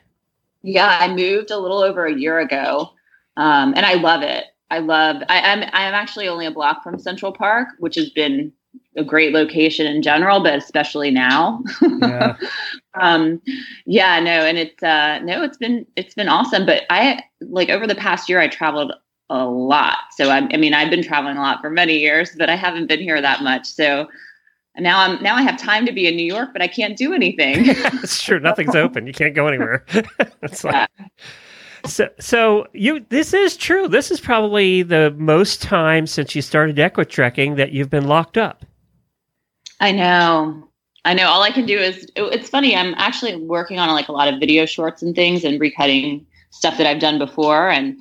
Yeah, 0.62 0.98
I 1.00 1.08
moved 1.14 1.50
a 1.50 1.58
little 1.58 1.78
over 1.78 2.06
a 2.06 2.14
year 2.14 2.38
ago, 2.38 2.90
um, 3.36 3.72
and 3.76 3.86
I 3.86 3.94
love 3.94 4.22
it. 4.22 4.44
I 4.70 4.78
love. 4.78 5.22
I, 5.28 5.40
I'm 5.40 5.62
I'm 5.62 5.94
actually 5.94 6.28
only 6.28 6.46
a 6.46 6.50
block 6.50 6.82
from 6.82 6.98
Central 6.98 7.32
Park, 7.32 7.68
which 7.78 7.96
has 7.96 8.10
been 8.10 8.52
a 8.96 9.04
great 9.04 9.32
location 9.32 9.86
in 9.86 10.02
general, 10.02 10.42
but 10.42 10.54
especially 10.54 11.10
now. 11.10 11.62
Yeah. 11.82 12.36
um, 13.00 13.40
yeah, 13.86 14.20
no, 14.20 14.30
and 14.30 14.58
it's 14.58 14.82
uh, 14.82 15.20
no, 15.20 15.42
it's 15.42 15.56
been 15.56 15.86
it's 15.96 16.14
been 16.14 16.28
awesome. 16.28 16.66
But 16.66 16.82
I 16.90 17.22
like 17.40 17.68
over 17.70 17.86
the 17.86 17.94
past 17.94 18.28
year, 18.28 18.40
I 18.40 18.48
traveled 18.48 18.92
a 19.30 19.44
lot. 19.44 19.98
So 20.12 20.28
I, 20.28 20.38
I 20.52 20.56
mean, 20.56 20.74
I've 20.74 20.90
been 20.90 21.04
traveling 21.04 21.36
a 21.36 21.40
lot 21.40 21.60
for 21.60 21.70
many 21.70 21.98
years, 21.98 22.32
but 22.36 22.50
I 22.50 22.56
haven't 22.56 22.88
been 22.88 23.00
here 23.00 23.20
that 23.20 23.42
much. 23.42 23.66
So 23.66 24.08
now 24.78 25.00
I'm 25.00 25.22
now 25.22 25.34
I 25.34 25.42
have 25.42 25.56
time 25.58 25.84
to 25.86 25.92
be 25.92 26.06
in 26.06 26.16
New 26.16 26.24
York, 26.26 26.50
but 26.52 26.62
I 26.62 26.68
can't 26.68 26.96
do 26.96 27.12
anything. 27.12 27.66
That's 27.82 28.22
true. 28.22 28.38
Nothing's 28.40 28.74
open. 28.76 29.06
You 29.06 29.12
can't 29.12 29.34
go 29.34 29.46
anywhere. 29.46 29.84
it's 30.42 30.64
like, 30.64 30.88
so, 31.86 32.08
so 32.18 32.66
you. 32.72 33.04
This 33.08 33.32
is 33.32 33.56
true. 33.56 33.88
This 33.88 34.10
is 34.10 34.20
probably 34.20 34.82
the 34.82 35.12
most 35.18 35.62
time 35.62 36.06
since 36.06 36.34
you 36.34 36.42
started 36.42 36.76
Equitrekking 36.76 37.56
that 37.56 37.72
you've 37.72 37.90
been 37.90 38.06
locked 38.06 38.36
up. 38.38 38.64
I 39.80 39.92
know. 39.92 40.68
I 41.06 41.14
know. 41.14 41.26
All 41.28 41.42
I 41.42 41.50
can 41.50 41.64
do 41.64 41.78
is 41.78 42.04
it- 42.04 42.12
it's 42.16 42.50
funny. 42.50 42.76
I'm 42.76 42.92
actually 42.98 43.34
working 43.36 43.78
on 43.78 43.88
like 43.88 44.08
a 44.08 44.12
lot 44.12 44.28
of 44.32 44.38
video 44.38 44.66
shorts 44.66 45.02
and 45.02 45.14
things 45.14 45.44
and 45.44 45.58
recutting 45.58 46.24
stuff 46.50 46.76
that 46.76 46.86
I've 46.86 47.00
done 47.00 47.18
before, 47.18 47.70
and 47.70 47.96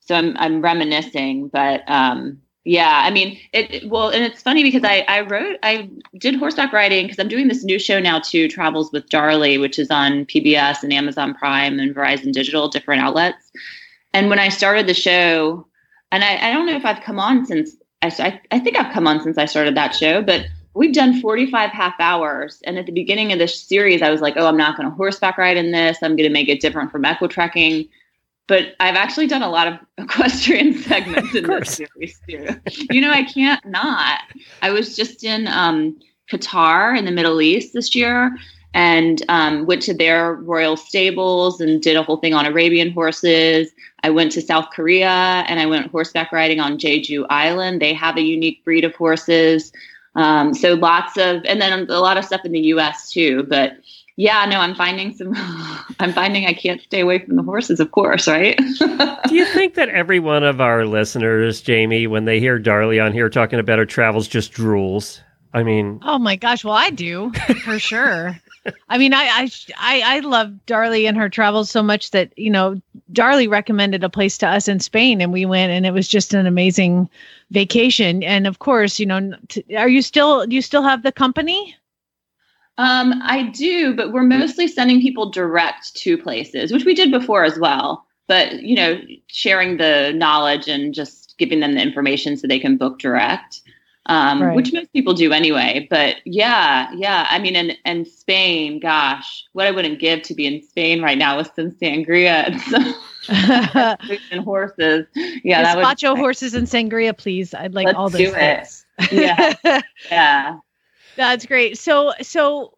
so 0.00 0.14
I'm 0.14 0.36
I'm 0.36 0.60
reminiscing. 0.60 1.48
But 1.48 1.82
um, 1.88 2.41
yeah, 2.64 3.02
I 3.04 3.10
mean, 3.10 3.38
it, 3.52 3.88
well, 3.88 4.10
and 4.10 4.22
it's 4.22 4.40
funny 4.40 4.62
because 4.62 4.84
I 4.84 5.04
I 5.08 5.22
wrote 5.22 5.56
I 5.62 5.90
did 6.18 6.36
horseback 6.36 6.72
riding 6.72 7.06
because 7.06 7.18
I'm 7.18 7.28
doing 7.28 7.48
this 7.48 7.64
new 7.64 7.78
show 7.78 7.98
now 7.98 8.20
too, 8.20 8.48
Travels 8.48 8.92
with 8.92 9.08
Darley, 9.08 9.58
which 9.58 9.78
is 9.78 9.90
on 9.90 10.26
PBS 10.26 10.82
and 10.82 10.92
Amazon 10.92 11.34
Prime 11.34 11.80
and 11.80 11.94
Verizon 11.94 12.32
Digital, 12.32 12.68
different 12.68 13.02
outlets. 13.02 13.50
And 14.14 14.30
when 14.30 14.38
I 14.38 14.48
started 14.48 14.86
the 14.86 14.94
show, 14.94 15.66
and 16.12 16.22
I, 16.22 16.36
I 16.36 16.52
don't 16.52 16.66
know 16.66 16.76
if 16.76 16.84
I've 16.84 17.02
come 17.02 17.18
on 17.18 17.44
since 17.46 17.74
I, 18.00 18.08
I 18.18 18.40
I 18.52 18.58
think 18.60 18.78
I've 18.78 18.92
come 18.92 19.08
on 19.08 19.20
since 19.22 19.38
I 19.38 19.46
started 19.46 19.76
that 19.76 19.96
show, 19.96 20.22
but 20.22 20.46
we've 20.74 20.94
done 20.94 21.20
45 21.20 21.70
half 21.70 21.94
hours. 21.98 22.62
And 22.64 22.78
at 22.78 22.86
the 22.86 22.92
beginning 22.92 23.32
of 23.32 23.38
this 23.38 23.60
series, 23.60 24.02
I 24.02 24.10
was 24.10 24.20
like, 24.20 24.34
oh, 24.36 24.46
I'm 24.46 24.56
not 24.56 24.76
going 24.76 24.88
to 24.88 24.94
horseback 24.94 25.36
ride 25.36 25.56
in 25.56 25.72
this. 25.72 25.98
I'm 26.02 26.16
going 26.16 26.28
to 26.28 26.32
make 26.32 26.48
it 26.48 26.60
different 26.60 26.90
from 26.90 27.02
equitrekking. 27.02 27.88
But 28.48 28.74
I've 28.80 28.96
actually 28.96 29.28
done 29.28 29.42
a 29.42 29.50
lot 29.50 29.68
of 29.68 29.78
equestrian 29.98 30.74
segments 30.74 31.34
in 31.34 31.44
this 31.44 31.70
series 31.70 32.20
too. 32.28 32.48
You 32.90 33.00
know, 33.00 33.10
I 33.10 33.24
can't 33.24 33.64
not. 33.66 34.20
I 34.62 34.70
was 34.70 34.96
just 34.96 35.24
in 35.24 35.46
um, 35.48 35.98
Qatar 36.30 36.96
in 36.96 37.04
the 37.04 37.12
Middle 37.12 37.40
East 37.40 37.72
this 37.72 37.94
year 37.94 38.36
and 38.74 39.22
um, 39.28 39.66
went 39.66 39.82
to 39.82 39.94
their 39.94 40.34
royal 40.34 40.76
stables 40.76 41.60
and 41.60 41.82
did 41.82 41.96
a 41.96 42.02
whole 42.02 42.16
thing 42.16 42.34
on 42.34 42.46
Arabian 42.46 42.90
horses. 42.90 43.70
I 44.02 44.10
went 44.10 44.32
to 44.32 44.40
South 44.40 44.70
Korea 44.72 45.44
and 45.46 45.60
I 45.60 45.66
went 45.66 45.90
horseback 45.90 46.32
riding 46.32 46.58
on 46.58 46.78
Jeju 46.78 47.26
Island. 47.28 47.82
They 47.82 47.92
have 47.92 48.16
a 48.16 48.22
unique 48.22 48.64
breed 48.64 48.84
of 48.84 48.94
horses. 48.94 49.72
Um, 50.14 50.54
so 50.54 50.74
lots 50.74 51.16
of, 51.16 51.42
and 51.44 51.60
then 51.60 51.88
a 51.88 52.00
lot 52.00 52.16
of 52.16 52.24
stuff 52.24 52.44
in 52.44 52.52
the 52.52 52.60
U.S. 52.60 53.10
too. 53.10 53.44
But 53.44 53.76
yeah, 54.22 54.44
no, 54.44 54.60
I'm 54.60 54.76
finding 54.76 55.12
some. 55.14 55.32
I'm 55.98 56.12
finding 56.12 56.46
I 56.46 56.52
can't 56.52 56.80
stay 56.80 57.00
away 57.00 57.18
from 57.18 57.34
the 57.34 57.42
horses, 57.42 57.80
of 57.80 57.90
course, 57.90 58.28
right? 58.28 58.56
Do 58.78 59.34
you 59.34 59.44
think 59.46 59.74
that 59.74 59.88
every 59.88 60.20
one 60.20 60.44
of 60.44 60.60
our 60.60 60.86
listeners, 60.86 61.60
Jamie, 61.60 62.06
when 62.06 62.24
they 62.24 62.38
hear 62.38 62.60
Darley 62.60 63.00
on 63.00 63.12
here 63.12 63.28
talking 63.28 63.58
about 63.58 63.80
her 63.80 63.86
travels, 63.86 64.28
just 64.28 64.52
drools? 64.52 65.20
I 65.52 65.64
mean, 65.64 65.98
Oh 66.02 66.20
my 66.20 66.36
gosh, 66.36 66.64
well 66.64 66.74
I 66.74 66.90
do 66.90 67.32
for 67.64 67.80
sure. 67.80 68.38
I 68.88 68.96
mean, 68.96 69.12
I, 69.12 69.24
I 69.24 69.50
I 69.76 70.16
I 70.16 70.18
love 70.20 70.64
Darley 70.66 71.06
and 71.06 71.16
her 71.18 71.28
travels 71.28 71.68
so 71.68 71.82
much 71.82 72.12
that 72.12 72.32
you 72.38 72.48
know 72.48 72.80
Darley 73.12 73.48
recommended 73.48 74.04
a 74.04 74.08
place 74.08 74.38
to 74.38 74.46
us 74.46 74.68
in 74.68 74.78
Spain, 74.78 75.20
and 75.20 75.32
we 75.32 75.44
went, 75.44 75.72
and 75.72 75.84
it 75.84 75.90
was 75.90 76.06
just 76.06 76.32
an 76.32 76.46
amazing 76.46 77.10
vacation. 77.50 78.22
And 78.22 78.46
of 78.46 78.60
course, 78.60 79.00
you 79.00 79.06
know, 79.06 79.32
t- 79.48 79.64
are 79.76 79.88
you 79.88 80.00
still 80.00 80.46
do 80.46 80.54
you 80.54 80.62
still 80.62 80.84
have 80.84 81.02
the 81.02 81.10
company? 81.10 81.76
Um, 82.78 83.20
I 83.22 83.44
do, 83.44 83.94
but 83.94 84.12
we're 84.12 84.22
mostly 84.22 84.66
sending 84.66 85.00
people 85.00 85.30
direct 85.30 85.94
to 85.96 86.16
places, 86.16 86.72
which 86.72 86.84
we 86.84 86.94
did 86.94 87.10
before 87.10 87.44
as 87.44 87.58
well. 87.58 88.06
But 88.28 88.62
you 88.62 88.76
know, 88.76 89.00
sharing 89.26 89.76
the 89.76 90.12
knowledge 90.14 90.68
and 90.68 90.94
just 90.94 91.34
giving 91.38 91.60
them 91.60 91.74
the 91.74 91.82
information 91.82 92.36
so 92.36 92.46
they 92.46 92.58
can 92.58 92.76
book 92.76 92.98
direct, 92.98 93.60
um, 94.06 94.42
Right. 94.42 94.56
which 94.56 94.72
most 94.72 94.92
people 94.92 95.12
do 95.12 95.32
anyway. 95.32 95.86
But 95.90 96.16
yeah, 96.24 96.90
yeah, 96.94 97.26
I 97.28 97.38
mean, 97.38 97.56
and 97.56 97.76
and 97.84 98.06
Spain, 98.06 98.80
gosh, 98.80 99.44
what 99.52 99.66
I 99.66 99.70
wouldn't 99.70 99.98
give 99.98 100.22
to 100.22 100.34
be 100.34 100.46
in 100.46 100.62
Spain 100.62 101.02
right 101.02 101.18
now 101.18 101.36
with 101.36 101.50
some 101.54 101.72
sangria 101.72 102.46
and 102.46 102.60
some 102.62 102.94
and 104.30 104.40
horses. 104.40 105.06
Yeah, 105.44 105.62
that 105.62 105.76
would 105.76 106.18
horses 106.18 106.54
and 106.54 106.66
sangria, 106.66 107.16
please. 107.16 107.52
I'd 107.54 107.74
like 107.74 107.94
all 107.94 108.08
those 108.08 108.18
do 108.18 108.34
it. 108.34 108.84
Yeah. 109.10 109.54
yeah. 110.10 110.58
That's 111.16 111.46
great. 111.46 111.78
So, 111.78 112.12
so 112.22 112.76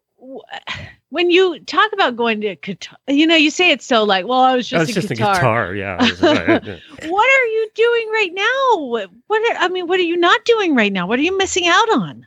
when 1.11 1.31
you 1.31 1.61
talk 1.61 1.93
about 1.93 2.17
going 2.17 2.41
to 2.41 2.57
Qatar, 2.57 2.97
you 3.09 3.27
know, 3.27 3.37
you 3.37 3.51
say 3.51 3.71
it's 3.71 3.87
so 3.87 4.05
like, 4.05 4.27
well, 4.27 4.41
I 4.41 4.57
was 4.57 4.69
that 4.71 4.87
just, 4.87 4.97
was 4.97 4.97
a, 4.97 5.01
just 5.01 5.09
guitar. 5.09 5.33
a 5.33 5.37
guitar. 5.37 5.75
Yeah. 5.75 5.97
I 6.01 6.81
What 7.09 7.41
are 7.41 7.47
you 7.47 7.71
doing 7.75 8.09
right 8.13 8.31
now? 8.33 8.85
What, 8.85 9.11
what 9.27 9.53
are, 9.53 9.57
I 9.61 9.69
mean, 9.69 9.87
what 9.87 10.01
are 10.01 10.05
you 10.05 10.17
not 10.17 10.45
doing 10.45 10.75
right 10.75 10.93
now? 10.93 11.07
What 11.07 11.19
are 11.19 11.23
you 11.23 11.37
missing 11.37 11.67
out 11.67 11.89
on? 11.93 12.27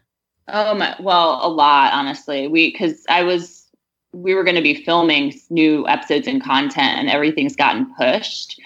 Oh 0.50 0.74
my, 0.76 0.96
well, 1.00 1.40
a 1.44 1.50
lot, 1.50 1.94
honestly. 1.94 2.48
We 2.48 2.72
because 2.72 3.06
I 3.10 3.24
was 3.24 3.68
we 4.14 4.34
were 4.34 4.44
going 4.44 4.56
to 4.56 4.62
be 4.62 4.84
filming 4.86 5.34
new 5.50 5.88
episodes 5.88 6.28
and 6.28 6.42
content, 6.42 7.00
and 7.00 7.10
everything's 7.10 7.56
gotten 7.56 7.94
pushed. 7.96 8.60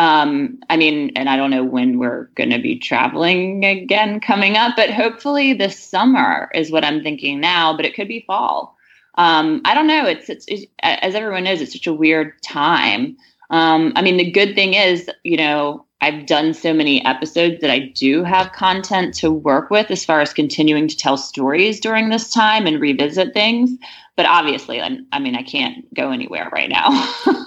Um, 0.00 0.60
I 0.70 0.78
mean, 0.78 1.12
and 1.14 1.28
I 1.28 1.36
don't 1.36 1.50
know 1.50 1.62
when 1.62 1.98
we're 1.98 2.30
going 2.34 2.48
to 2.48 2.58
be 2.58 2.78
traveling 2.78 3.66
again 3.66 4.18
coming 4.18 4.56
up, 4.56 4.72
but 4.74 4.90
hopefully 4.90 5.52
this 5.52 5.78
summer 5.78 6.50
is 6.54 6.72
what 6.72 6.86
I'm 6.86 7.02
thinking 7.02 7.38
now. 7.38 7.76
But 7.76 7.84
it 7.84 7.94
could 7.94 8.08
be 8.08 8.24
fall. 8.26 8.78
Um, 9.16 9.60
I 9.66 9.74
don't 9.74 9.86
know. 9.86 10.06
It's, 10.06 10.30
it's 10.30 10.46
it's 10.48 10.64
as 10.82 11.14
everyone 11.14 11.44
knows, 11.44 11.60
it's 11.60 11.74
such 11.74 11.86
a 11.86 11.92
weird 11.92 12.40
time. 12.42 13.18
Um, 13.50 13.92
I 13.94 14.00
mean, 14.00 14.16
the 14.16 14.30
good 14.30 14.54
thing 14.54 14.72
is, 14.72 15.10
you 15.22 15.36
know, 15.36 15.84
I've 16.02 16.26
done 16.26 16.54
so 16.54 16.72
many 16.72 17.04
episodes 17.04 17.60
that 17.60 17.70
I 17.70 17.92
do 17.94 18.24
have 18.24 18.52
content 18.52 19.14
to 19.16 19.30
work 19.30 19.70
with 19.70 19.90
as 19.90 20.04
far 20.04 20.20
as 20.20 20.32
continuing 20.32 20.88
to 20.88 20.96
tell 20.96 21.16
stories 21.16 21.78
during 21.78 22.08
this 22.08 22.30
time 22.30 22.66
and 22.66 22.80
revisit 22.80 23.34
things. 23.34 23.70
But 24.16 24.26
obviously, 24.26 24.80
I'm, 24.80 25.06
I 25.12 25.18
mean, 25.18 25.34
I 25.34 25.42
can't 25.42 25.92
go 25.94 26.10
anywhere 26.10 26.50
right 26.52 26.68
now. 26.68 26.90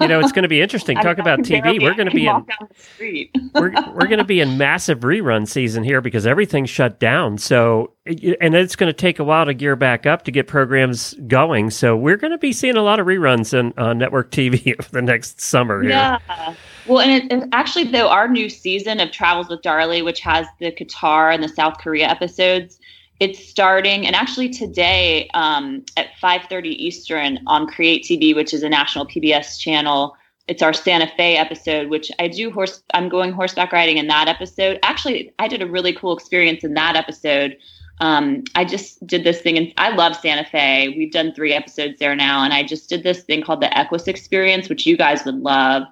you 0.01 0.07
know, 0.07 0.19
it's 0.19 0.31
going 0.31 0.43
to 0.43 0.49
be 0.49 0.61
interesting. 0.61 0.97
Talk 0.97 1.19
about 1.19 1.39
TV. 1.39 1.81
We're 1.81 1.93
going 1.93 2.09
to 2.09 2.15
be 2.15 2.25
in 2.25 2.45
the 2.47 2.67
street 2.75 3.35
we're 3.53 3.71
we're 3.93 4.07
going 4.07 4.17
to 4.17 4.23
be 4.23 4.39
in 4.39 4.57
massive 4.57 5.01
rerun 5.01 5.47
season 5.47 5.83
here 5.83 6.01
because 6.01 6.25
everything's 6.25 6.69
shut 6.69 6.99
down. 6.99 7.37
So, 7.37 7.91
and 8.05 8.55
it's 8.55 8.75
going 8.75 8.89
to 8.89 8.93
take 8.93 9.19
a 9.19 9.23
while 9.23 9.45
to 9.45 9.53
gear 9.53 9.75
back 9.75 10.05
up 10.05 10.23
to 10.23 10.31
get 10.31 10.47
programs 10.47 11.13
going. 11.27 11.69
So, 11.69 11.95
we're 11.95 12.17
going 12.17 12.31
to 12.31 12.37
be 12.37 12.53
seeing 12.53 12.75
a 12.75 12.81
lot 12.83 12.99
of 12.99 13.05
reruns 13.05 13.57
on 13.57 13.73
on 13.77 13.97
network 13.97 14.31
TV 14.31 14.83
for 14.83 14.91
the 14.93 15.01
next 15.01 15.41
summer 15.41 15.81
here. 15.81 15.91
Yeah. 15.91 16.55
Well, 16.85 16.99
and 16.99 17.11
it, 17.11 17.31
and 17.31 17.53
actually, 17.53 17.85
though, 17.85 18.09
our 18.09 18.27
new 18.27 18.49
season 18.49 18.99
of 18.99 19.11
Travels 19.11 19.47
with 19.47 19.61
Darley, 19.61 20.01
which 20.01 20.19
has 20.21 20.47
the 20.59 20.71
Qatar 20.71 21.33
and 21.33 21.43
the 21.43 21.47
South 21.47 21.77
Korea 21.77 22.07
episodes, 22.07 22.79
it's 23.19 23.39
starting. 23.39 24.05
And 24.05 24.15
actually, 24.15 24.49
today 24.49 25.29
um, 25.33 25.85
at 25.95 26.07
5:30 26.21 26.67
Eastern 26.67 27.39
on 27.47 27.67
Create 27.67 28.03
TV, 28.03 28.35
which 28.35 28.53
is 28.53 28.63
a 28.63 28.69
national 28.69 29.05
PBS 29.05 29.59
channel, 29.59 30.15
it's 30.47 30.61
our 30.61 30.73
Santa 30.73 31.07
Fe 31.15 31.37
episode, 31.37 31.89
which 31.89 32.11
I 32.19 32.27
do 32.27 32.51
horse. 32.51 32.83
I'm 32.93 33.07
going 33.07 33.31
horseback 33.31 33.71
riding 33.71 33.97
in 33.97 34.07
that 34.07 34.27
episode. 34.27 34.79
Actually, 34.83 35.33
I 35.39 35.47
did 35.47 35.61
a 35.61 35.67
really 35.67 35.93
cool 35.93 36.15
experience 36.15 36.63
in 36.63 36.73
that 36.73 36.95
episode. 36.95 37.57
Um, 38.01 38.43
I 38.55 38.65
just 38.65 39.05
did 39.07 39.23
this 39.23 39.39
thing, 39.41 39.57
and 39.57 39.73
I 39.77 39.95
love 39.95 40.15
Santa 40.15 40.43
Fe. 40.43 40.89
We've 40.97 41.11
done 41.11 41.33
three 41.33 41.53
episodes 41.53 41.99
there 41.99 42.15
now, 42.15 42.43
and 42.43 42.53
I 42.53 42.63
just 42.63 42.89
did 42.89 43.03
this 43.03 43.23
thing 43.23 43.43
called 43.43 43.61
the 43.61 43.77
Equus 43.77 44.07
Experience, 44.07 44.67
which 44.67 44.85
you 44.85 44.97
guys 44.97 45.23
would 45.23 45.39
love. 45.39 45.83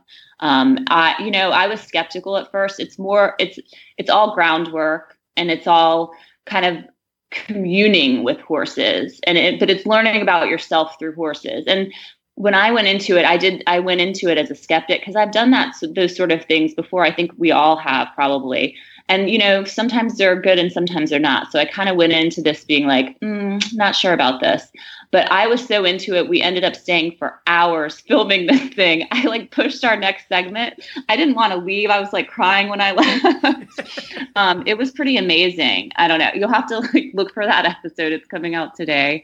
Um, 0.41 0.79
I, 0.89 1.15
you 1.23 1.31
know, 1.31 1.51
I 1.51 1.67
was 1.67 1.81
skeptical 1.81 2.37
at 2.37 2.51
first. 2.51 2.79
It's 2.79 2.97
more, 2.97 3.35
it's, 3.39 3.59
it's 3.97 4.09
all 4.09 4.33
groundwork, 4.33 5.17
and 5.37 5.51
it's 5.51 5.67
all 5.67 6.13
kind 6.45 6.65
of 6.65 6.83
communing 7.31 8.23
with 8.23 8.39
horses, 8.41 9.19
and 9.25 9.37
it, 9.37 9.59
but 9.59 9.69
it's 9.69 9.85
learning 9.85 10.21
about 10.21 10.49
yourself 10.49 10.97
through 10.99 11.15
horses. 11.15 11.65
And 11.67 11.93
when 12.35 12.53
I 12.55 12.71
went 12.71 12.87
into 12.87 13.17
it, 13.17 13.25
I 13.25 13.37
did, 13.37 13.63
I 13.67 13.79
went 13.79 14.01
into 14.01 14.29
it 14.29 14.37
as 14.37 14.49
a 14.49 14.55
skeptic 14.55 15.01
because 15.01 15.15
I've 15.15 15.31
done 15.31 15.51
that, 15.51 15.75
those 15.95 16.15
sort 16.15 16.31
of 16.31 16.43
things 16.45 16.73
before. 16.73 17.05
I 17.05 17.13
think 17.13 17.31
we 17.37 17.51
all 17.51 17.77
have 17.77 18.09
probably 18.15 18.75
and 19.11 19.29
you 19.29 19.37
know 19.37 19.63
sometimes 19.63 20.17
they're 20.17 20.39
good 20.39 20.57
and 20.57 20.71
sometimes 20.71 21.09
they're 21.09 21.19
not 21.19 21.51
so 21.51 21.59
i 21.59 21.65
kind 21.65 21.89
of 21.89 21.95
went 21.95 22.13
into 22.13 22.41
this 22.41 22.63
being 22.63 22.87
like 22.87 23.19
mm, 23.19 23.61
not 23.73 23.95
sure 23.95 24.13
about 24.13 24.39
this 24.39 24.71
but 25.11 25.31
i 25.31 25.47
was 25.47 25.65
so 25.65 25.85
into 25.85 26.15
it 26.15 26.27
we 26.27 26.41
ended 26.41 26.63
up 26.63 26.75
staying 26.75 27.15
for 27.17 27.41
hours 27.51 27.99
filming 28.07 28.47
this 28.47 28.73
thing. 28.73 29.07
I 29.11 29.23
like 29.27 29.51
pushed 29.51 29.83
our 29.83 29.97
next 29.97 30.27
segment. 30.27 30.81
I 31.09 31.15
didn't 31.15 31.35
want 31.35 31.53
to 31.53 31.59
leave. 31.59 31.89
I 31.89 31.99
was 31.99 32.13
like 32.13 32.29
crying 32.29 32.69
when 32.69 32.81
i 32.81 32.91
left. 33.01 34.15
Um, 34.35 34.63
it 34.65 34.77
was 34.77 34.91
pretty 34.91 35.17
amazing. 35.17 35.91
I 35.97 36.07
don't 36.07 36.19
know. 36.19 36.31
You'll 36.33 36.49
have 36.51 36.67
to 36.67 36.79
like 36.79 37.11
look 37.13 37.33
for 37.33 37.45
that 37.45 37.65
episode. 37.77 38.13
It's 38.13 38.27
coming 38.27 38.55
out 38.55 38.75
today. 38.75 39.23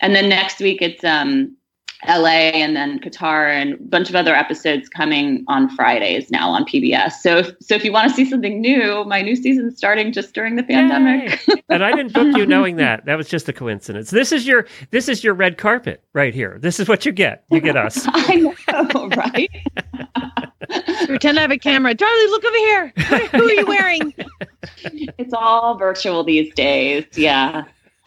And 0.00 0.14
then 0.14 0.28
next 0.28 0.60
week 0.60 0.82
it's 0.82 1.04
um 1.04 1.56
LA 2.06 2.50
and 2.54 2.76
then 2.76 3.00
Qatar 3.00 3.50
and 3.50 3.74
a 3.74 3.76
bunch 3.78 4.08
of 4.08 4.14
other 4.14 4.34
episodes 4.34 4.88
coming 4.88 5.44
on 5.48 5.68
Fridays 5.70 6.30
now 6.30 6.48
on 6.48 6.64
PBS. 6.64 7.12
So 7.14 7.38
if, 7.38 7.50
so 7.60 7.74
if 7.74 7.84
you 7.84 7.92
want 7.92 8.08
to 8.08 8.14
see 8.14 8.28
something 8.28 8.60
new, 8.60 9.04
my 9.04 9.20
new 9.20 9.34
season's 9.34 9.76
starting 9.76 10.12
just 10.12 10.32
during 10.32 10.56
the 10.56 10.62
pandemic. 10.62 11.40
And 11.70 11.84
I 11.84 11.92
didn't 11.92 12.14
book 12.14 12.34
you 12.34 12.46
knowing 12.46 12.76
that. 12.76 13.04
That 13.04 13.16
was 13.18 13.28
just 13.28 13.46
a 13.48 13.52
coincidence. 13.52 14.10
This 14.10 14.32
is 14.32 14.46
your 14.46 14.66
this 14.90 15.06
is 15.06 15.22
your 15.22 15.34
red 15.34 15.58
carpet 15.58 16.02
right 16.14 16.32
here. 16.32 16.58
This 16.58 16.80
is 16.80 16.88
what 16.88 17.04
you 17.04 17.12
get. 17.12 17.44
You 17.50 17.60
get 17.60 17.76
us. 17.76 18.04
I 18.08 18.36
know, 18.36 19.08
right? 19.08 19.50
Pretend 21.06 21.38
I 21.38 21.42
have 21.42 21.50
a 21.50 21.58
camera. 21.58 21.94
Charlie, 21.94 22.26
look 22.28 22.44
over 22.44 22.56
here. 22.56 22.92
Who 23.32 23.48
are 23.48 23.52
you 23.52 23.66
wearing? 23.66 24.14
it's 25.18 25.34
all 25.34 25.76
virtual 25.76 26.24
these 26.24 26.54
days. 26.54 27.04
Yeah. 27.14 27.64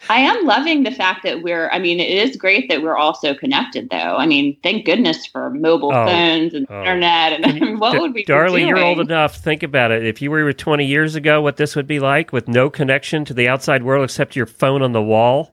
I 0.08 0.20
am 0.20 0.44
loving 0.44 0.82
the 0.82 0.90
fact 0.90 1.22
that 1.24 1.42
we're, 1.42 1.68
I 1.70 1.78
mean, 1.78 2.00
it 2.00 2.08
is 2.08 2.36
great 2.36 2.68
that 2.68 2.82
we're 2.82 2.96
all 2.96 3.14
so 3.14 3.34
connected, 3.34 3.90
though. 3.90 4.16
I 4.16 4.26
mean, 4.26 4.56
thank 4.62 4.84
goodness 4.84 5.26
for 5.26 5.50
mobile 5.50 5.92
Oh, 5.92 6.06
phones 6.06 6.54
and 6.54 6.66
oh. 6.68 6.80
internet. 6.80 7.44
And 7.44 7.80
what 7.80 8.00
would 8.00 8.12
we 8.12 8.22
be 8.22 8.24
Darley, 8.24 8.66
you're 8.66 8.78
old 8.78 9.00
enough. 9.00 9.36
Think 9.36 9.62
about 9.62 9.90
it. 9.90 10.04
If 10.04 10.20
you 10.20 10.30
were 10.30 10.52
20 10.52 10.84
years 10.84 11.14
ago, 11.14 11.40
what 11.40 11.56
this 11.56 11.76
would 11.76 11.86
be 11.86 12.00
like 12.00 12.32
with 12.32 12.48
no 12.48 12.68
connection 12.68 13.24
to 13.26 13.34
the 13.34 13.48
outside 13.48 13.82
world 13.82 14.04
except 14.04 14.36
your 14.36 14.46
phone 14.46 14.82
on 14.82 14.92
the 14.92 15.02
wall. 15.02 15.51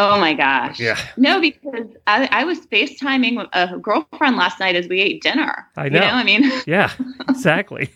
Oh 0.00 0.20
my 0.20 0.32
gosh. 0.32 0.78
Yeah. 0.78 0.96
No, 1.16 1.40
because 1.40 1.86
I, 2.06 2.28
I 2.30 2.44
was 2.44 2.60
FaceTiming 2.68 3.36
with 3.36 3.48
a 3.52 3.76
girlfriend 3.78 4.36
last 4.36 4.60
night 4.60 4.76
as 4.76 4.86
we 4.86 5.00
ate 5.00 5.22
dinner. 5.22 5.66
I 5.76 5.84
You 5.86 5.90
know. 5.90 6.00
know, 6.00 6.06
I 6.06 6.22
mean, 6.22 6.50
Yeah, 6.66 6.92
exactly. 7.28 7.90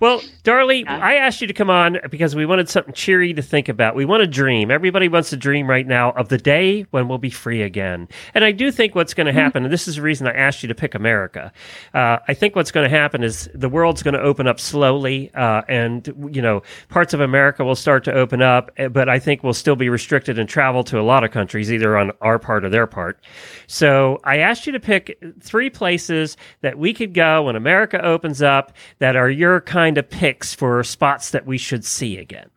Well, 0.00 0.20
Darley, 0.42 0.80
Yeah. 0.80 0.98
I 0.98 1.14
asked 1.14 1.40
you 1.40 1.46
to 1.46 1.52
come 1.52 1.70
on 1.70 1.98
because 2.10 2.34
we 2.34 2.44
wanted 2.44 2.68
something 2.68 2.92
cheery 2.92 3.32
to 3.34 3.42
think 3.42 3.68
about. 3.68 3.94
We 3.94 4.04
want 4.04 4.22
to 4.22 4.26
dream. 4.26 4.72
Everybody 4.72 5.08
wants 5.08 5.30
to 5.30 5.36
dream 5.36 5.70
right 5.70 5.86
now 5.86 6.10
of 6.12 6.28
the 6.28 6.38
day 6.38 6.86
when 6.90 7.06
we'll 7.06 7.18
be 7.18 7.30
free 7.30 7.62
again. 7.62 8.08
And 8.34 8.44
I 8.44 8.50
do 8.50 8.72
think 8.72 8.96
what's 8.96 9.14
going 9.14 9.26
to 9.28 9.32
happen, 9.32 9.62
and 9.62 9.72
this 9.72 9.86
is 9.86 9.94
the 9.96 10.02
reason 10.02 10.26
I 10.26 10.32
asked 10.32 10.62
you 10.62 10.68
to 10.68 10.74
pick 10.74 10.94
America. 10.96 11.52
Uh, 11.94 12.18
I 12.26 12.34
think 12.34 12.56
what's 12.56 12.72
going 12.72 12.90
to 12.90 12.94
happen 12.96 13.22
is 13.22 13.48
the 13.54 13.68
world's 13.68 14.02
going 14.02 14.14
to 14.14 14.20
open 14.20 14.48
up 14.48 14.58
slowly, 14.58 15.30
uh, 15.34 15.62
and 15.68 16.06
you 16.34 16.42
know 16.42 16.62
parts 16.88 17.14
of 17.14 17.20
America 17.20 17.64
will 17.64 17.76
start 17.76 18.02
to 18.04 18.12
open 18.12 18.42
up, 18.42 18.72
eh, 18.76 18.88
but 18.88 19.08
I 19.08 19.20
think 19.20 19.44
we'll 19.44 19.54
still 19.54 19.76
be 19.76 19.88
restricted 19.88 20.38
in 20.38 20.46
travel 20.48 20.82
to 20.84 20.98
a 20.98 21.02
lot 21.02 21.22
of 21.22 21.30
countries, 21.30 21.43
either 21.52 21.96
on 21.96 22.10
our 22.20 22.38
part 22.38 22.64
or 22.64 22.68
their 22.68 22.86
part. 22.86 23.24
So 23.66 24.18
I 24.24 24.38
asked 24.38 24.66
you 24.66 24.72
to 24.72 24.80
pick 24.80 25.18
three 25.40 25.70
places 25.70 26.36
that 26.62 26.78
we 26.78 26.92
could 26.92 27.14
go 27.14 27.42
when 27.44 27.56
America 27.56 28.02
opens 28.04 28.42
up 28.42 28.72
that 28.98 29.16
are 29.16 29.30
your 29.30 29.60
kind 29.60 29.98
of 29.98 30.08
picks 30.08 30.54
for 30.54 30.82
spots 30.84 31.30
that 31.30 31.46
we 31.46 31.58
should 31.58 31.84
see 31.84 32.18
again. 32.18 32.48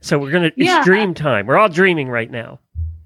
So 0.00 0.18
we're 0.18 0.30
gonna 0.32 0.46
it's 0.46 0.56
Yeah. 0.56 0.82
dream 0.84 1.14
time. 1.14 1.46
We're 1.46 1.58
all 1.58 1.68
dreaming 1.68 2.08
right 2.08 2.30
now. 2.30 2.58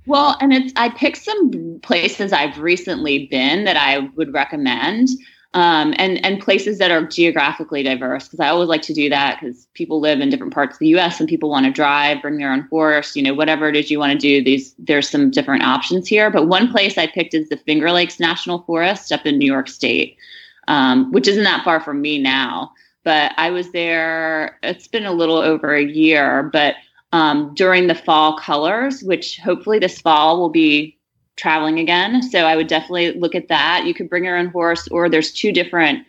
well, 0.07 0.37
and 0.41 0.53
it's, 0.53 0.73
I 0.77 0.91
picked 0.91 1.17
some 1.19 1.81
places 1.83 2.33
I've 2.33 2.59
recently 2.59 3.27
been 3.27 3.65
that 3.65 3.77
I 3.77 4.09
would 4.15 4.33
recommend. 4.33 5.09
Um, 5.57 5.95
and 5.97 6.23
and 6.23 6.39
places 6.39 6.77
that 6.79 6.91
are 6.91 7.07
geographically 7.07 7.83
diverse 7.83 8.25
because 8.25 8.41
I 8.41 8.49
always 8.49 8.69
like 8.69 8.83
to 8.83 8.93
do 8.93 9.09
that 9.09 9.41
because 9.41 9.67
people 9.73 10.01
live 10.01 10.21
in 10.21 10.29
different 10.29 10.53
parts 10.53 10.75
of 10.75 10.81
the 10.81 10.89
U.S. 10.89 11.19
and 11.19 11.27
people 11.27 11.49
want 11.49 11.65
to 11.65 11.73
drive, 11.73 12.21
bring 12.21 12.37
their 12.37 12.53
own 12.53 12.67
horse, 12.69 13.17
you 13.17 13.23
know, 13.23 13.33
whatever 13.33 13.67
it 13.67 13.75
is 13.75 13.91
you 13.91 13.99
want 13.99 14.13
to 14.13 14.19
do. 14.19 14.45
These 14.45 14.75
there's 14.79 15.09
some 15.09 15.31
different 15.31 15.63
options 15.63 16.09
here, 16.09 16.31
but 16.31 16.47
one 16.47 16.71
place 16.71 16.99
I 16.99 17.07
picked 17.07 17.33
is 17.33 17.49
the 17.49 17.57
Finger 17.57 17.91
Lakes 17.91 18.21
National 18.21 18.65
Forest 18.65 19.13
up 19.13 19.25
in 19.25 19.39
New 19.39 19.51
York 19.51 19.69
State, 19.69 20.19
um, 20.69 21.11
which 21.11 21.27
isn't 21.27 21.45
that 21.45 21.65
far 21.65 21.81
from 21.81 22.03
me 22.03 22.19
now. 22.21 22.71
But 23.03 23.33
I 23.39 23.51
was 23.51 23.73
there. 23.73 24.59
It's 24.63 24.89
been 24.89 25.07
a 25.07 25.13
little 25.13 25.39
over 25.39 25.75
a 25.75 25.83
year, 25.83 26.51
but 26.53 26.75
um, 27.13 27.55
during 27.55 27.87
the 27.87 27.95
fall 27.95 28.37
colors, 28.37 29.03
which 29.03 29.39
hopefully 29.39 29.79
this 29.79 30.03
fall 30.03 30.39
will 30.39 30.51
be 30.51 30.96
traveling 31.37 31.79
again. 31.79 32.23
So 32.23 32.41
I 32.41 32.57
would 32.57 32.67
definitely 32.67 33.13
look 33.13 33.35
at 33.35 33.49
that. 33.49 33.85
You 33.85 33.95
could 33.95 34.09
bring 34.09 34.25
your 34.25 34.37
own 34.37 34.49
horse, 34.49 34.89
or 34.89 35.09
there's 35.09 35.33
two 35.33 35.53
different 35.53 36.07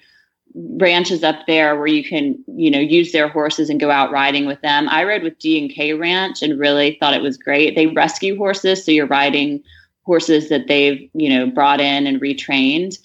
ranches 0.55 1.23
up 1.23 1.45
there 1.45 1.75
where 1.75 1.88
you 1.88 2.03
can 2.03 2.38
you 2.47 2.71
know 2.71 2.80
use 2.80 3.11
their 3.11 3.28
horses 3.28 3.69
and 3.69 3.80
go 3.80 3.91
out 3.91 4.11
riding 4.11 4.47
with 4.47 4.59
them 4.61 4.88
i 4.89 5.03
rode 5.03 5.21
with 5.21 5.38
d 5.38 5.59
and 5.59 5.69
k 5.69 5.93
ranch 5.93 6.41
and 6.41 6.57
really 6.57 6.97
thought 6.99 7.13
it 7.13 7.21
was 7.21 7.38
great 7.38 7.75
they 7.75 7.88
rescue 7.88 8.36
horses 8.36 8.84
so 8.84 8.91
you're 8.91 9.05
riding 9.05 9.61
horses 10.03 10.49
that 10.49 10.67
they've 10.67 11.09
you 11.13 11.30
know 11.30 11.45
brought 11.47 11.82
in 11.82 12.07
and 12.07 12.21
retrained 12.21 12.97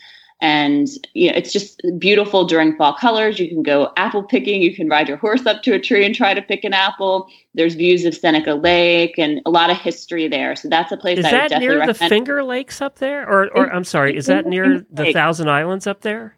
and 0.42 0.88
you 1.14 1.30
know 1.30 1.36
it's 1.36 1.52
just 1.52 1.80
beautiful 1.98 2.44
during 2.44 2.76
fall 2.76 2.92
colors 2.94 3.38
you 3.38 3.48
can 3.48 3.62
go 3.62 3.90
apple 3.96 4.22
picking 4.24 4.60
you 4.60 4.74
can 4.74 4.88
ride 4.88 5.08
your 5.08 5.16
horse 5.16 5.46
up 5.46 5.62
to 5.62 5.72
a 5.72 5.78
tree 5.80 6.04
and 6.04 6.14
try 6.14 6.34
to 6.34 6.42
pick 6.42 6.64
an 6.64 6.74
apple 6.74 7.28
there's 7.54 7.74
views 7.74 8.04
of 8.04 8.12
seneca 8.14 8.54
lake 8.54 9.14
and 9.18 9.40
a 9.46 9.50
lot 9.50 9.70
of 9.70 9.76
history 9.78 10.26
there 10.28 10.54
so 10.56 10.68
that's 10.68 10.90
a 10.92 10.96
place 10.96 11.18
is 11.18 11.24
I 11.24 11.30
that 11.48 11.60
near 11.60 11.78
recommend. 11.78 11.88
the 11.88 12.08
finger 12.08 12.42
lakes 12.42 12.80
up 12.82 12.96
there 12.98 13.26
or, 13.26 13.56
or 13.56 13.72
i'm 13.72 13.84
sorry 13.84 14.16
is 14.16 14.26
that 14.26 14.46
near 14.46 14.84
the 14.90 15.12
thousand 15.12 15.48
islands 15.48 15.86
up 15.86 16.02
there 16.02 16.36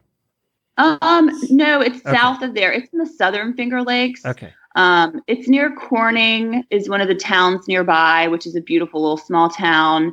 um, 0.77 1.31
no, 1.51 1.81
it's 1.81 2.05
Okay. 2.05 2.13
south 2.17 2.43
of 2.43 2.55
there. 2.55 2.73
It's 2.73 2.93
in 2.93 2.99
the 2.99 3.07
southern 3.07 3.55
Finger 3.55 3.81
Lakes. 3.83 4.27
okay 4.27 4.53
Um, 4.75 5.23
it's 5.29 5.49
near 5.49 5.71
Corning, 5.73 6.65
is 6.71 6.89
one 6.89 7.01
of 7.01 7.07
the 7.07 7.15
towns 7.15 7.69
nearby, 7.69 8.27
which 8.27 8.45
is 8.45 8.57
a 8.57 8.61
beautiful 8.61 9.01
little 9.01 9.17
small 9.17 9.49
town. 9.49 10.13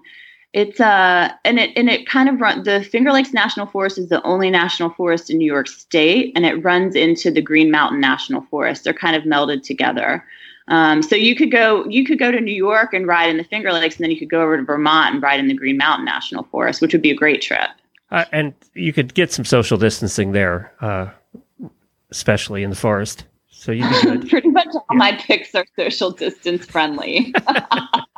It's 0.53 0.81
uh, 0.81 1.31
and 1.45 1.59
it 1.59 1.71
and 1.77 1.89
it 1.89 2.05
kind 2.05 2.27
of 2.27 2.41
run 2.41 2.63
the 2.63 2.83
Finger 2.83 3.13
Lakes 3.13 3.31
National 3.31 3.65
Forest 3.65 3.97
is 3.97 4.09
the 4.09 4.21
only 4.23 4.49
national 4.49 4.89
forest 4.89 5.29
in 5.29 5.37
New 5.37 5.45
York 5.45 5.67
State, 5.67 6.33
and 6.35 6.45
it 6.45 6.61
runs 6.63 6.93
into 6.93 7.31
the 7.31 7.41
Green 7.41 7.71
Mountain 7.71 8.01
National 8.01 8.41
Forest. 8.41 8.83
They're 8.83 8.93
kind 8.93 9.15
of 9.15 9.23
melded 9.23 9.63
together. 9.63 10.25
Um, 10.67 11.01
so 11.01 11.15
you 11.15 11.35
could 11.35 11.51
go 11.51 11.85
you 11.87 12.05
could 12.05 12.19
go 12.19 12.31
to 12.31 12.41
New 12.41 12.53
York 12.53 12.93
and 12.93 13.07
ride 13.07 13.29
in 13.29 13.37
the 13.37 13.45
Finger 13.45 13.71
Lakes, 13.71 13.95
and 13.95 14.03
then 14.03 14.11
you 14.11 14.19
could 14.19 14.29
go 14.29 14.41
over 14.41 14.57
to 14.57 14.63
Vermont 14.63 15.13
and 15.13 15.23
ride 15.23 15.39
in 15.39 15.47
the 15.47 15.53
Green 15.53 15.77
Mountain 15.77 16.05
National 16.05 16.43
Forest, 16.43 16.81
which 16.81 16.91
would 16.91 17.01
be 17.01 17.11
a 17.11 17.15
great 17.15 17.41
trip. 17.41 17.69
uh, 18.11 18.25
and 18.33 18.53
you 18.73 18.91
could 18.91 19.13
get 19.13 19.31
some 19.31 19.45
social 19.45 19.77
distancing 19.77 20.33
there 20.33 20.73
uh, 20.81 21.07
especially 22.09 22.61
in 22.61 22.69
the 22.69 22.75
forest 22.75 23.23
so 23.61 23.71
you'd 23.71 24.27
Pretty 24.29 24.49
much 24.49 24.69
all 24.73 24.97
my 24.97 25.13
picks 25.13 25.53
are 25.53 25.65
social 25.77 26.09
distance 26.09 26.65
friendly. 26.65 27.31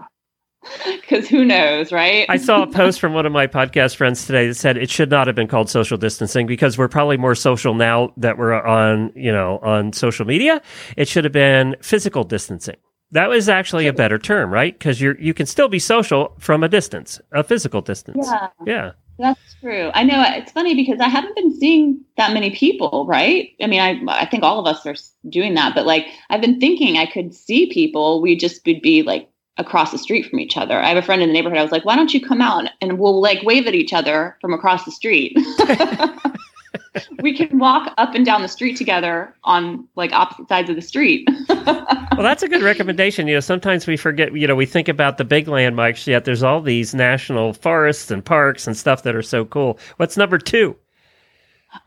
Because 1.02 1.28
who 1.28 1.46
knows, 1.46 1.92
right? 1.92 2.26
I 2.30 2.38
saw 2.38 2.64
a 2.64 2.68
post 2.68 3.00
from 3.00 3.14
one 3.14 3.26
of 3.26 3.32
my 3.32 3.48
podcast 3.48 3.96
friends 3.96 4.26
today 4.26 4.48
that 4.48 4.56
said 4.56 4.78
it 4.78 4.90
should 4.90 5.10
not 5.10 5.28
have 5.28 5.36
been 5.36 5.48
called 5.48 5.70
social 5.70 5.98
distancing 5.98 6.48
because 6.48 6.78
we're 6.78 6.88
probably 6.88 7.18
more 7.18 7.36
social 7.36 7.74
now 7.74 8.14
that 8.18 8.38
we're 8.38 8.54
on, 8.54 9.12
you 9.16 9.32
know, 9.32 9.60
on 9.60 9.94
social 9.94 10.26
media. 10.26 10.62
It 10.98 11.08
should 11.08 11.24
have 11.24 11.34
been 11.34 11.76
physical 11.82 12.24
distancing. 12.24 12.78
That 13.12 13.30
was 13.30 13.48
actually 13.48 13.88
a 13.88 13.94
better 13.94 14.18
term, 14.18 14.52
right? 14.52 14.78
Because 14.78 15.00
you're 15.00 15.20
you 15.20 15.34
can 15.34 15.46
still 15.46 15.68
be 15.68 15.80
social 15.80 16.34
from 16.40 16.64
a 16.64 16.70
distance, 16.70 17.22
a 17.32 17.44
physical 17.44 17.82
distance. 17.82 18.28
Yeah. 18.28 18.48
Yeah. 18.66 18.92
That's 19.20 19.56
true. 19.62 19.92
I 19.94 20.04
know 20.04 20.24
it's 20.26 20.52
funny 20.52 20.74
because 20.74 21.00
I 21.00 21.08
haven't 21.08 21.36
been 21.36 21.56
seeing 21.60 22.02
that 22.18 22.34
many 22.34 22.50
people, 22.50 23.06
right? 23.08 23.50
I 23.62 23.68
mean, 23.68 23.80
I 23.80 24.02
I 24.08 24.26
think 24.26 24.44
all 24.44 24.60
of 24.60 24.66
us 24.66 24.86
are 24.86 24.96
doing 25.30 25.54
that, 25.54 25.76
but 25.76 25.86
like 25.86 26.08
I've 26.30 26.42
been 26.42 26.60
thinking 26.60 26.98
I 26.98 27.06
could 27.06 27.36
see 27.36 27.68
people. 27.72 28.22
We 28.22 28.36
just 28.36 28.66
would 28.66 28.82
be 28.82 29.04
like 29.04 29.30
across 29.58 29.92
the 29.92 29.98
street 29.98 30.30
from 30.30 30.40
each 30.40 30.58
other. 30.58 30.80
I 30.80 30.90
have 30.90 30.98
a 30.98 31.02
friend 31.02 31.22
in 31.22 31.30
the 31.30 31.34
neighborhood. 31.34 31.60
I 31.60 31.64
was 31.64 31.72
like, 31.72 31.86
why 31.86 31.96
don't 31.96 32.14
you 32.14 32.22
come 32.22 32.42
out 32.42 32.70
and 32.82 32.98
we'll 32.98 33.22
like 33.22 33.44
wave 33.44 33.68
at 33.68 33.76
each 33.76 33.94
other 33.94 34.38
from 34.42 34.54
across 34.54 34.84
the 34.86 34.92
street. 34.92 35.38
we 37.22 37.36
can 37.36 37.60
walk 37.60 37.94
up 37.98 38.16
and 38.16 38.26
down 38.26 38.42
the 38.42 38.48
street 38.48 38.78
together 38.78 39.34
on 39.44 39.88
like 39.96 40.12
opposite 40.12 40.48
sides 40.48 40.70
of 40.70 40.76
the 40.76 40.82
street. 40.82 41.28
Well, 42.14 42.22
that's 42.22 42.44
a 42.44 42.48
good 42.48 42.62
recommendation. 42.62 43.28
You 43.28 43.34
know, 43.34 43.40
sometimes 43.40 43.88
we 43.88 43.98
forget, 43.98 44.36
you 44.36 44.46
know, 44.46 44.56
we 44.56 44.68
think 44.68 44.88
about 44.88 45.18
the 45.18 45.24
big 45.24 45.48
landmarks, 45.48 46.06
yet 46.06 46.26
there's 46.26 46.44
all 46.44 46.62
these 46.62 46.94
national 46.94 47.54
forests 47.54 48.12
and 48.12 48.24
parks 48.24 48.68
and 48.68 48.78
stuff 48.78 49.02
that 49.02 49.16
are 49.16 49.24
so 49.24 49.46
cool. 49.46 49.80
What's 49.98 50.16
number 50.16 50.38
two? 50.38 50.76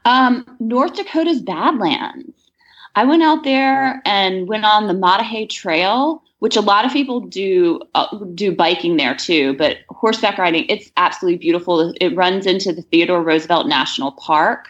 Um, 0.04 0.44
North 0.58 0.96
Dakota's 0.96 1.40
Badlands. 1.40 2.50
I 2.96 3.04
went 3.04 3.22
out 3.22 3.44
there 3.44 4.02
and 4.04 4.48
went 4.48 4.64
on 4.64 4.88
the 4.88 4.94
Maah 4.94 5.18
Daah 5.18 5.24
Hey 5.24 5.46
Trail, 5.46 6.22
which 6.40 6.56
a 6.56 6.60
lot 6.60 6.84
of 6.84 6.92
people 6.92 7.20
do 7.20 7.80
uh, 7.94 8.06
do 8.34 8.54
biking 8.54 8.96
there 8.96 9.14
too, 9.14 9.54
but 9.54 9.78
horseback 9.88 10.38
riding. 10.38 10.66
It's 10.68 10.90
absolutely 10.96 11.38
beautiful. 11.38 11.94
It 12.00 12.14
runs 12.14 12.46
into 12.46 12.72
the 12.72 12.82
Theodore 12.82 13.22
Roosevelt 13.22 13.66
National 13.66 14.12
Park, 14.12 14.68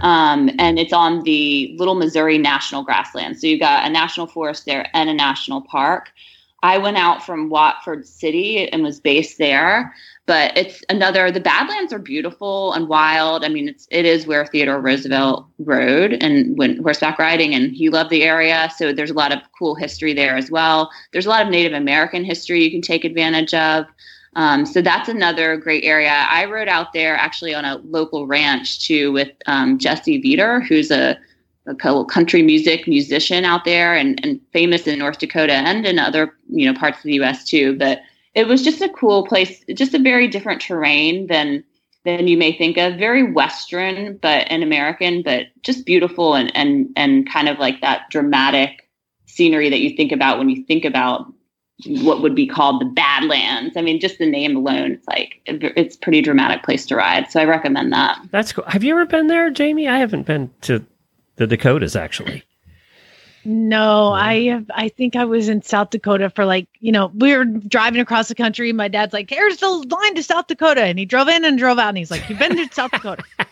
um, 0.00 0.50
and 0.58 0.78
it's 0.78 0.92
on 0.92 1.22
the 1.22 1.74
Little 1.78 1.94
Missouri 1.94 2.38
National 2.38 2.82
Grassland. 2.82 3.38
So 3.38 3.46
you've 3.46 3.60
got 3.60 3.86
a 3.86 3.90
national 3.90 4.26
forest 4.26 4.66
there 4.66 4.88
and 4.92 5.08
a 5.08 5.14
national 5.14 5.62
park. 5.62 6.10
I 6.62 6.78
went 6.78 6.96
out 6.96 7.24
from 7.24 7.50
Watford 7.50 8.06
City 8.06 8.68
and 8.70 8.82
was 8.82 8.98
based 8.98 9.38
there 9.38 9.94
but 10.26 10.56
it's 10.56 10.82
another 10.88 11.30
the 11.30 11.40
badlands 11.40 11.92
are 11.92 11.98
beautiful 11.98 12.72
and 12.72 12.88
wild 12.88 13.44
i 13.44 13.48
mean 13.48 13.68
it's 13.68 13.86
it 13.90 14.04
is 14.04 14.26
where 14.26 14.46
theodore 14.46 14.80
roosevelt 14.80 15.46
rode 15.58 16.14
and 16.14 16.56
went 16.56 16.80
horseback 16.80 17.18
riding 17.18 17.54
and 17.54 17.72
he 17.72 17.88
loved 17.88 18.10
the 18.10 18.22
area 18.22 18.70
so 18.76 18.92
there's 18.92 19.10
a 19.10 19.14
lot 19.14 19.32
of 19.32 19.38
cool 19.58 19.74
history 19.74 20.12
there 20.12 20.36
as 20.36 20.50
well 20.50 20.90
there's 21.12 21.26
a 21.26 21.30
lot 21.30 21.42
of 21.42 21.48
native 21.48 21.72
american 21.72 22.24
history 22.24 22.62
you 22.62 22.70
can 22.70 22.82
take 22.82 23.04
advantage 23.04 23.54
of 23.54 23.86
um, 24.36 24.66
so 24.66 24.82
that's 24.82 25.08
another 25.08 25.56
great 25.56 25.84
area 25.84 26.26
i 26.28 26.44
rode 26.44 26.68
out 26.68 26.92
there 26.92 27.16
actually 27.16 27.54
on 27.54 27.64
a 27.64 27.76
local 27.84 28.26
ranch 28.26 28.86
too 28.86 29.12
with 29.12 29.30
um, 29.46 29.78
Jessie 29.78 30.20
Veeder, 30.20 30.66
who's 30.66 30.90
a 30.90 31.18
a 31.66 31.74
co- 31.74 32.04
country 32.04 32.42
music 32.42 32.86
musician 32.86 33.44
out 33.44 33.64
there 33.64 33.94
and, 33.94 34.22
and 34.24 34.40
famous 34.52 34.86
in 34.86 34.98
North 34.98 35.18
Dakota 35.18 35.54
and 35.54 35.86
in 35.86 35.98
other 35.98 36.36
you 36.50 36.70
know 36.70 36.78
parts 36.78 36.98
of 36.98 37.04
the 37.04 37.14
U.S. 37.14 37.44
too. 37.44 37.76
But 37.78 38.00
it 38.34 38.46
was 38.46 38.62
just 38.62 38.82
a 38.82 38.88
cool 38.88 39.26
place, 39.26 39.64
just 39.74 39.94
a 39.94 39.98
very 39.98 40.28
different 40.28 40.60
terrain 40.60 41.26
than 41.28 41.64
than 42.04 42.28
you 42.28 42.36
may 42.36 42.56
think 42.56 42.76
of. 42.76 42.98
Very 42.98 43.32
Western, 43.32 44.18
but 44.18 44.46
and 44.50 44.62
American, 44.62 45.22
but 45.22 45.46
just 45.62 45.86
beautiful 45.86 46.34
and 46.34 46.54
and 46.54 46.88
and 46.96 47.30
kind 47.30 47.48
of 47.48 47.58
like 47.58 47.80
that 47.80 48.10
dramatic 48.10 48.88
scenery 49.26 49.70
that 49.70 49.80
you 49.80 49.96
think 49.96 50.12
about 50.12 50.38
when 50.38 50.48
you 50.48 50.64
think 50.64 50.84
about 50.84 51.26
what 51.86 52.22
would 52.22 52.34
be 52.34 52.46
called 52.46 52.80
the 52.80 52.86
Badlands. 52.86 53.76
I 53.76 53.82
mean, 53.82 54.00
just 54.00 54.18
the 54.18 54.26
name 54.26 54.56
alone, 54.56 54.92
it's 54.92 55.08
like 55.08 55.40
it's 55.46 55.96
pretty 55.96 56.20
dramatic 56.20 56.62
place 56.62 56.86
to 56.86 56.96
ride. 56.96 57.30
So 57.30 57.40
I 57.40 57.44
recommend 57.44 57.92
that. 57.92 58.20
That's 58.30 58.52
cool. 58.52 58.64
Have 58.68 58.84
you 58.84 58.94
ever 58.94 59.06
been 59.06 59.26
there, 59.26 59.50
Jamie? 59.50 59.88
I 59.88 59.98
haven't 59.98 60.26
been 60.26 60.50
to 60.62 60.84
the 61.36 61.46
Dakotas 61.46 61.96
actually. 61.96 62.44
No, 63.44 64.12
I 64.12 64.44
have. 64.44 64.70
I 64.74 64.88
think 64.88 65.16
I 65.16 65.24
was 65.24 65.48
in 65.48 65.62
South 65.62 65.90
Dakota 65.90 66.30
for 66.30 66.44
like, 66.44 66.66
you 66.80 66.90
know, 66.92 67.10
we 67.14 67.36
were 67.36 67.44
driving 67.44 68.00
across 68.00 68.28
the 68.28 68.34
country. 68.34 68.72
My 68.72 68.88
dad's 68.88 69.12
like, 69.12 69.28
"Here's 69.30 69.58
the 69.58 69.68
line 69.68 70.14
to 70.14 70.22
South 70.22 70.46
Dakota," 70.46 70.82
and 70.82 70.98
he 70.98 71.04
drove 71.04 71.28
in 71.28 71.44
and 71.44 71.58
drove 71.58 71.78
out, 71.78 71.88
and 71.88 71.98
he's 71.98 72.10
like, 72.10 72.28
"You've 72.28 72.38
been 72.38 72.56
to 72.56 72.68
South 72.72 72.90
Dakota." 72.90 73.22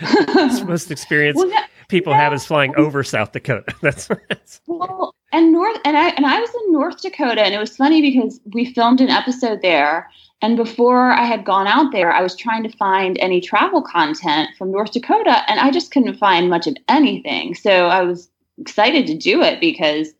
It's 0.00 0.58
the 0.60 0.66
most 0.66 0.90
experience 0.90 1.36
Well, 1.36 1.48
that- 1.50 1.68
people 1.88 2.12
have 2.14 2.32
is 2.32 2.44
flying 2.44 2.74
over 2.76 3.04
South 3.04 3.32
Dakota. 3.32 3.72
That's, 3.80 4.08
that's 4.28 4.60
Well, 4.66 5.14
and 5.32 5.52
North 5.52 5.78
and 5.84 5.96
I 5.96 6.08
and 6.10 6.26
I 6.26 6.40
was 6.40 6.50
in 6.50 6.72
North 6.72 7.00
Dakota, 7.00 7.42
and 7.42 7.54
it 7.54 7.58
was 7.58 7.76
funny 7.76 8.00
because 8.00 8.40
we 8.52 8.72
filmed 8.72 9.00
an 9.00 9.08
episode 9.10 9.62
there. 9.62 10.10
And 10.42 10.56
before 10.56 11.12
I 11.12 11.24
had 11.24 11.44
gone 11.44 11.66
out 11.66 11.92
there, 11.92 12.12
I 12.12 12.22
was 12.22 12.36
trying 12.36 12.64
to 12.64 12.76
find 12.76 13.16
any 13.18 13.40
travel 13.40 13.80
content 13.82 14.50
from 14.58 14.70
North 14.72 14.92
Dakota, 14.92 15.42
and 15.48 15.60
I 15.60 15.70
just 15.70 15.90
couldn't 15.90 16.18
find 16.18 16.50
much 16.50 16.66
of 16.66 16.76
anything. 16.88 17.54
So 17.54 17.86
I 17.86 18.02
was 18.02 18.28
excited 18.58 19.06
to 19.08 19.16
do 19.16 19.42
it 19.42 19.60
because 19.60 20.12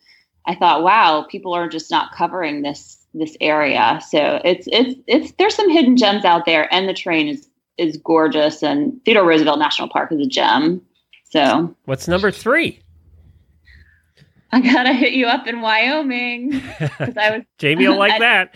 I 0.47 0.55
thought, 0.55 0.83
wow, 0.83 1.27
people 1.31 1.55
are 1.55 1.69
just 1.69 1.91
not 1.91 2.13
covering 2.13 2.63
this 2.63 2.99
this 3.15 3.37
area. 3.41 4.01
So 4.09 4.41
it's 4.45 4.67
it's 4.71 5.01
it's 5.07 5.33
there's 5.39 5.55
some 5.55 5.71
hidden 5.71 5.97
gems 5.97 6.25
out 6.25 6.47
there, 6.47 6.73
and 6.73 6.89
the 6.89 6.95
terrain 6.95 7.29
is 7.29 7.49
is 7.79 7.97
gorgeous, 7.97 8.63
and 8.63 9.03
Theodore 9.05 9.27
Roosevelt 9.27 9.59
National 9.59 9.89
Park 9.89 10.13
is 10.13 10.21
a 10.21 10.27
gem. 10.27 10.83
So 11.31 11.75
what's 11.85 12.07
number 12.09 12.31
three. 12.31 12.81
I 14.53 14.61
gotta 14.61 14.93
hit 14.93 15.15
you 15.15 15.27
up 15.27 15.49
in 15.49 15.63
Wyoming 15.63 16.51
because 16.51 17.17
I 17.17 17.37
was 17.37 17.43
Jamie 17.59 17.89
will 17.89 17.99
like 17.99 18.13
I- 18.13 18.19
that. 18.21 18.55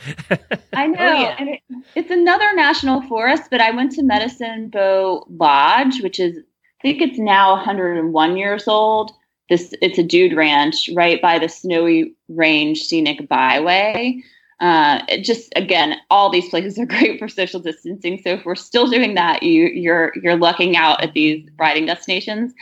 I 0.72 0.86
know. 0.86 0.96
Oh, 1.00 1.20
yeah. 1.20 1.34
And 1.40 1.48
it, 1.48 1.60
it's 1.96 2.10
another 2.12 2.54
national 2.54 3.02
forest, 3.02 3.44
but 3.50 3.60
I 3.60 3.72
went 3.72 3.90
to 3.92 4.04
Medicine 4.04 4.68
Bow 4.68 5.26
Lodge, 5.28 6.00
which 6.00 6.20
is, 6.20 6.36
I 6.38 6.82
think 6.82 7.02
it's 7.02 7.18
now 7.18 7.50
101 7.56 8.36
years 8.36 8.68
old. 8.68 9.10
This 9.48 9.74
It's 9.80 9.98
a 9.98 10.02
dude 10.02 10.34
ranch 10.34 10.90
right 10.94 11.20
by 11.20 11.38
the 11.38 11.48
Snowy 11.48 12.14
Range 12.28 12.78
Scenic 12.78 13.28
Byway. 13.28 14.22
Uh, 14.60 15.00
just 15.22 15.52
again, 15.56 15.96
all 16.10 16.30
these 16.30 16.48
places 16.48 16.78
are 16.78 16.86
great 16.94 17.18
for 17.18 17.28
social 17.28 17.60
distancing. 17.60 18.20
So 18.22 18.30
if 18.30 18.44
we're 18.44 18.56
still 18.56 18.86
doing 18.86 19.14
that, 19.14 19.42
you 19.42 19.66
you're 19.66 20.12
you're 20.22 20.36
lucking 20.36 20.76
out 20.76 21.02
at 21.02 21.14
these 21.14 21.48
riding 21.58 21.86
destinations. 21.86 22.52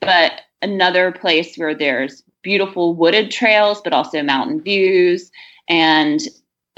But 0.00 0.42
another 0.62 1.12
place 1.12 1.56
where 1.56 1.74
there's 1.74 2.22
beautiful 2.42 2.94
wooded 2.94 3.30
trails, 3.30 3.80
but 3.82 3.92
also 3.92 4.22
mountain 4.22 4.62
views. 4.62 5.30
And 5.68 6.20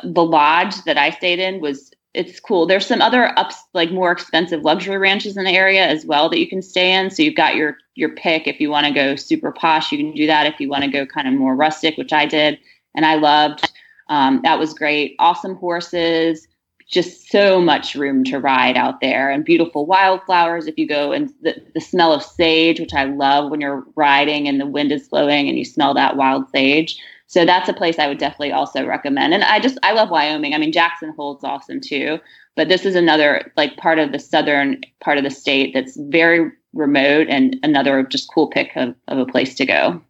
the 0.03 0.25
lodge 0.25 0.83
that 0.85 0.97
I 0.97 1.11
stayed 1.11 1.39
in 1.39 1.61
was 1.61 1.91
it's 2.15 2.41
cool. 2.41 2.67
There's 2.67 2.87
some 2.87 3.03
other 3.03 3.39
ups 3.39 3.57
like 3.75 3.91
more 3.91 4.11
expensive 4.11 4.63
luxury 4.63 4.99
ranches 4.99 5.37
in 5.37 5.45
the 5.45 5.53
area 5.53 5.87
as 5.87 6.07
well 6.07 6.29
that 6.31 6.39
you 6.39 6.49
can 6.49 6.63
stay 6.63 6.95
in. 6.95 7.11
So 7.11 7.23
you've 7.23 7.37
got 7.37 7.55
your 7.55 7.77
your 7.95 8.11
pick 8.11 8.47
if 8.47 8.61
you 8.61 8.71
want 8.71 8.87
to 8.87 8.93
go 8.93 9.17
super 9.17 9.53
posh, 9.53 9.93
you 9.93 9.99
can 9.99 10.13
do 10.15 10.27
that. 10.27 10.47
If 10.47 10.61
you 10.61 10.69
want 10.69 10.85
to 10.85 10.91
go 10.91 11.05
kind 11.05 11.29
of 11.29 11.35
more 11.35 11.55
rustic, 11.55 11.97
which 11.97 12.13
I 12.13 12.27
did 12.27 12.59
and 12.95 13.05
I 13.05 13.17
loved, 13.17 13.71
um, 14.09 14.41
that 14.43 14.59
was 14.59 14.73
great. 14.73 15.17
Awesome 15.19 15.57
horses, 15.57 16.49
just 16.89 17.29
so 17.31 17.61
much 17.61 17.95
room 17.95 18.25
to 18.25 18.39
ride 18.39 18.77
out 18.77 19.01
there, 19.01 19.31
and 19.31 19.45
beautiful 19.45 19.85
wildflowers. 19.85 20.67
If 20.67 20.79
you 20.79 20.89
go 20.89 21.13
and 21.13 21.33
the, 21.43 21.61
the 21.75 21.81
smell 21.81 22.13
of 22.13 22.23
sage, 22.23 22.81
which 22.81 22.95
I 22.95 23.05
love 23.05 23.51
when 23.51 23.61
you're 23.61 23.85
riding 23.97 24.49
and 24.49 24.59
the 24.59 24.67
wind 24.67 24.93
is 24.93 25.09
blowing 25.09 25.49
and 25.49 25.59
you 25.59 25.65
smell 25.65 25.93
that 25.95 26.17
wild 26.17 26.49
sage. 26.51 26.99
So 27.29 27.45
that's 27.45 27.69
a 27.69 27.75
place 27.75 27.99
I 27.99 28.09
would 28.09 28.19
definitely 28.19 28.53
also 28.53 28.87
recommend. 28.87 29.35
And 29.35 29.45
I 29.45 29.61
just 29.61 29.79
I 29.83 29.93
love 29.93 30.11
Wyoming. 30.11 30.55
I 30.55 30.59
mean 30.59 30.73
Jackson 30.73 31.13
Hole's 31.17 31.45
awesome 31.45 31.81
too, 31.81 32.19
but 32.57 32.69
this 32.69 32.85
is 32.85 32.95
another 32.95 33.53
like 33.57 33.77
part 33.77 33.99
of 33.99 34.13
the 34.13 34.19
southern 34.19 34.81
part 35.01 35.19
of 35.19 35.25
the 35.25 35.31
state 35.31 35.73
that's 35.75 35.97
very 36.09 36.51
remote 36.73 37.29
and 37.29 37.57
another 37.63 38.03
just 38.03 38.33
cool 38.33 38.49
pick 38.49 38.71
of, 38.77 38.95
of 39.09 39.19
a 39.19 39.27
place 39.27 39.55
to 39.57 39.67
go. 39.67 40.01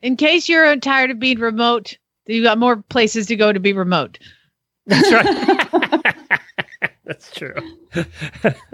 In 0.00 0.16
case 0.16 0.48
you're 0.48 0.76
tired 0.76 1.10
of 1.10 1.18
being 1.18 1.40
remote, 1.40 1.98
you 2.26 2.42
got 2.42 2.58
more 2.58 2.76
places 2.76 3.26
to 3.26 3.36
go 3.36 3.52
to 3.52 3.60
be 3.60 3.72
remote. 3.72 4.18
That's 4.86 5.12
right. 5.12 6.16
That's 7.04 7.30
true. 7.32 7.54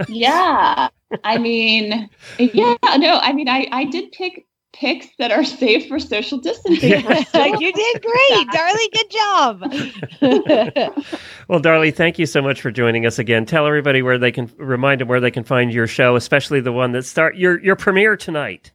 yeah. 0.09 0.89
I 1.25 1.39
mean, 1.39 2.11
yeah, 2.39 2.77
no, 2.99 3.19
I 3.23 3.33
mean 3.33 3.49
I 3.49 3.67
I 3.73 3.85
did 3.85 4.13
pick 4.13 4.46
picks 4.79 5.09
that 5.19 5.31
are 5.33 5.45
safe 5.45 5.89
for 5.89 5.99
social 5.99 6.39
distancing. 6.39 6.91
you 6.91 7.73
did 7.73 8.03
great, 8.03 8.49
Darley. 8.53 8.89
Good 8.93 9.11
job. 9.11 10.95
well, 11.49 11.61
Darley, 11.61 11.91
thank 11.91 12.19
you 12.19 12.27
so 12.27 12.43
much 12.43 12.61
for 12.61 12.71
joining 12.71 13.07
us 13.07 13.19
again. 13.19 13.47
Tell 13.47 13.67
everybody 13.67 14.03
where 14.03 14.19
they 14.19 14.33
can 14.33 14.51
remind 14.59 15.01
them 15.01 15.09
where 15.09 15.21
they 15.21 15.31
can 15.31 15.45
find 15.45 15.73
your 15.73 15.87
show, 15.87 16.17
especially 16.17 16.61
the 16.61 16.73
one 16.73 16.93
that 16.93 17.05
start 17.05 17.37
your 17.37 17.61
your 17.61 17.77
premiere 17.77 18.17
tonight. 18.17 18.73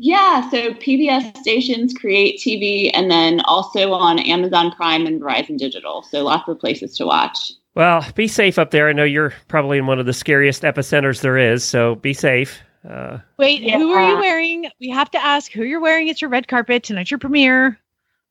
Yeah, 0.00 0.48
so 0.50 0.74
PBS 0.74 1.36
stations, 1.38 1.92
Create 1.92 2.38
TV, 2.38 2.90
and 2.94 3.10
then 3.10 3.40
also 3.40 3.92
on 3.92 4.20
Amazon 4.20 4.70
Prime 4.70 5.06
and 5.06 5.20
Verizon 5.20 5.58
Digital. 5.58 6.04
So 6.04 6.22
lots 6.22 6.48
of 6.48 6.60
places 6.60 6.96
to 6.98 7.06
watch. 7.06 7.52
Well, 7.74 8.06
be 8.14 8.28
safe 8.28 8.58
up 8.58 8.70
there. 8.70 8.88
I 8.88 8.92
know 8.92 9.04
you're 9.04 9.34
probably 9.48 9.78
in 9.78 9.86
one 9.86 9.98
of 9.98 10.06
the 10.06 10.12
scariest 10.12 10.62
epicenters 10.62 11.20
there 11.20 11.36
is, 11.36 11.64
so 11.64 11.96
be 11.96 12.14
safe. 12.14 12.60
Uh, 12.88 13.18
Wait, 13.38 13.62
yeah. 13.62 13.78
who 13.78 13.90
are 13.92 14.08
you 14.08 14.18
wearing? 14.18 14.70
We 14.80 14.88
have 14.90 15.10
to 15.12 15.24
ask 15.24 15.52
who 15.52 15.64
you're 15.64 15.80
wearing. 15.80 16.08
It's 16.08 16.20
your 16.20 16.30
red 16.30 16.48
carpet 16.48 16.82
tonight's 16.84 17.10
your 17.10 17.18
premiere. 17.18 17.78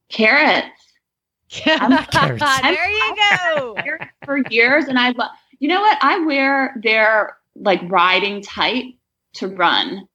Kerrits. 0.09 0.69
Kerrits. 1.49 2.61
there 2.61 2.89
you 2.89 3.15
go. 3.39 3.75
For 4.25 4.37
years, 4.49 4.85
and 4.85 4.99
I 4.99 5.11
love. 5.11 5.31
You 5.59 5.69
know 5.69 5.81
what? 5.81 5.97
I 6.01 6.19
wear 6.19 6.75
their 6.83 7.37
like 7.55 7.81
riding 7.85 8.41
tight 8.41 8.95
to 9.33 9.47
run. 9.47 10.07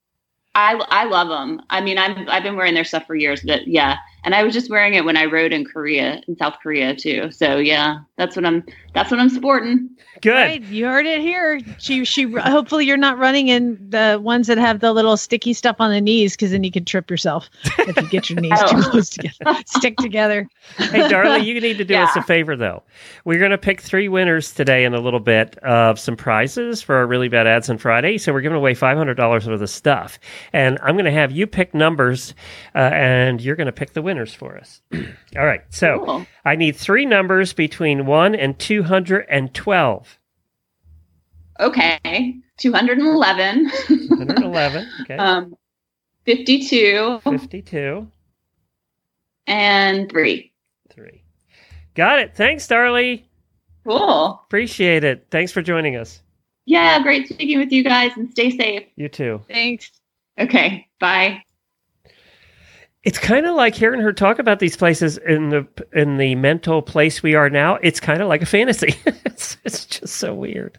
I 0.55 0.75
I 0.89 1.05
love 1.05 1.29
them. 1.29 1.63
I 1.71 1.81
mean, 1.81 1.99
I'm 1.99 2.29
I've 2.29 2.43
been 2.43 2.57
wearing 2.57 2.75
their 2.75 2.85
stuff 2.85 3.07
for 3.07 3.15
years, 3.15 3.43
but 3.43 3.67
yeah. 3.67 3.97
And 4.25 4.35
I 4.35 4.45
was 4.45 4.55
just 4.55 4.71
wearing 4.71 4.95
it 4.95 5.05
when 5.05 5.17
I 5.17 5.25
rode 5.25 5.53
in 5.53 5.65
Korea, 5.65 6.23
in 6.29 6.37
South 6.37 6.55
Korea 6.63 6.95
too. 6.95 7.31
So 7.33 7.57
yeah, 7.57 7.99
that's 8.17 8.37
what 8.37 8.45
I'm 8.45 8.65
that's 8.95 9.11
what 9.11 9.19
I'm 9.19 9.31
sporting. 9.31 9.91
Good. 10.21 10.31
Right, 10.31 10.63
you 10.63 10.87
heard 10.87 11.07
it 11.07 11.21
here. 11.21 11.61
She 11.79 12.05
she 12.05 12.31
hopefully 12.31 12.87
you're 12.87 12.97
not 12.97 13.19
running 13.19 13.49
in 13.49 13.79
the 13.91 14.21
ones 14.23 14.47
that 14.47 14.59
have 14.59 14.79
the 14.79 14.93
little 14.93 15.17
sticky 15.17 15.53
stuff 15.53 15.77
on 15.81 15.91
the 15.91 16.01
knees 16.01 16.35
because 16.35 16.53
then 16.53 16.63
you 16.63 16.71
could 16.71 16.87
trip 16.87 17.11
yourself 17.11 17.51
if 17.79 17.97
you 17.97 18.09
get 18.09 18.31
your 18.31 18.41
knees 18.41 18.53
oh. 18.57 18.69
too 18.69 18.91
close 18.91 19.09
together. 19.11 19.61
Stick 19.67 19.97
together. 19.97 20.49
hey, 20.77 21.09
Darley, 21.09 21.41
you 21.41 21.61
need 21.61 21.79
to 21.79 21.85
do 21.85 21.95
yeah. 21.95 22.05
us 22.05 22.15
a 22.15 22.23
favor 22.23 22.55
though. 22.55 22.85
We're 23.25 23.41
gonna 23.41 23.59
pick 23.59 23.81
three 23.81 24.09
winners 24.09 24.53
today 24.53 24.85
in 24.85 24.95
a 24.95 25.01
little 25.01 25.21
bit 25.21 25.57
of 25.59 25.99
some 25.99 26.15
prizes 26.15 26.83
for 26.83 26.95
our 26.95 27.07
really 27.07 27.29
bad 27.29 27.49
ads 27.49 27.69
on 27.69 27.79
Friday. 27.79 28.19
So 28.19 28.33
we're 28.33 28.43
giving 28.43 28.59
away 28.59 28.75
five 28.75 28.97
hundred 28.97 29.15
dollars 29.15 29.49
worth 29.49 29.61
of 29.61 29.71
stuff, 29.71 30.21
and 30.53 30.79
I'm 30.83 30.97
gonna 30.97 31.11
have 31.11 31.33
you 31.33 31.49
pick 31.49 31.75
numbers, 31.75 32.35
uh, 32.77 32.91
and 32.93 33.41
you're 33.41 33.57
gonna 33.57 33.73
pick 33.73 33.95
the 33.95 34.03
winners 34.13 34.35
for 34.35 34.59
us. 34.59 34.83
All 35.37 35.47
right. 35.47 35.63
So 35.71 36.05
cool. 36.05 36.27
I 36.45 36.55
need 36.57 36.77
three 36.77 37.07
numbers 37.07 37.55
between 37.55 38.05
one 38.05 38.35
and 38.35 38.59
two 38.59 38.83
hundred 38.83 39.27
and 39.31 39.55
twelve. 39.55 40.19
Okay. 41.59 42.37
211. 42.59 43.71
211. 43.89 44.89
Okay. 45.03 45.17
um, 45.17 45.55
52. 46.27 47.21
52. 47.25 48.09
And 49.47 50.11
three. 50.11 50.53
Three. 50.91 51.23
Got 51.95 52.21
it. 52.21 52.35
Thanks, 52.35 52.67
Darley. 52.67 53.29
Cool. 53.85 54.41
Appreciate 54.47 55.05
it. 55.05 55.27
Thanks 55.31 55.51
for 55.53 55.63
joining 55.63 55.97
us. 55.97 56.23
Yeah, 56.67 57.03
great 57.03 57.29
speaking 57.29 57.59
with 57.59 57.73
you 57.73 57.83
guys 57.83 58.13
and 58.17 58.31
stay 58.31 58.57
safe. 58.57 58.85
You 58.97 59.09
too. 59.09 59.41
Thanks. 59.49 59.91
Okay. 60.39 60.87
Bye 61.01 61.43
it's 63.05 63.19
kind 63.19 63.47
of 63.47 63.57
like 63.57 63.75
hearing 63.75 64.01
her 64.01 64.13
talk 64.13 64.39
about 64.39 64.61
these 64.61 64.77
places 64.77 65.19
in 65.19 65.49
the 65.49 65.67
in 65.93 66.19
the 66.19 66.35
mental 66.37 66.83
place 66.83 67.23
we 67.23 67.35
are 67.35 67.51
now. 67.51 67.77
It's 67.83 67.99
kind 67.99 68.23
of 68.23 68.29
like 68.29 68.43
a 68.43 68.47
fantasy. 68.47 68.95
it's, 69.07 69.57
it's 69.65 69.87
just 69.87 70.15
so 70.15 70.35
weird. 70.35 70.79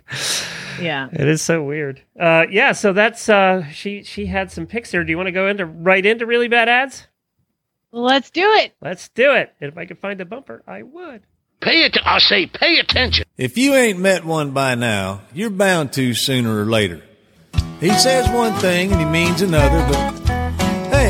Yeah, 0.80 1.10
it 1.12 1.28
is 1.28 1.42
so 1.42 1.64
weird. 1.64 2.02
Uh, 2.18 2.46
yeah, 2.50 2.72
so 2.72 2.94
that's 2.94 3.28
uh, 3.28 3.68
she 3.72 4.04
she 4.04 4.26
had 4.26 4.52
some 4.52 4.68
picks 4.68 4.92
here. 4.92 5.04
Do 5.04 5.10
you 5.12 5.18
want 5.18 5.28
to 5.28 5.32
go 5.34 5.48
into 5.48 5.66
right 5.66 6.06
into 6.06 6.26
really 6.26 6.48
bad 6.48 6.70
ads? 6.70 7.08
Let's 7.92 8.32
do 8.32 8.50
it. 8.54 8.74
Let's 8.82 9.10
do 9.10 9.34
it. 9.34 9.54
And 9.62 9.72
If 9.72 9.78
I 9.78 9.86
could 9.86 10.00
find 10.00 10.20
a 10.20 10.26
bumper, 10.26 10.64
I 10.66 10.82
would. 10.82 11.22
Pay 11.60 11.84
it. 11.84 11.98
I 12.04 12.18
say, 12.20 12.48
pay 12.48 12.80
attention. 12.80 13.26
If 13.38 13.58
you 13.58 13.76
ain't 13.76 14.00
met 14.00 14.26
one 14.26 14.52
by 14.52 14.76
now, 14.76 15.22
you're 15.34 15.52
bound 15.52 15.94
to 15.94 16.14
sooner 16.14 16.62
or 16.62 16.66
later. 16.66 17.04
He 17.80 17.92
says 17.92 18.28
one 18.30 18.54
thing 18.60 18.92
and 18.92 19.00
he 19.00 19.06
means 19.06 19.42
another, 19.42 19.86
but 19.88 20.23
Hey, 20.23 20.23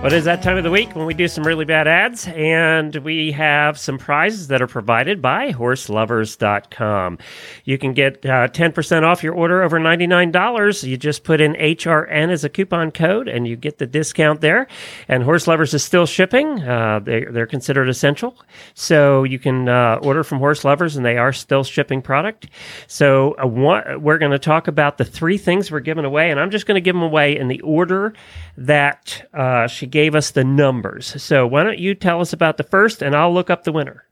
But 0.00 0.12
it's 0.12 0.26
that 0.26 0.42
time 0.42 0.56
of 0.56 0.62
the 0.62 0.70
week 0.70 0.94
when 0.94 1.06
we 1.06 1.12
do 1.12 1.26
some 1.26 1.44
really 1.44 1.64
bad 1.64 1.88
ads, 1.88 2.28
and 2.28 2.94
we 2.96 3.32
have 3.32 3.76
some 3.76 3.98
prizes 3.98 4.46
that 4.46 4.62
are 4.62 4.68
provided 4.68 5.20
by 5.20 5.52
horseloverz.com. 5.52 7.18
You 7.64 7.78
can 7.78 7.94
get 7.94 8.24
uh, 8.24 8.46
10% 8.46 9.02
off 9.02 9.24
your 9.24 9.34
order 9.34 9.60
over 9.60 9.80
$99. 9.80 10.88
You 10.88 10.96
just 10.96 11.24
put 11.24 11.40
in 11.40 11.54
HRN 11.54 12.30
as 12.30 12.44
a 12.44 12.48
coupon 12.48 12.92
code, 12.92 13.26
and 13.26 13.48
you 13.48 13.56
get 13.56 13.78
the 13.78 13.88
discount 13.88 14.40
there. 14.40 14.68
And 15.08 15.24
Horseloverz 15.24 15.74
is 15.74 15.82
still 15.82 16.06
shipping, 16.06 16.62
uh, 16.62 17.00
they, 17.00 17.24
they're 17.24 17.46
considered 17.48 17.88
essential. 17.88 18.38
So 18.74 19.24
you 19.24 19.40
can 19.40 19.68
uh, 19.68 19.98
order 20.00 20.22
from 20.22 20.38
Horseloverz, 20.38 20.96
and 20.96 21.04
they 21.04 21.18
are 21.18 21.32
still 21.32 21.64
shipping 21.64 22.02
product. 22.02 22.46
So 22.86 23.34
uh, 23.42 23.48
one, 23.48 24.00
we're 24.00 24.18
going 24.18 24.32
to 24.32 24.38
talk 24.38 24.68
about 24.68 24.96
the 24.96 25.04
three 25.04 25.38
things 25.38 25.72
we're 25.72 25.80
giving 25.80 26.04
away, 26.04 26.30
and 26.30 26.38
I'm 26.38 26.52
just 26.52 26.66
going 26.66 26.76
to 26.76 26.80
give 26.80 26.94
them 26.94 27.02
away 27.02 27.36
in 27.36 27.48
the 27.48 27.60
order 27.62 28.14
that 28.56 29.28
uh, 29.34 29.66
she 29.66 29.87
gave 29.90 30.14
us 30.14 30.30
the 30.30 30.44
numbers. 30.44 31.20
So 31.22 31.46
why 31.46 31.64
don't 31.64 31.78
you 31.78 31.94
tell 31.94 32.20
us 32.20 32.32
about 32.32 32.56
the 32.56 32.62
first 32.62 33.02
and 33.02 33.16
I'll 33.16 33.32
look 33.32 33.50
up 33.50 33.64
the 33.64 33.72
winner. 33.72 34.04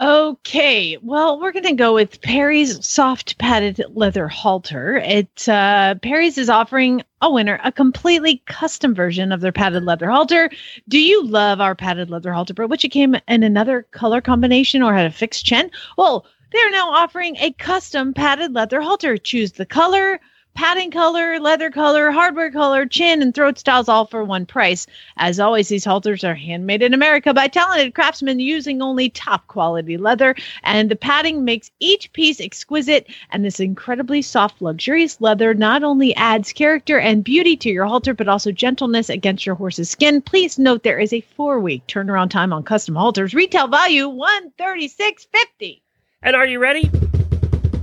Okay, 0.00 0.96
well, 1.02 1.40
we're 1.40 1.50
going 1.50 1.64
to 1.64 1.72
go 1.72 1.92
with 1.92 2.20
Perri's 2.20 2.86
soft 2.86 3.36
padded 3.38 3.82
leather 3.88 4.28
halter. 4.28 4.98
It 4.98 5.48
uh, 5.48 5.96
Perri's 5.96 6.38
is 6.38 6.48
offering 6.48 7.02
a 7.20 7.32
winner 7.32 7.58
a 7.64 7.72
completely 7.72 8.40
custom 8.46 8.94
version 8.94 9.32
of 9.32 9.40
their 9.40 9.50
padded 9.50 9.84
leather 9.84 10.08
halter. 10.08 10.50
Do 10.86 11.00
you 11.00 11.26
love 11.26 11.60
our 11.60 11.74
padded 11.74 12.10
leather 12.10 12.32
halter, 12.32 12.54
but 12.54 12.68
which 12.68 12.84
it 12.84 12.90
came 12.90 13.16
in 13.26 13.42
another 13.42 13.88
color 13.90 14.20
combination 14.20 14.84
or 14.84 14.94
had 14.94 15.06
a 15.06 15.10
fixed 15.10 15.44
chin? 15.44 15.68
Well, 15.96 16.26
they're 16.52 16.70
now 16.70 16.90
offering 16.90 17.36
a 17.38 17.52
custom 17.54 18.14
padded 18.14 18.54
leather 18.54 18.80
halter. 18.80 19.16
Choose 19.16 19.52
the 19.52 19.66
color, 19.66 20.20
padding 20.58 20.90
color, 20.90 21.38
leather 21.38 21.70
color, 21.70 22.10
hardware 22.10 22.50
color, 22.50 22.84
chin, 22.84 23.22
and 23.22 23.32
throat 23.32 23.56
styles 23.56 23.88
all 23.88 24.06
for 24.06 24.24
one 24.24 24.44
price. 24.44 24.88
As 25.16 25.38
always, 25.38 25.68
these 25.68 25.84
halters 25.84 26.24
are 26.24 26.34
handmade 26.34 26.82
in 26.82 26.94
America 26.94 27.32
by 27.32 27.46
talented 27.46 27.94
craftsmen 27.94 28.40
using 28.40 28.82
only 28.82 29.08
top 29.08 29.46
quality 29.46 29.96
leather, 29.96 30.34
and 30.64 30.90
the 30.90 30.96
padding 30.96 31.44
makes 31.44 31.70
each 31.78 32.12
piece 32.12 32.40
exquisite. 32.40 33.06
And 33.30 33.44
this 33.44 33.60
incredibly 33.60 34.20
soft, 34.20 34.60
luxurious 34.60 35.20
leather 35.20 35.54
not 35.54 35.84
only 35.84 36.12
adds 36.16 36.52
character 36.52 36.98
and 36.98 37.22
beauty 37.22 37.56
to 37.58 37.70
your 37.70 37.86
halter, 37.86 38.12
but 38.12 38.26
also 38.26 38.50
gentleness 38.50 39.08
against 39.10 39.46
your 39.46 39.54
horse's 39.54 39.88
skin. 39.88 40.20
Please 40.20 40.58
note 40.58 40.82
there 40.82 40.98
is 40.98 41.12
a 41.12 41.20
four 41.20 41.60
week 41.60 41.86
turnaround 41.86 42.30
time 42.30 42.52
on 42.52 42.64
custom 42.64 42.96
halters. 42.96 43.32
Retail 43.32 43.68
value 43.68 44.08
one 44.08 44.50
thirty 44.58 44.88
six 44.88 45.24
fifty. 45.32 45.82
And 46.20 46.34
are 46.34 46.46
you 46.46 46.58
ready? 46.58 46.90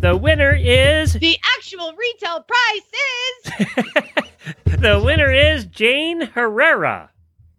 The 0.06 0.16
winner 0.16 0.54
is 0.54 1.14
The 1.14 1.36
actual 1.58 1.92
retail 1.94 2.42
price 2.42 3.66
is 4.68 4.78
the 4.80 5.02
winner 5.04 5.32
is 5.32 5.66
Jane 5.66 6.22
Herrera. 6.22 7.10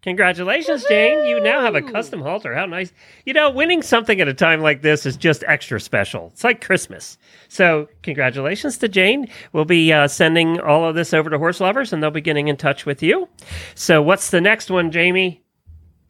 Congratulations, 0.01 0.85
Jane. 0.87 1.25
You 1.25 1.41
now 1.41 1.59
have 1.59 1.75
a 1.75 1.81
custom 1.81 2.21
halter. 2.21 2.55
How 2.55 2.65
nice. 2.65 2.93
You 3.25 3.33
know, 3.33 3.49
winning 3.49 3.81
something 3.81 4.21
at 4.21 4.29
a 4.29 4.33
time 4.33 4.61
like 4.61 4.81
this 4.81 5.05
is 5.05 5.17
just 5.17 5.43
extra 5.45 5.81
special. 5.81 6.29
It's 6.31 6.45
like 6.45 6.63
Christmas. 6.63 7.17
So, 7.49 7.89
congratulations 8.01 8.77
to 8.77 8.87
Jane. 8.87 9.27
We'll 9.51 9.65
be 9.65 9.91
uh, 9.91 10.07
sending 10.07 10.57
all 10.61 10.85
of 10.87 10.95
this 10.95 11.13
over 11.13 11.29
to 11.29 11.37
Horseloverz 11.37 11.91
and 11.91 12.01
they'll 12.01 12.11
be 12.11 12.21
getting 12.21 12.47
in 12.47 12.55
touch 12.55 12.85
with 12.85 13.03
you. 13.03 13.27
So, 13.75 14.01
what's 14.01 14.29
the 14.29 14.39
next 14.39 14.71
one, 14.71 14.89
Jamie? 14.91 15.43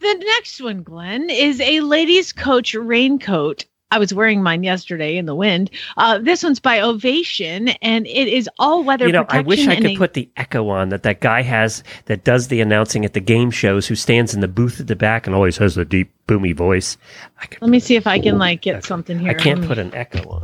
the 0.01 0.13
next 0.13 0.61
one, 0.61 0.83
Glenn, 0.83 1.31
is 1.31 1.59
a 1.59 1.79
ladies' 1.79 2.31
coach 2.31 2.75
raincoat. 2.75 3.65
I 3.89 3.99
was 3.99 4.13
wearing 4.13 4.43
mine 4.43 4.63
yesterday 4.63 5.15
in 5.15 5.25
the 5.27 5.35
wind. 5.35 5.69
Uh, 5.95 6.17
this 6.19 6.43
one's 6.43 6.59
by 6.59 6.81
Ovation, 6.81 7.69
and 7.81 8.05
it 8.05 8.27
is 8.27 8.49
all 8.59 8.83
weather 8.83 9.05
you 9.07 9.13
know, 9.13 9.25
I 9.29 9.39
wish 9.39 9.65
I 9.65 9.77
could 9.77 9.85
a- 9.85 9.95
put 9.97 10.13
the 10.13 10.29
echo 10.35 10.67
on 10.67 10.89
that 10.89 11.03
that 11.03 11.21
guy 11.21 11.41
has 11.41 11.83
that 12.05 12.25
does 12.25 12.49
the 12.49 12.59
announcing 12.59 13.05
at 13.05 13.13
the 13.13 13.21
game 13.21 13.49
shows 13.49 13.87
who 13.87 13.95
stands 13.95 14.33
in 14.33 14.41
the 14.41 14.47
booth 14.49 14.81
at 14.81 14.87
the 14.87 14.95
back 14.95 15.25
and 15.25 15.33
always 15.33 15.55
has 15.57 15.75
the 15.75 15.85
deep, 15.85 16.11
boomy 16.27 16.53
voice. 16.53 16.97
I, 17.41 17.45
could, 17.45 17.61
Let 17.61 17.71
me 17.71 17.79
see 17.79 17.95
if 17.95 18.07
I 18.07 18.19
can 18.19 18.37
like 18.37 18.61
get 18.61 18.83
something 18.83 19.17
here. 19.19 19.31
I 19.31 19.33
can't 19.35 19.61
me- 19.61 19.67
put 19.67 19.77
an 19.77 19.93
echo 19.95 20.27
on. 20.29 20.43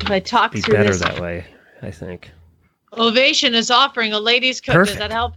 If 0.00 0.10
I 0.10 0.20
talk 0.20 0.52
Be 0.52 0.60
through 0.60 0.74
better 0.74 0.88
this. 0.90 1.00
that 1.00 1.20
way, 1.20 1.44
I 1.82 1.90
think. 1.90 2.30
Ovation 2.92 3.54
is 3.54 3.70
offering 3.70 4.12
a 4.12 4.18
ladies' 4.20 4.60
coat. 4.60 4.86
Does 4.86 4.96
that 4.98 5.12
help? 5.12 5.34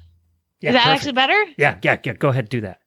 Yeah, 0.61 0.71
is 0.71 0.73
that 0.75 0.83
perfect. 0.83 0.95
actually 0.99 1.13
better? 1.13 1.45
Yeah, 1.57 1.77
yeah, 1.83 1.97
yeah. 2.03 2.13
Go 2.13 2.29
ahead, 2.29 2.49
do 2.49 2.61
that. 2.61 2.79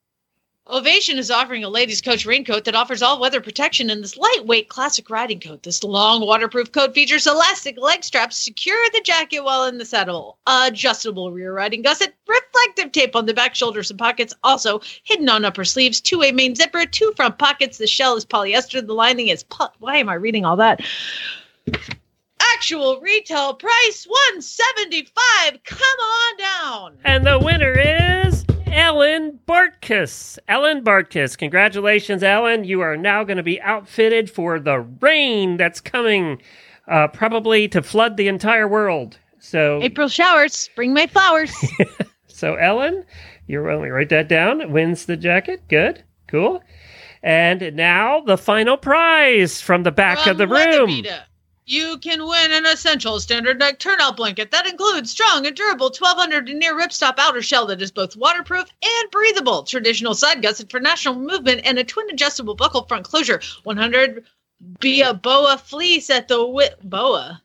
Ovation 0.70 1.18
is 1.18 1.28
offering 1.28 1.64
a 1.64 1.68
ladies' 1.68 2.00
coach 2.00 2.24
raincoat 2.24 2.64
that 2.64 2.76
offers 2.76 3.02
all 3.02 3.18
weather 3.18 3.40
protection 3.40 3.90
in 3.90 4.00
this 4.00 4.16
lightweight 4.16 4.68
classic 4.68 5.10
riding 5.10 5.40
coat. 5.40 5.64
This 5.64 5.82
long 5.82 6.24
waterproof 6.24 6.70
coat 6.70 6.94
features 6.94 7.26
elastic 7.26 7.76
leg 7.76 8.04
straps, 8.04 8.36
secure 8.36 8.78
the 8.92 9.00
jacket 9.00 9.40
while 9.40 9.64
in 9.64 9.78
the 9.78 9.84
saddle, 9.84 10.38
adjustable 10.46 11.32
rear 11.32 11.52
riding 11.52 11.82
gusset, 11.82 12.14
reflective 12.28 12.92
tape 12.92 13.16
on 13.16 13.26
the 13.26 13.34
back 13.34 13.56
shoulders 13.56 13.90
and 13.90 13.98
pockets, 13.98 14.34
also 14.44 14.80
hidden 15.02 15.28
on 15.28 15.44
upper 15.44 15.64
sleeves, 15.64 16.00
two 16.00 16.20
way 16.20 16.30
main 16.30 16.54
zipper, 16.54 16.86
two 16.86 17.12
front 17.16 17.38
pockets. 17.38 17.78
The 17.78 17.88
shell 17.88 18.14
is 18.14 18.24
polyester, 18.24 18.86
the 18.86 18.94
lining 18.94 19.28
is. 19.28 19.44
Why 19.80 19.96
am 19.96 20.08
I 20.08 20.14
reading 20.14 20.44
all 20.44 20.56
that? 20.56 20.80
Actual 22.38 23.00
retail 23.00 23.54
price 23.54 24.06
175 24.06 25.64
Come 25.64 25.98
on 25.98 26.36
down. 26.36 26.98
And 27.04 27.26
the 27.26 27.40
winner 27.40 27.72
is 27.72 28.31
Ellen 28.92 29.40
Bartkus. 29.48 30.38
Ellen 30.48 30.84
Bartkus. 30.84 31.38
Congratulations, 31.38 32.22
Ellen. 32.22 32.64
You 32.64 32.82
are 32.82 32.94
now 32.94 33.24
going 33.24 33.38
to 33.38 33.42
be 33.42 33.58
outfitted 33.62 34.30
for 34.30 34.60
the 34.60 34.80
rain 34.80 35.56
that's 35.56 35.80
coming, 35.80 36.42
uh, 36.88 37.08
probably 37.08 37.68
to 37.68 37.80
flood 37.80 38.18
the 38.18 38.28
entire 38.28 38.68
world. 38.68 39.18
So, 39.38 39.80
April 39.80 40.08
showers, 40.08 40.68
bring 40.76 40.92
my 40.92 41.06
flowers. 41.06 41.54
so 42.26 42.56
Ellen, 42.56 43.06
you're 43.46 43.66
let 43.74 43.82
me 43.82 43.88
write 43.88 44.10
that 44.10 44.28
down. 44.28 44.70
Wins 44.70 45.06
the 45.06 45.16
jacket. 45.16 45.62
Good, 45.68 46.04
cool. 46.26 46.62
And 47.22 47.74
now 47.74 48.20
the 48.20 48.36
final 48.36 48.76
prize 48.76 49.58
from 49.58 49.84
the 49.84 49.90
back 49.90 50.26
of 50.26 50.36
the 50.36 50.46
From 50.46 50.90
room. 50.90 51.04
You 51.64 51.98
can 51.98 52.26
win 52.26 52.50
an 52.50 52.66
essential 52.66 53.20
standard 53.20 53.58
neck 53.58 53.78
turnout 53.78 54.16
blanket 54.16 54.50
that 54.50 54.66
includes 54.66 55.12
strong 55.12 55.46
and 55.46 55.54
durable 55.54 55.86
1200 55.86 56.44
denier 56.44 56.74
ripstop 56.74 57.14
outer 57.18 57.40
shell 57.40 57.66
that 57.66 57.80
is 57.80 57.92
both 57.92 58.16
waterproof 58.16 58.68
and 58.82 59.10
breathable, 59.12 59.62
traditional 59.62 60.14
side 60.14 60.42
gusset 60.42 60.70
for 60.70 60.80
national 60.80 61.14
movement, 61.14 61.60
and 61.64 61.78
a 61.78 61.84
twin 61.84 62.10
adjustable 62.10 62.56
buckle 62.56 62.82
front 62.82 63.04
closure. 63.04 63.40
100 63.62 64.24
be 64.80 65.02
a 65.02 65.14
boa 65.14 65.56
fleece 65.56 66.10
at 66.10 66.28
the 66.28 66.38
wi- 66.38 66.74
boa, 66.82 67.40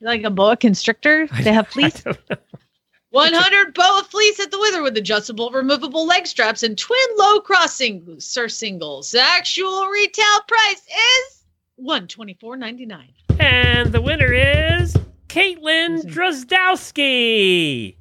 like 0.00 0.24
a 0.24 0.30
boa 0.30 0.56
constrictor. 0.56 1.26
They 1.42 1.52
have 1.52 1.68
fleece. 1.68 2.04
100 3.10 3.74
boa 3.74 4.06
fleece 4.08 4.40
at 4.40 4.50
the 4.50 4.58
wither 4.58 4.82
with 4.82 4.96
adjustable 4.96 5.50
removable 5.50 6.06
leg 6.06 6.26
straps 6.26 6.62
and 6.62 6.78
twin 6.78 6.98
low 7.16 7.40
crossing 7.40 8.18
surcingles. 8.18 9.10
The 9.10 9.20
actual 9.20 9.86
retail 9.86 10.40
price 10.46 10.80
is 10.80 11.41
124.99. 11.82 13.08
And 13.40 13.92
the 13.92 14.00
winner 14.00 14.32
is 14.32 14.96
Caitlin 15.28 16.02
Drozdowski. 16.04 17.96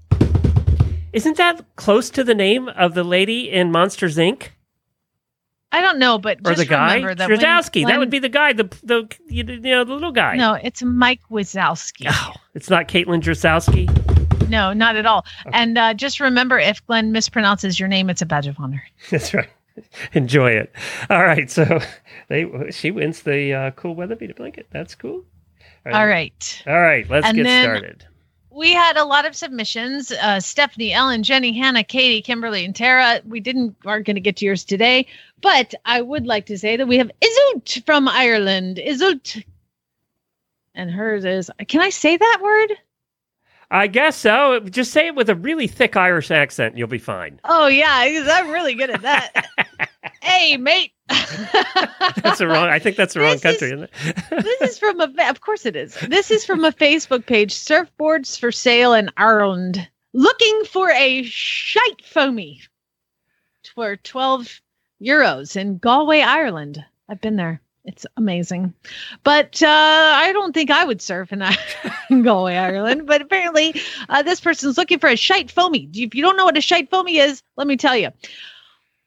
Isn't 1.14 1.38
that 1.38 1.66
close 1.76 2.10
to 2.12 2.24
the 2.24 2.36
name 2.36 2.70
of 2.70 2.94
the 2.94 3.04
lady 3.04 3.50
in 3.52 3.72
Monsters 3.72 4.18
Inc? 4.18 4.50
I 5.74 5.80
don't 5.82 6.00
know, 6.00 6.18
but 6.18 6.40
Or 6.46 6.52
just 6.52 6.60
the 6.60 6.66
guy? 6.66 7.02
Drozdowski. 7.02 7.86
that 7.88 7.98
would 7.98 8.10
be 8.10 8.20
the 8.20 8.30
guy, 8.30 8.54
the, 8.54 8.64
the 8.84 9.10
you 9.28 9.44
know, 9.44 9.84
the 9.86 9.94
little 9.94 10.12
guy. 10.12 10.36
No, 10.36 10.54
it's 10.54 10.84
Mike 10.84 11.22
Wazowski. 11.32 12.08
Oh, 12.10 12.34
it's 12.54 12.70
not 12.70 12.88
Caitlin 12.88 13.22
Drozdowski. 13.22 13.90
No, 14.50 14.74
not 14.74 14.98
at 14.98 15.06
all. 15.06 15.26
And 15.54 15.78
uh, 15.78 15.94
just 15.94 16.20
remember, 16.20 16.60
if 16.60 16.86
Glenn 16.86 17.14
mispronounces 17.14 17.80
your 17.80 17.88
name, 17.88 18.10
it's 18.10 18.22
a 18.22 18.26
badge 18.26 18.48
of 18.48 18.58
honor. 18.60 18.84
That's 19.10 19.34
right. 19.34 19.50
Enjoy 20.14 20.52
it. 20.52 20.72
All 21.10 21.24
right. 21.24 21.50
So 21.50 21.80
they 22.30 22.72
she 22.72 22.92
wins 22.92 23.22
the 23.22 23.54
uh, 23.54 23.72
cool 23.72 23.96
WeatherBeeta 23.96 24.36
blanket. 24.36 24.68
That's 24.72 24.96
cool. 24.96 25.26
All 25.86 26.06
right. 26.06 26.64
All 26.68 26.80
right. 26.80 27.10
Let's 27.10 27.26
And 27.26 27.38
get 27.38 27.64
started. 27.64 28.06
We 28.54 28.74
had 28.74 28.98
a 28.98 29.06
lot 29.06 29.26
of 29.26 29.36
submissions. 29.36 30.12
Uh, 30.12 30.40
Stephanie, 30.40 30.92
Ellen, 30.92 31.24
Jenny, 31.24 31.58
Hannah, 31.58 31.86
Katie, 31.86 32.22
Kimberly, 32.22 32.66
and 32.66 32.76
Tara. 32.76 33.22
We 33.26 33.40
didn't 33.40 33.78
aren't 33.86 34.06
going 34.06 34.16
to 34.16 34.22
get 34.22 34.36
to 34.38 34.46
yours 34.46 34.66
today, 34.66 35.08
but 35.42 35.74
I 35.86 36.02
would 36.02 36.28
like 36.28 36.48
to 36.48 36.58
say 36.58 36.76
that 36.76 36.88
we 36.88 36.98
have 36.98 37.10
Izoot 37.22 37.86
from 37.86 38.10
Ireland. 38.10 38.78
Izoot, 38.78 39.44
and 40.76 40.92
hers 40.92 41.24
is. 41.24 41.50
Can 41.68 41.82
I 41.82 41.90
say 41.90 42.18
that 42.18 42.40
word? 42.44 42.78
I 43.72 43.88
guess 43.88 44.18
so. 44.18 44.60
Just 44.60 44.92
say 44.92 45.08
it 45.08 45.16
with 45.16 45.30
a 45.30 45.36
really 45.36 45.66
thick 45.66 45.96
Irish 45.96 46.30
accent. 46.30 46.78
You'll 46.78 46.90
be 46.90 46.98
fine. 46.98 47.40
Oh 47.46 47.68
yeah, 47.68 47.90
I'm 48.32 48.50
really 48.52 48.76
good 48.76 48.90
at 48.90 49.02
that. 49.02 49.90
hey, 50.22 50.58
mate. 50.58 50.92
That's 51.08 52.40
the 52.40 52.48
wrong. 52.48 52.68
I 52.68 52.80
think 52.80 52.98
that's 52.98 53.14
the 53.14 53.22
wrong 53.22 53.40
country, 53.40 53.68
is- 53.70 53.74
isn't 53.74 53.84
it? 53.84 53.92
this 54.44 54.62
is 54.62 54.78
from 54.80 55.00
a 55.00 55.30
of 55.30 55.40
course 55.42 55.66
it 55.66 55.76
is 55.76 55.96
this 56.08 56.32
is 56.32 56.46
from 56.46 56.64
a 56.66 56.72
facebook 56.72 57.26
page 57.26 57.54
surfboards 57.54 58.38
for 58.40 58.52
sale 58.52 58.94
in 58.94 59.10
ireland 59.18 59.88
looking 60.14 60.64
for 60.66 60.90
a 60.92 61.24
shite 61.24 62.04
foamy 62.06 62.62
for 63.76 63.96
12 63.98 64.62
euros 65.02 65.56
in 65.56 65.78
galway 65.78 66.22
ireland 66.22 66.84
i've 67.10 67.22
been 67.22 67.36
there 67.36 67.62
it's 67.86 68.06
amazing 68.18 68.74
but 69.24 69.62
uh, 69.64 70.12
i 70.16 70.32
don't 70.34 70.54
think 70.54 70.70
i 70.70 70.84
would 70.84 71.02
surf 71.02 71.32
in, 71.34 71.44
in 72.10 72.22
galway 72.22 72.56
ireland 72.56 73.08
but 73.08 73.22
apparently 73.22 73.74
uh, 74.10 74.22
this 74.22 74.40
person's 74.40 74.78
looking 74.78 75.00
for 75.00 75.10
a 75.10 75.16
shite 75.16 75.50
foamy 75.50 75.90
if 75.94 76.14
you 76.14 76.22
don't 76.22 76.38
know 76.38 76.46
what 76.46 76.58
a 76.58 76.62
shite 76.62 76.90
foamy 76.90 77.18
is 77.18 77.42
let 77.58 77.68
me 77.68 77.78
tell 77.78 77.96
you 77.96 78.10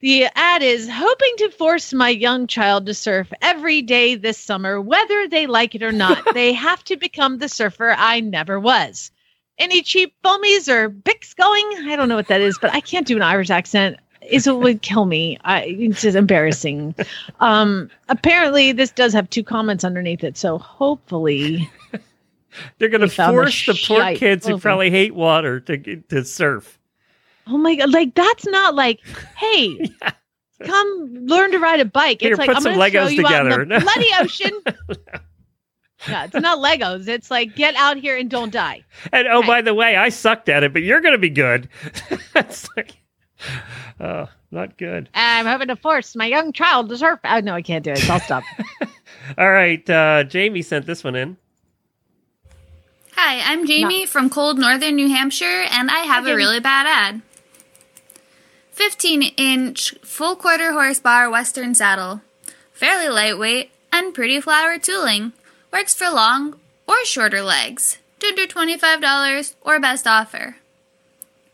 the 0.04 0.26
ad 0.34 0.62
is 0.62 0.86
hoping 0.86 1.32
to 1.38 1.48
force 1.48 1.94
my 1.94 2.10
young 2.10 2.46
child 2.46 2.84
to 2.84 2.92
surf 2.92 3.32
every 3.40 3.80
day 3.80 4.16
this 4.16 4.36
summer, 4.36 4.78
whether 4.78 5.26
they 5.28 5.46
like 5.46 5.74
it 5.74 5.82
or 5.82 5.92
not. 5.92 6.22
they 6.34 6.52
have 6.52 6.84
to 6.84 6.98
become 6.98 7.38
the 7.38 7.48
surfer 7.48 7.94
I 7.96 8.20
never 8.20 8.60
was. 8.60 9.10
Any 9.56 9.80
cheap 9.80 10.14
foamies 10.22 10.68
or 10.68 10.90
bics 10.90 11.34
going? 11.34 11.88
I 11.88 11.96
don't 11.96 12.10
know 12.10 12.16
what 12.16 12.28
that 12.28 12.42
is, 12.42 12.58
but 12.60 12.74
I 12.74 12.80
can't 12.80 13.06
do 13.06 13.16
an 13.16 13.22
Irish 13.22 13.48
accent. 13.48 13.96
It 14.30 14.46
would 14.46 14.82
kill 14.82 15.04
me. 15.06 15.38
I, 15.44 15.64
it's 15.64 16.02
just 16.02 16.16
embarrassing. 16.16 16.94
Um, 17.40 17.90
apparently, 18.08 18.72
this 18.72 18.90
does 18.90 19.12
have 19.12 19.28
two 19.30 19.44
comments 19.44 19.84
underneath 19.84 20.24
it, 20.24 20.36
so 20.36 20.58
hopefully, 20.58 21.70
They're 22.78 22.88
going 22.88 23.00
to 23.00 23.06
the 23.08 23.12
force 23.12 23.66
the 23.66 23.80
poor 23.86 24.14
kids 24.14 24.46
who 24.46 24.58
probably 24.58 24.90
hate 24.90 25.14
water 25.14 25.60
to 25.60 25.96
to 25.96 26.24
surf. 26.24 26.78
oh 27.46 27.58
my 27.58 27.74
god, 27.74 27.90
like 27.92 28.14
that's 28.14 28.46
not 28.46 28.74
like, 28.74 29.00
hey, 29.36 29.90
come 30.64 31.08
learn 31.26 31.52
to 31.52 31.58
ride 31.58 31.80
a 31.80 31.84
bike. 31.84 32.20
Here, 32.20 32.32
it's 32.32 32.38
like 32.38 32.48
put 32.48 32.56
I'm 32.58 32.62
going 32.62 32.78
to 32.78 32.90
throw 32.90 33.06
Legos 33.06 33.12
you 33.14 33.26
out 33.26 33.46
in 33.46 33.50
together. 33.50 33.64
the 33.64 33.80
bloody 33.84 34.08
ocean. 34.20 34.60
yeah, 36.08 36.24
it's 36.24 36.34
not 36.34 36.58
Legos. 36.58 37.08
It's 37.08 37.30
like 37.30 37.54
get 37.56 37.74
out 37.76 37.96
here 37.96 38.16
and 38.16 38.30
don't 38.30 38.52
die. 38.52 38.84
And 39.12 39.26
oh, 39.28 39.42
by 39.42 39.62
the 39.62 39.74
way, 39.74 39.96
I 39.96 40.08
sucked 40.08 40.48
at 40.48 40.62
it, 40.62 40.72
but 40.72 40.82
you're 40.82 41.00
going 41.00 41.14
to 41.14 41.18
be 41.18 41.30
good. 41.30 41.68
it's 42.36 42.68
like, 42.76 42.94
oh, 44.00 44.28
not 44.50 44.76
good. 44.78 45.08
I'm 45.14 45.46
hoping 45.46 45.68
to 45.68 45.76
force 45.76 46.14
my 46.16 46.26
young 46.26 46.52
child 46.52 46.88
to 46.88 46.96
surf. 46.96 47.20
Oh 47.24 47.40
no, 47.40 47.54
I 47.54 47.62
can't 47.62 47.84
do 47.84 47.92
it. 47.92 47.98
So 47.98 48.14
I'll 48.14 48.20
stop. 48.20 48.44
All 49.38 49.50
right, 49.50 49.88
uh, 49.88 50.24
Jamie 50.24 50.62
sent 50.62 50.86
this 50.86 51.02
one 51.04 51.16
in. 51.16 51.36
Hi, 53.16 53.52
I'm 53.52 53.66
Jamie 53.66 54.06
from 54.06 54.28
cold 54.28 54.58
northern 54.58 54.96
New 54.96 55.08
Hampshire, 55.08 55.64
and 55.70 55.90
I 55.90 56.00
have 56.00 56.24
a 56.24 56.28
Jamie. 56.28 56.36
really 56.36 56.60
bad 56.60 56.86
ad. 56.86 57.22
15 58.72 59.22
inch 59.36 59.94
full 60.02 60.34
quarter 60.34 60.72
horsepower 60.72 61.30
Western 61.30 61.74
saddle. 61.74 62.22
Fairly 62.72 63.08
lightweight 63.08 63.70
and 63.92 64.12
pretty 64.12 64.40
flower 64.40 64.78
tooling. 64.78 65.32
Works 65.72 65.94
for 65.94 66.10
long 66.10 66.58
or 66.88 67.04
shorter 67.04 67.42
legs. 67.42 67.98
Under 68.26 68.46
$25 68.46 69.54
or 69.60 69.78
best 69.78 70.06
offer. 70.06 70.56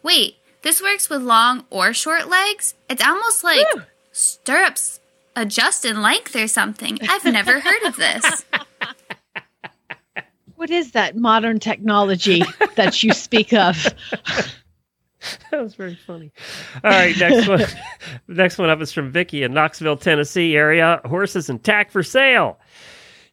Wait, 0.05 0.37
this 0.63 0.83
works 0.83 1.09
with 1.11 1.23
long 1.23 1.65
or 1.71 1.93
short 1.93 2.29
legs? 2.29 2.75
It's 2.89 3.05
almost 3.05 3.43
like 3.45 3.67
stirrups 4.13 5.01
adjust 5.37 5.85
in 5.85 6.03
length 6.03 6.35
or 6.37 6.49
something. 6.49 6.99
I've 7.09 7.25
never 7.25 7.61
heard 7.61 7.83
of 7.85 7.97
this. 7.97 8.45
What 10.57 10.69
is 10.69 10.93
that 10.93 11.17
modern 11.17 11.59
technology 11.59 12.43
that 12.77 13.03
you 13.03 13.15
speak 13.15 13.55
of? 13.55 13.83
that 15.51 15.59
was 15.63 15.75
very 15.75 15.95
funny. 16.07 16.33
All 16.85 16.91
right, 16.91 17.17
next 17.19 17.49
one. 17.49 17.63
next 18.29 18.59
one 18.59 18.69
up 18.69 18.79
is 18.83 18.93
from 18.93 19.11
Vicky 19.11 19.43
in 19.43 19.55
Knoxville, 19.55 19.97
Tennessee 19.97 20.55
area. 20.55 21.01
Horses 21.07 21.49
and 21.49 21.65
tack 21.65 21.91
for 21.91 22.03
sale. 22.03 22.59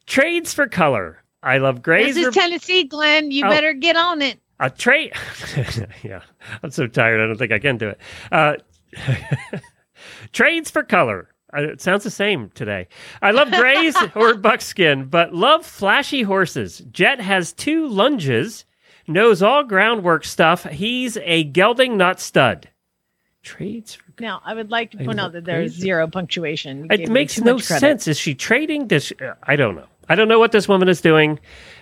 Trades 0.06 0.54
for 0.54 0.70
color. 0.70 1.22
I 1.44 1.58
love 1.58 1.82
grays. 1.82 2.16
This 2.16 2.28
is 2.28 2.34
Tennessee, 2.34 2.86
Glenn. 2.86 3.30
You 3.30 3.46
Oh. 3.46 3.50
better 3.50 3.74
get 3.74 3.98
on 3.98 4.22
it. 4.22 4.40
A 4.60 4.70
trade. 4.70 5.14
yeah, 6.04 6.22
I'm 6.64 6.72
so 6.72 6.88
tired. 6.88 7.22
I 7.22 7.28
don't 7.28 7.38
think 7.38 7.52
I 7.52 7.60
can 7.60 7.78
do 7.78 7.90
it. 7.90 8.00
Uh, 8.32 8.56
trades 10.34 10.72
for 10.72 10.84
color. 10.84 11.30
Uh, 11.56 11.62
It 11.64 11.82
sounds 11.82 12.04
the 12.04 12.10
same 12.12 12.50
today. 12.56 12.88
I 13.22 13.32
love 13.32 13.52
grays 13.52 13.96
or 14.16 14.34
buckskin, 14.36 15.06
but 15.06 15.34
love 15.34 15.66
flashy 15.66 16.24
horses. 16.24 16.80
Jet 16.92 17.22
has 17.22 17.54
two 17.54 17.88
lunges, 17.88 18.66
knows 19.08 19.42
all 19.42 19.64
groundwork 19.64 20.26
stuff. 20.26 20.64
He's 20.64 21.18
a 21.18 21.44
gelding, 21.44 21.96
not 21.96 22.20
stud. 22.20 22.70
Trades 23.44 23.94
for 23.96 24.04
Now, 24.20 24.42
I 24.44 24.54
would 24.54 24.72
like 24.72 24.92
to 24.92 24.98
point 24.98 25.20
out 25.20 25.32
that 25.34 25.46
there 25.46 25.62
is 25.62 25.74
zero 25.74 26.08
punctuation. 26.08 26.80
You 26.86 26.88
It 26.90 27.10
makes 27.10 27.40
no 27.40 27.60
sense. 27.60 28.08
Is 28.08 28.18
she 28.18 28.36
trading? 28.36 28.88
Does 28.88 29.06
she, 29.06 29.16
uh, 29.20 29.36
I 29.44 29.56
don't 29.56 29.76
know. 29.76 29.88
I 30.10 30.16
don't 30.16 30.28
know 30.28 30.40
what 30.40 30.52
this 30.52 30.68
woman 30.68 30.88
is 30.90 31.02
doing, 31.02 31.40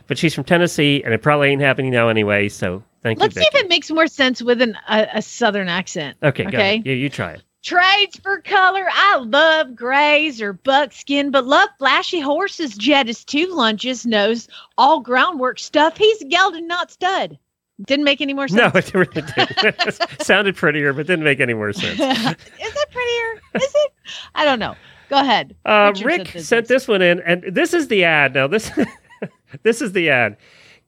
but 0.07 0.17
she's 0.17 0.33
from 0.33 0.43
Tennessee, 0.43 1.01
and 1.03 1.13
it 1.13 1.21
probably 1.21 1.49
ain't 1.49 1.61
happening 1.61 1.91
now 1.91 2.09
anyway. 2.09 2.49
So 2.49 2.83
thank 3.03 3.19
you. 3.19 3.23
Let's 3.23 3.35
see 3.35 3.41
if 3.41 3.55
it 3.55 3.69
makes 3.69 3.89
more 3.91 4.07
sense 4.07 4.41
with 4.41 4.61
an, 4.61 4.77
a, 4.89 5.07
a 5.15 5.21
southern 5.21 5.67
accent. 5.69 6.17
Okay, 6.23 6.43
go 6.43 6.49
Okay. 6.49 6.57
ahead. 6.75 6.85
Yeah, 6.85 6.93
you 6.93 7.09
try 7.09 7.31
it. 7.33 7.43
Trades 7.63 8.19
for 8.21 8.41
color. 8.41 8.85
I 8.91 9.17
love 9.17 9.75
grays 9.75 10.39
or 10.39 10.53
buckskin, 10.53 11.31
but 11.31 11.45
love 11.45 11.67
flashy 11.79 12.19
horses. 12.19 12.75
Jet 12.77 13.09
is 13.09 13.25
two 13.25 13.47
lunges, 13.47 14.05
knows 14.05 14.47
all 14.77 14.99
groundwork 14.99 15.57
stuff. 15.57 15.97
He's 15.97 16.21
a 16.21 16.25
gelding, 16.25 16.67
not 16.67 16.91
stud. 16.91 17.39
Didn't 17.87 18.05
make 18.05 18.21
any 18.21 18.33
more 18.35 18.47
sense. 18.47 18.73
No, 18.73 18.79
it 18.79 18.93
really 18.93 19.21
didn't. 19.21 19.99
Sounded 20.21 20.55
prettier, 20.55 20.93
but 20.93 21.07
didn't 21.07 21.25
make 21.25 21.39
any 21.39 21.53
more 21.55 21.73
sense. 21.73 21.99
is 21.99 22.35
it 22.75 22.91
prettier? 22.91 23.41
Is 23.55 23.73
it? 23.75 23.91
I 24.35 24.45
don't 24.45 24.59
know. 24.59 24.75
Go 25.09 25.19
ahead. 25.19 25.55
Uh, 25.65 25.93
Rick 26.03 26.29
sent 26.39 26.67
this 26.67 26.87
one 26.87 27.01
in, 27.01 27.19
and 27.21 27.43
this 27.51 27.73
is 27.73 27.87
the 27.87 28.03
ad. 28.03 28.33
Now 28.33 28.47
this, 28.47 28.71
this 29.63 29.81
is 29.81 29.91
the 29.93 30.09
ad. 30.09 30.37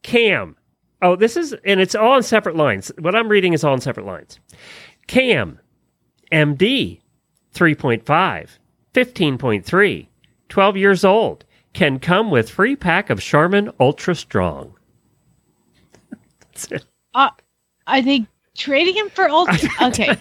Cam. 0.03 0.55
Oh, 1.01 1.15
this 1.15 1.37
is, 1.37 1.53
and 1.63 1.79
it's 1.79 1.95
all 1.95 2.13
on 2.13 2.23
separate 2.23 2.55
lines. 2.55 2.91
What 2.99 3.15
I'm 3.15 3.29
reading 3.29 3.53
is 3.53 3.63
all 3.63 3.73
on 3.73 3.81
separate 3.81 4.05
lines. 4.05 4.39
Cam, 5.05 5.59
MD, 6.31 7.01
3.5, 7.53 8.03
15.3, 8.93 10.07
12 10.49 10.77
years 10.77 11.05
old, 11.05 11.45
can 11.73 11.99
come 11.99 12.31
with 12.31 12.49
free 12.49 12.75
pack 12.75 13.09
of 13.09 13.21
Charmin 13.21 13.71
Ultra 13.79 14.15
Strong. 14.15 14.73
That's 16.39 16.71
it. 16.71 16.85
Uh, 17.13 17.29
I 17.85 18.01
think 18.01 18.27
trading 18.57 18.95
him 18.95 19.09
for 19.09 19.29
ultra. 19.29 19.69
Okay. 19.81 20.17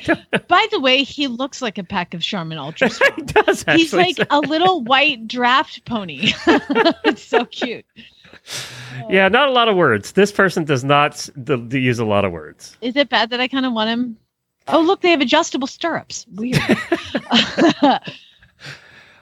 By 0.48 0.66
the 0.70 0.78
way, 0.78 1.02
he 1.02 1.26
looks 1.26 1.60
like 1.60 1.78
a 1.78 1.82
pack 1.84 2.14
of 2.14 2.22
Charmin 2.22 2.58
Ultra. 2.58 2.90
He 3.16 3.22
does. 3.22 3.64
He's 3.64 3.92
like 3.92 4.16
a 4.30 4.40
little 4.40 4.82
white 4.84 5.26
draft 5.26 5.84
pony. 5.86 6.32
it's 7.04 7.22
so 7.22 7.44
cute. 7.46 7.84
yeah, 9.08 9.28
not 9.28 9.48
a 9.48 9.52
lot 9.52 9.68
of 9.68 9.76
words. 9.76 10.12
This 10.12 10.30
person 10.30 10.64
does 10.64 10.84
not 10.84 11.12
s- 11.12 11.30
d- 11.42 11.56
d- 11.56 11.78
use 11.80 11.98
a 11.98 12.04
lot 12.04 12.24
of 12.24 12.30
words. 12.32 12.76
Is 12.80 12.94
it 12.94 13.08
bad 13.08 13.30
that 13.30 13.40
I 13.40 13.48
kind 13.48 13.66
of 13.66 13.72
want 13.72 13.90
him? 13.90 14.16
Oh, 14.68 14.80
look, 14.80 15.00
they 15.00 15.10
have 15.10 15.20
adjustable 15.20 15.66
stirrups. 15.66 16.26
Weird. 16.34 16.60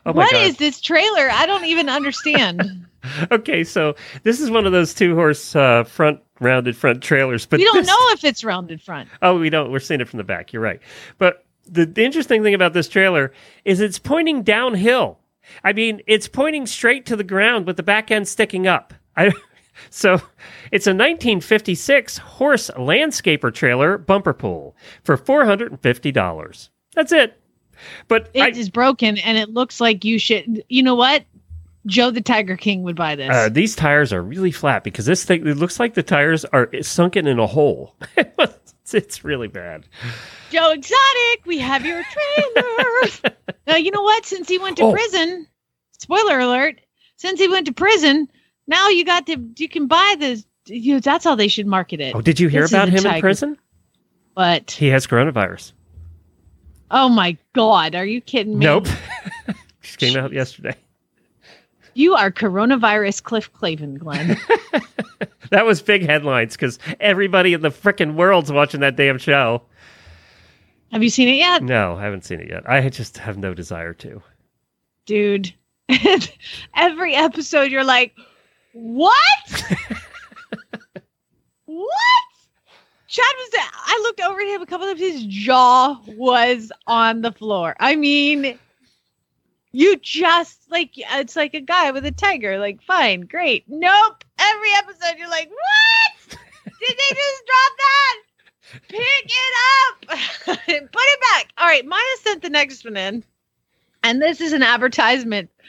Oh 0.06 0.12
What 0.12 0.32
is 0.34 0.58
this 0.58 0.80
trailer? 0.82 1.30
I 1.30 1.46
don't 1.46 1.64
even 1.64 1.88
understand. 1.88 2.86
okay, 3.30 3.64
so 3.64 3.94
this 4.22 4.38
is 4.40 4.50
one 4.50 4.66
of 4.66 4.72
those 4.72 4.92
two 4.92 5.14
horse 5.14 5.56
uh, 5.56 5.84
front 5.84 6.20
rounded 6.40 6.76
front 6.76 7.02
trailers, 7.02 7.46
but 7.46 7.58
we 7.58 7.64
don't 7.64 7.76
this- 7.76 7.86
know 7.86 7.96
if 8.10 8.24
it's 8.24 8.42
rounded 8.44 8.82
front. 8.82 9.08
Oh, 9.22 9.38
we 9.38 9.50
don't. 9.50 9.70
We're 9.70 9.78
seeing 9.80 10.00
it 10.00 10.08
from 10.08 10.18
the 10.18 10.24
back. 10.24 10.52
You're 10.52 10.62
right. 10.62 10.80
But 11.18 11.44
the, 11.66 11.86
the 11.86 12.04
interesting 12.04 12.42
thing 12.42 12.54
about 12.54 12.72
this 12.72 12.88
trailer 12.88 13.32
is 13.64 13.80
it's 13.80 13.98
pointing 13.98 14.42
downhill. 14.42 15.18
I 15.62 15.72
mean, 15.72 16.00
it's 16.06 16.26
pointing 16.28 16.66
straight 16.66 17.06
to 17.06 17.16
the 17.16 17.24
ground 17.24 17.66
with 17.66 17.76
the 17.76 17.82
back 17.82 18.10
end 18.10 18.26
sticking 18.28 18.66
up. 18.66 18.94
I, 19.16 19.30
so 19.90 20.14
it's 20.72 20.86
a 20.86 20.90
1956 20.90 22.18
horse 22.18 22.70
landscaper 22.76 23.52
trailer 23.52 23.98
bumper 23.98 24.32
pull 24.32 24.76
for 25.04 25.16
$450. 25.16 26.68
That's 26.94 27.12
it. 27.12 27.40
But 28.08 28.30
It 28.34 28.56
is 28.56 28.68
I, 28.68 28.70
broken, 28.70 29.18
and 29.18 29.36
it 29.36 29.50
looks 29.50 29.80
like 29.80 30.04
you 30.04 30.18
should. 30.18 30.62
You 30.68 30.82
know 30.82 30.94
what? 30.94 31.24
Joe 31.86 32.10
the 32.10 32.20
Tiger 32.20 32.56
King 32.56 32.82
would 32.82 32.96
buy 32.96 33.14
this. 33.14 33.30
uh, 33.30 33.48
these 33.50 33.76
tires 33.76 34.12
are 34.12 34.22
really 34.22 34.50
flat 34.50 34.84
because 34.84 35.04
this 35.06 35.24
thing, 35.24 35.46
it 35.46 35.56
looks 35.56 35.78
like 35.78 35.94
the 35.94 36.02
tires 36.02 36.44
are 36.46 36.70
sunken 36.82 37.26
in 37.26 37.38
a 37.38 37.46
hole. 37.46 37.94
it's, 38.16 38.94
it's 38.94 39.24
really 39.24 39.48
bad. 39.48 39.86
Joe 40.50 40.70
Exotic, 40.72 41.44
we 41.46 41.58
have 41.58 41.84
your 41.84 42.02
trailer. 42.02 43.34
now 43.66 43.76
you 43.76 43.90
know 43.90 44.02
what? 44.02 44.24
Since 44.24 44.48
he 44.48 44.58
went 44.58 44.76
to 44.78 44.84
Oh. 44.84 44.92
prison, 44.92 45.46
spoiler 45.98 46.38
alert. 46.38 46.80
Since 47.16 47.38
he 47.40 47.48
went 47.48 47.66
to 47.66 47.72
prison, 47.72 48.28
now 48.66 48.88
you 48.88 49.04
got 49.04 49.26
to 49.26 49.36
you 49.58 49.68
can 49.68 49.86
buy 49.86 50.16
this. 50.18 50.44
You 50.66 50.94
know, 50.94 51.00
that's 51.00 51.24
how 51.24 51.34
they 51.34 51.48
should 51.48 51.66
market 51.66 52.00
it. 52.00 52.14
Oh, 52.14 52.22
did 52.22 52.40
you 52.40 52.48
hear 52.48 52.62
This 52.62 52.72
about 52.72 52.88
him 52.88 53.04
in 53.04 53.20
prison? 53.20 53.58
But 54.34 54.70
He 54.70 54.88
has 54.88 55.06
coronavirus. 55.06 55.72
oh 56.90 57.08
my 57.10 57.36
god, 57.52 57.94
are 57.94 58.06
you 58.06 58.20
kidding 58.22 58.58
me? 58.58 58.64
Nope. 58.64 58.86
Just 59.82 59.98
came 59.98 60.16
out 60.16 60.32
yesterday. 60.32 60.74
You 61.94 62.14
are 62.14 62.30
coronavirus 62.30 63.22
Cliff 63.22 63.52
Clavin, 63.52 63.98
Glenn. 63.98 64.36
That 65.50 65.66
was 65.66 65.82
big 65.82 66.04
headlines 66.04 66.54
because 66.54 66.78
everybody 67.00 67.52
in 67.52 67.60
the 67.60 67.68
frickin' 67.68 68.14
world's 68.14 68.50
watching 68.50 68.80
that 68.80 68.96
damn 68.96 69.18
show. 69.18 69.62
have 70.90 71.02
you 71.02 71.10
seen 71.10 71.28
it 71.28 71.36
yet, 71.36 71.62
No, 71.62 71.96
I 71.96 72.02
haven't 72.02 72.24
seen 72.24 72.40
it 72.40 72.48
yet. 72.48 72.68
I 72.68 72.88
just 72.88 73.18
have 73.18 73.38
no 73.38 73.54
desire 73.54 73.92
to. 73.94 74.22
dude? 75.06 75.54
Every 76.74 77.14
episode, 77.14 77.70
you're 77.70 77.84
like, 77.84 78.16
what? 78.72 79.14
what? 81.66 82.24
Chad 83.06 83.24
was. 83.36 83.50
I 83.54 84.00
looked 84.02 84.20
over 84.22 84.40
at 84.40 84.46
him 84.48 84.62
a 84.62 84.66
couple 84.66 84.88
of 84.88 84.98
times. 84.98 85.12
His 85.12 85.24
jaw 85.26 86.00
was 86.08 86.72
on 86.86 87.20
the 87.20 87.30
floor. 87.32 87.76
I 87.78 87.94
mean, 87.96 88.58
you 89.74 89.96
just 89.96 90.70
like 90.70 90.92
it's 90.94 91.34
like 91.34 91.52
a 91.52 91.60
guy 91.60 91.90
with 91.90 92.06
a 92.06 92.12
tiger. 92.12 92.58
Like, 92.58 92.80
fine, 92.80 93.22
great. 93.22 93.64
Nope. 93.66 94.24
Every 94.38 94.72
episode, 94.76 95.18
you're 95.18 95.28
like, 95.28 95.50
what? 95.50 96.38
Did 96.64 96.96
they 96.96 97.14
just 97.14 97.42
drop 97.46 97.72
that? 97.78 98.16
Pick 98.88 99.26
it 99.26 99.54
up. 99.82 100.18
Put 100.46 100.68
it 100.68 101.20
back. 101.20 101.52
All 101.58 101.66
right, 101.66 101.84
Maya 101.84 102.00
sent 102.22 102.42
the 102.42 102.50
next 102.50 102.84
one 102.84 102.96
in, 102.96 103.24
and 104.04 104.22
this 104.22 104.40
is 104.40 104.52
an 104.52 104.62
advertisement. 104.62 105.50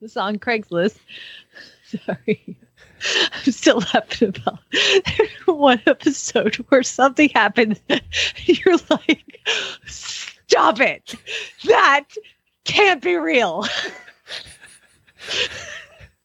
This 0.00 0.12
is 0.12 0.16
on 0.16 0.36
Craigslist. 0.36 0.96
Sorry. 2.06 2.56
I'm 3.44 3.52
still 3.52 3.82
laughing 3.92 4.28
about 4.30 4.60
one 5.44 5.82
episode 5.86 6.54
where 6.70 6.82
something 6.82 7.28
happened. 7.34 7.78
You're 8.46 8.78
like, 8.88 9.40
stop 9.84 10.80
it. 10.80 11.14
That 11.66 12.06
can't 12.64 13.02
be 13.02 13.16
real. 13.16 13.64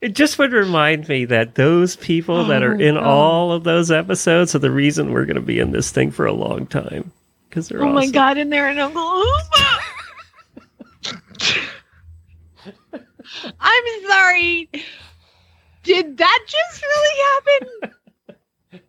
It 0.01 0.13
just 0.13 0.37
would 0.37 0.51
remind 0.53 1.07
me 1.07 1.25
that 1.25 1.55
those 1.55 1.95
people 1.95 2.45
that 2.45 2.61
are 2.61 2.75
Oh, 2.75 2.79
in 2.79 2.93
God. 2.95 3.03
all 3.03 3.51
of 3.53 3.63
those 3.63 3.89
episodes 3.89 4.53
are 4.53 4.59
the 4.59 4.69
reason 4.69 5.11
we're 5.11 5.25
going 5.25 5.35
to 5.35 5.41
be 5.41 5.57
in 5.57 5.71
this 5.71 5.89
thing 5.89 6.11
for 6.11 6.27
a 6.27 6.33
long 6.33 6.67
time. 6.67 7.11
Because 7.49 7.69
they're 7.69 7.81
oh 7.81 7.91
my 7.91 8.01
awesome. 8.01 8.11
God, 8.11 8.37
in 8.37 8.49
there 8.51 8.69
in 8.69 8.77
Oklahoma. 8.77 9.31
I'm 13.59 13.83
sorry. 14.07 14.69
Did 15.83 16.17
that 16.17 16.45
just 16.47 16.83
really 16.83 17.67
happen? 17.89 17.91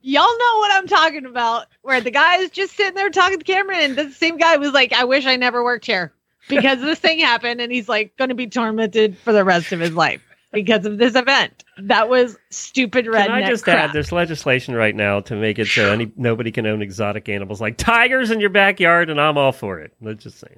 Y'all 0.02 0.38
know 0.38 0.58
what 0.58 0.72
I'm 0.74 0.86
talking 0.86 1.24
about. 1.24 1.66
Where 1.82 2.00
the 2.02 2.10
guy 2.10 2.36
is 2.38 2.50
just 2.50 2.76
sitting 2.76 2.94
there 2.94 3.08
talking 3.10 3.38
to 3.38 3.44
the 3.44 3.44
camera, 3.52 3.76
and 3.76 3.96
the 3.96 4.10
same 4.10 4.36
guy 4.36 4.56
was 4.56 4.72
like, 4.72 4.92
I 4.92 5.04
wish 5.04 5.24
I 5.24 5.36
never 5.36 5.64
worked 5.64 5.86
here 5.86 6.12
because 6.48 6.80
this 6.80 6.98
thing 6.98 7.18
happened, 7.20 7.60
and 7.60 7.72
he's 7.72 7.88
like 7.88 8.16
going 8.16 8.28
to 8.30 8.34
be 8.34 8.46
tormented 8.46 9.16
for 9.18 9.32
the 9.32 9.44
rest 9.44 9.72
of 9.72 9.80
his 9.80 9.92
life 9.92 10.22
because 10.52 10.86
of 10.86 10.98
this 10.98 11.14
event. 11.14 11.64
That 11.78 12.08
was 12.08 12.38
stupid 12.50 13.06
redneck 13.06 13.26
Can 13.26 13.30
I 13.32 13.46
just 13.46 13.64
crap. 13.64 13.90
add? 13.90 13.92
There's 13.92 14.12
legislation 14.12 14.74
right 14.74 14.94
now 14.94 15.20
to 15.20 15.36
make 15.36 15.58
it 15.58 15.66
so 15.66 15.92
any 15.92 16.10
nobody 16.16 16.50
can 16.50 16.66
own 16.66 16.82
exotic 16.82 17.28
animals 17.28 17.60
like 17.60 17.76
tigers 17.76 18.30
in 18.30 18.40
your 18.40 18.50
backyard, 18.50 19.10
and 19.10 19.20
I'm 19.20 19.36
all 19.38 19.52
for 19.52 19.80
it. 19.80 19.92
Let's 20.00 20.22
just 20.22 20.38
say. 20.38 20.56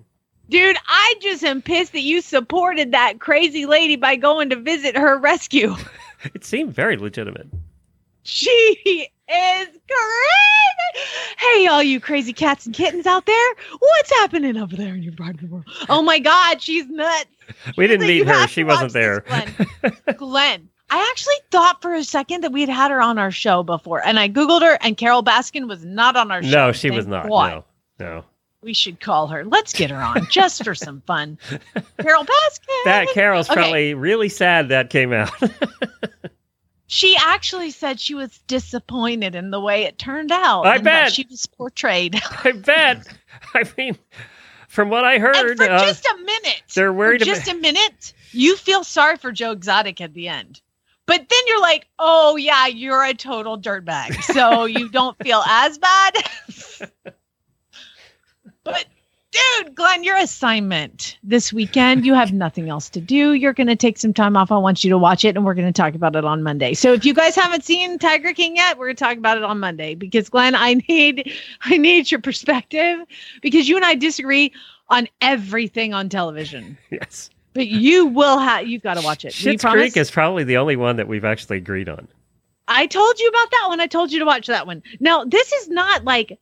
Dude, 0.49 0.79
I 0.87 1.15
just 1.21 1.45
am 1.45 1.61
pissed 1.61 1.93
that 1.93 2.01
you 2.01 2.23
supported 2.23 2.93
that 2.93 3.21
crazy 3.21 3.67
lady 3.67 3.97
by 3.97 4.17
going 4.17 4.49
to 4.51 4.57
visit 4.57 4.97
her 4.97 5.19
rescue. 5.19 5.75
It 6.35 6.45
seemed 6.45 6.75
very 6.75 6.97
legitimate. 6.97 7.47
She 8.25 9.09
is 9.31 9.67
crazy. 9.69 11.07
Hey, 11.39 11.67
all 11.67 11.83
you 11.83 12.01
crazy 12.01 12.33
cats 12.33 12.67
and 12.67 12.75
kittens 12.75 13.07
out 13.07 13.27
there, 13.27 13.55
what's 13.79 14.11
happening 14.11 14.57
over 14.57 14.75
there 14.75 14.95
in 14.95 15.03
your 15.03 15.13
part 15.15 15.35
of 15.35 15.41
the 15.41 15.47
world? 15.47 15.65
Oh 15.89 16.03
my 16.03 16.19
God, 16.19 16.61
she's 16.63 16.87
nuts. 16.89 17.27
We 17.77 17.87
didn't 17.87 18.03
Like, 18.07 18.09
meet 18.09 18.27
her. 18.27 18.47
She 18.49 18.63
wasn't 18.65 18.93
there. 18.93 19.21
Glenn. 19.21 19.55
Glenn, 20.17 20.69
I 20.91 21.09
actually 21.11 21.35
thought 21.51 21.81
for 21.81 21.95
a 21.95 22.05
second 22.05 22.43
that 22.43 22.53
we 22.53 22.61
had 22.61 22.69
had 22.71 22.91
her 22.91 23.01
on 23.01 23.19
our 23.19 23.31
show 23.31 23.63
before, 23.63 24.05
and 24.05 24.19
I 24.19 24.29
googled 24.29 24.61
her, 24.63 24.77
and 24.83 24.97
Carole 24.97 25.23
Baskin 25.25 25.67
was 25.69 25.85
not 25.85 26.15
on 26.17 26.31
our 26.31 26.43
show. 26.43 26.51
No, 26.51 26.73
she 26.73 26.91
was 26.91 27.07
not. 27.07 27.29
God. 27.29 27.65
No, 27.99 28.07
no. 28.07 28.25
We 28.61 28.75
should 28.75 29.01
call 29.01 29.29
her. 29.29 29.45
Let's 29.45 29.73
get 29.73 29.91
her 29.91 29.97
on 29.97 30.27
just 30.31 30.63
for 30.65 30.75
some 30.75 31.01
fun. 31.07 31.39
Carole 32.01 32.25
Baskin. 32.25 32.85
That 32.85 33.07
Carole's 33.15 33.49
Okay. 33.49 33.61
probably 33.61 33.95
really 33.95 34.29
sad 34.29 34.69
that 34.71 34.91
came 34.91 35.13
out. 35.13 35.31
She 36.91 37.19
actually 37.21 37.71
said 37.71 38.01
she 38.01 38.15
was 38.15 38.39
disappointed 38.47 39.35
in 39.35 39.51
the 39.51 39.61
way 39.61 39.83
it 39.83 39.99
turned 39.99 40.33
out. 40.33 40.63
I 40.63 40.77
and 40.77 40.87
that 40.87 41.05
bet. 41.05 41.13
she 41.13 41.27
was 41.31 41.45
portrayed. 41.45 42.19
I 42.45 42.53
bet. 42.53 43.07
I 43.55 43.65
mean, 43.77 43.99
from 44.69 44.89
what 44.89 45.05
I 45.05 45.19
heard, 45.19 45.37
and 45.37 45.59
for 45.59 45.65
uh, 45.65 45.85
just 45.85 46.07
a 46.07 46.17
minute, 46.17 46.63
they're 46.75 46.93
worried 46.93 47.23
just 47.23 47.43
about. 47.43 47.57
a 47.57 47.61
minute, 47.61 48.15
you 48.33 48.57
feel 48.57 48.85
sorry 48.85 49.19
for 49.19 49.31
Joe 49.33 49.53
Exotic 49.53 50.01
at 50.01 50.15
the 50.15 50.29
end. 50.29 50.63
But 51.05 51.29
then 51.29 51.39
you're 51.47 51.61
like, 51.61 51.87
oh 51.99 52.37
yeah, 52.37 52.67
you're 52.69 53.05
a 53.05 53.13
total 53.13 53.59
dirtbag, 53.59 54.23
so 54.23 54.65
you 54.65 54.89
don't 54.89 55.17
feel 55.23 55.43
as 55.47 55.77
bad. 55.77 56.15
but 58.65 58.87
dude, 59.31 59.75
Glenn, 59.75 60.05
your 60.05 60.17
assignment 60.17 61.19
this 61.23 61.53
weekend, 61.53 62.07
you 62.07 62.15
have 62.15 62.33
nothing 62.33 62.69
else 62.69 62.89
to 62.91 63.01
do. 63.01 63.33
You're 63.33 63.53
going 63.53 63.67
to 63.67 63.77
take 63.77 63.99
some 63.99 64.15
time 64.15 64.37
off. 64.37 64.51
I 64.51 64.59
want 64.59 64.85
you 64.85 64.91
to 64.91 64.99
watch 64.99 65.25
it, 65.25 65.37
and 65.37 65.45
we're 65.45 65.55
going 65.55 65.67
to 65.67 65.73
talk 65.73 65.95
about 65.95 66.17
it 66.17 66.25
on 66.25 66.43
Monday. 66.43 66.75
So 66.75 66.93
if 66.93 67.05
you 67.05 67.15
guys 67.15 67.35
haven't 67.35 67.65
seen 67.65 67.99
Tiger 67.99 68.33
King 68.33 68.57
yet, 68.57 68.79
we're 68.79 68.87
going 68.87 68.97
to 68.97 69.05
talk 69.05 69.19
about 69.19 69.37
it 69.37 69.45
on 69.45 69.61
Monday 69.61 69.95
because 69.95 70.29
Glenn, 70.29 70.55
I 70.55 70.75
need, 70.89 71.33
I 71.63 71.77
need 71.77 72.11
your 72.11 72.21
perspective 72.21 73.01
because 73.43 73.69
you 73.69 73.77
and 73.77 73.85
I 73.85 73.95
disagree 73.95 74.53
on 74.89 75.09
everything 75.21 75.95
on 75.95 76.09
television. 76.09 76.79
yes. 76.91 77.31
But 77.55 77.67
you 77.67 78.07
will 78.07 78.39
have, 78.39 78.67
you've 78.67 78.83
got 78.83 78.99
to 78.99 79.03
watch 79.03 79.25
it. 79.25 79.35
Will 79.43 79.53
you 79.53 79.57
Schitt's 79.57 79.63
promise? 79.63 79.81
Creek 79.81 79.97
is 79.97 80.11
probably 80.11 80.45
the 80.45 80.57
only 80.59 80.77
one 80.77 80.97
that 80.97 81.09
we've 81.09 81.25
actually 81.25 81.57
agreed 81.57 81.89
on. 81.89 82.07
I 82.69 82.87
told 82.87 83.19
you 83.19 83.27
about 83.29 83.51
that 83.51 83.65
one. 83.69 83.81
I 83.81 83.87
told 83.87 84.13
you 84.13 84.19
to 84.19 84.27
watch 84.27 84.47
that 84.47 84.67
one. 84.67 84.83
Now, 85.01 85.25
this 85.25 85.53
is 85.53 85.69
not 85.69 86.05
like 86.05 86.39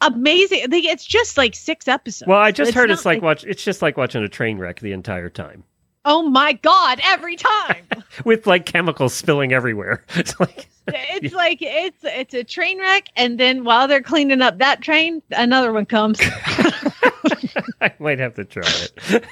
amazing. 0.00 0.60
It's 0.70 1.04
just 1.04 1.36
like 1.36 1.54
six 1.54 1.88
episodes. 1.88 2.28
Well, 2.28 2.38
I 2.38 2.52
just 2.52 2.74
heard 2.74 2.90
it's 2.90 3.04
like 3.04 3.22
watch. 3.22 3.44
It's 3.44 3.64
just 3.64 3.82
like 3.82 3.96
watching 3.96 4.22
a 4.22 4.28
train 4.28 4.58
wreck 4.58 4.80
the 4.80 4.92
entire 4.92 5.30
time, 5.30 5.64
oh 6.06 6.22
my 6.22 6.54
God, 6.54 7.00
every 7.04 7.36
time. 7.36 7.84
with 8.24 8.46
like 8.46 8.64
chemicals 8.64 9.12
spilling 9.12 9.52
everywhere. 9.52 10.04
It's 10.16 10.38
like 10.40 10.68
it's 10.88 11.34
like, 11.34 11.58
it's, 11.60 11.98
it's 12.04 12.32
a 12.32 12.44
train 12.44 12.78
wreck. 12.78 13.08
And 13.16 13.40
then 13.40 13.64
while 13.64 13.88
they're 13.88 14.00
cleaning 14.00 14.40
up 14.40 14.58
that 14.58 14.82
train, 14.82 15.20
another 15.32 15.72
one 15.72 15.84
comes. 15.84 16.20
I 17.80 17.92
might 17.98 18.20
have 18.20 18.34
to 18.34 18.44
try 18.44 18.62
it. 18.64 19.24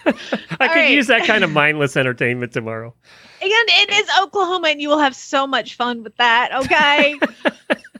I 0.59 0.67
could 0.67 0.75
right. 0.75 0.91
use 0.91 1.07
that 1.07 1.25
kind 1.29 1.45
of 1.45 1.53
mindless 1.53 1.97
entertainment 1.97 2.53
tomorrow. 2.53 2.93
And 3.41 3.53
it 3.53 3.91
is 3.91 4.11
Oklahoma, 4.21 4.69
and 4.69 4.83
you 4.83 4.89
will 4.89 4.99
have 4.99 5.15
so 5.15 5.47
much 5.47 5.77
fun 5.77 6.03
with 6.03 6.17
that. 6.17 6.53
Okay. 6.53 7.15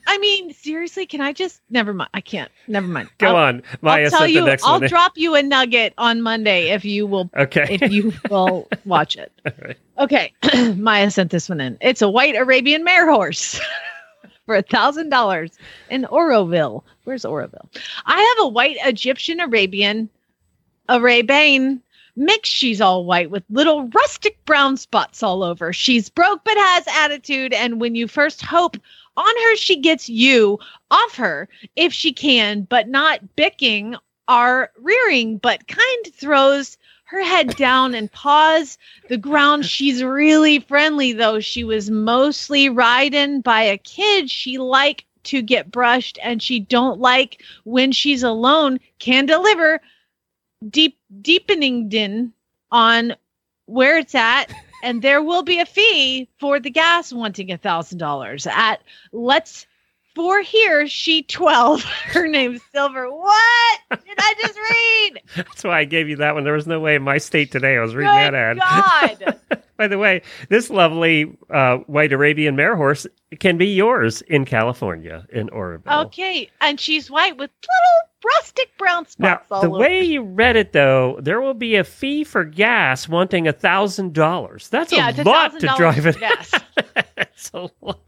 I 0.07 0.19
mean, 0.19 0.53
seriously, 0.53 1.07
can 1.07 1.21
I 1.21 1.33
just 1.33 1.61
never 1.71 1.95
mind? 1.95 2.11
I 2.15 2.21
can't. 2.21 2.51
Never 2.69 2.87
mind. 2.87 3.09
Go 3.19 3.29
I'll- 3.29 3.37
on, 3.37 3.63
Maya 3.81 4.05
I'll 4.05 4.11
tell 4.11 4.19
sent 4.21 4.33
you. 4.33 4.41
the 4.41 4.47
next 4.47 4.65
I'll 4.67 4.81
one. 4.81 4.89
drop 4.89 5.13
you 5.17 5.35
a 5.35 5.43
nugget 5.43 5.95
on 5.99 6.21
Monday 6.23 6.69
if 6.71 6.85
you 6.85 7.07
will. 7.07 7.31
Okay. 7.37 7.79
If 7.81 7.91
you 7.93 8.13
will 8.31 8.69
watch 8.85 9.17
it. 9.17 9.33
Right. 9.45 9.79
Okay. 9.99 10.33
Maya 10.77 11.11
sent 11.11 11.31
this 11.31 11.49
one 11.49 11.61
in. 11.61 11.79
It's 11.81 12.03
a 12.03 12.09
white 12.11 12.37
Arabian 12.37 12.85
mare 12.85 13.11
horse 13.11 13.61
for 14.47 14.57
a 14.57 14.63
thousand 14.63 15.09
dollars 15.09 15.53
in 15.91 16.05
Oroville. 16.07 16.85
Where's 17.05 17.25
Oroville? 17.25 17.69
I 18.07 18.21
have 18.37 18.47
a 18.47 18.49
white 18.49 18.77
Egyptian 18.85 19.41
Arabian 19.41 20.09
Arabian 20.89 21.83
mix. 22.17 22.49
She's 22.49 22.81
all 22.81 23.05
white 23.05 23.31
with 23.31 23.43
little 23.51 23.89
rustic 23.89 24.43
brown 24.45 24.77
spots 24.77 25.23
all 25.23 25.43
over. 25.43 25.73
She's 25.73 26.09
broke 26.09 26.45
but 26.45 26.57
has 26.57 26.85
attitude. 26.89 27.53
And 27.53 27.81
when 27.81 27.95
you 27.95 28.07
first 28.09 28.43
hope 28.43 28.77
on 29.17 29.35
her, 29.43 29.57
she 29.57 29.77
gets 29.77 30.09
you 30.09 30.59
off 30.91 31.17
her 31.17 31.49
if 31.77 31.93
she 31.93 32.13
can, 32.13 32.63
but 32.63 32.89
not 32.89 33.37
bicking 33.37 33.97
or 34.29 34.71
rearing, 34.79 35.39
but 35.39 35.69
kind 35.69 36.07
throws 36.13 36.79
her 37.05 37.23
head 37.23 37.55
down 37.57 37.95
and 37.95 38.11
paws 38.11 38.79
the 39.09 39.17
ground. 39.17 39.65
She's 39.67 40.03
really 40.03 40.61
friendly, 40.61 41.13
though. 41.13 41.41
She 41.41 41.63
was 41.63 41.91
mostly 41.91 42.69
ridden 42.69 43.41
by 43.41 43.63
a 43.63 43.79
kid 43.79 44.31
she 44.31 44.59
like 44.59 45.05
to 45.25 45.43
get 45.43 45.71
brushed, 45.71 46.19
and 46.23 46.43
she 46.43 46.61
don't 46.61 47.01
like 47.01 47.43
when 47.65 47.93
she's 47.93 48.23
alone. 48.23 48.79
Can 48.99 49.27
deliver 49.27 49.81
deep 50.69 50.99
deepening 51.21 51.89
din 51.89 52.33
on 52.71 53.15
where 53.67 53.99
it's 53.99 54.15
at. 54.15 54.53
And 54.85 55.01
there 55.03 55.23
will 55.23 55.43
be 55.43 55.59
a 55.59 55.67
fee 55.67 56.29
for 56.39 56.61
the 56.61 56.71
gas 56.71 57.13
wanting 57.13 57.51
a 57.51 57.57
thousand 57.57 57.99
dollars 57.99 58.47
at 58.47 58.83
let's 59.13 59.67
for 60.15 60.43
here 60.43 60.87
she 60.87 61.23
12 61.25 61.83
her 62.13 62.29
name's 62.29 62.61
silver 62.73 63.11
what 63.11 63.81
did 63.91 64.15
i 64.19 64.35
just 64.41 64.57
read 64.57 65.23
That's 65.37 65.65
why 65.65 65.81
I 65.81 65.85
gave 65.85 66.09
you 66.09 66.17
that 66.17 66.35
one. 66.35 66.45
There 66.45 66.53
was 66.53 66.67
no 66.69 66.79
way 66.79 66.95
in 66.95 67.03
my 67.03 67.19
state 67.19 67.51
today 67.51 67.77
I 67.77 67.81
was 67.81 67.95
reading 67.95 68.13
Good 68.13 68.33
that 68.33 68.35
ad. 68.35 68.59
God. 68.59 69.63
By 69.77 69.89
the 69.89 69.99
way, 69.99 70.23
this 70.51 70.71
lovely 70.71 71.37
uh, 71.51 71.79
white 71.79 72.13
Arabian 72.13 72.55
mare 72.55 72.77
horse 72.77 73.09
can 73.41 73.57
be 73.59 73.67
yours 73.67 74.23
in 74.23 74.45
California 74.45 75.27
in 75.33 75.49
Oroville. 75.49 75.93
okay 76.07 76.49
and 76.61 76.79
she's 76.79 77.11
white 77.11 77.37
with 77.37 77.51
little 77.51 78.11
rustic 78.25 78.77
brown 78.79 79.07
Now, 79.19 79.37
spots 79.37 79.47
all 79.51 79.63
the 79.63 79.69
over. 79.69 79.79
way 79.79 80.03
you 80.03 80.23
read 80.23 80.57
it, 80.57 80.73
though, 80.73 81.19
there 81.21 81.41
will 81.41 81.55
be 81.55 81.77
a 81.77 81.85
fee 81.85 82.25
for 82.25 82.45
gas 82.45 83.09
wanting 83.09 83.47
a 83.49 83.53
thousand 83.53 84.13
dollars. 84.15 84.69
That's 84.69 84.93
yeah, 84.93 85.11
a 85.17 85.23
lot 85.23 85.59
to 85.61 85.67
drive 85.77 86.07
it. 86.07 86.19
gas. 86.19 86.53
That's 87.17 87.51
a 87.55 87.69
lot. 87.81 88.01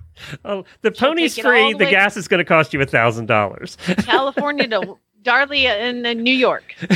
Oh, 0.45 0.65
the 0.81 0.91
pony's 0.93 1.37
it 1.37 1.45
all 1.45 1.51
free. 1.53 1.73
the 1.75 1.85
The 1.85 1.91
gas 1.91 2.17
is 2.17 2.27
going 2.27 2.39
to 2.39 2.45
cost 2.45 2.73
you 2.73 2.81
a 2.81 2.87
thousand 2.87 3.27
dollars. 3.27 3.77
california 3.99 4.67
to 4.67 4.97
darley 5.23 5.67
in 5.67 6.03
new 6.23 6.33
york 6.33 6.75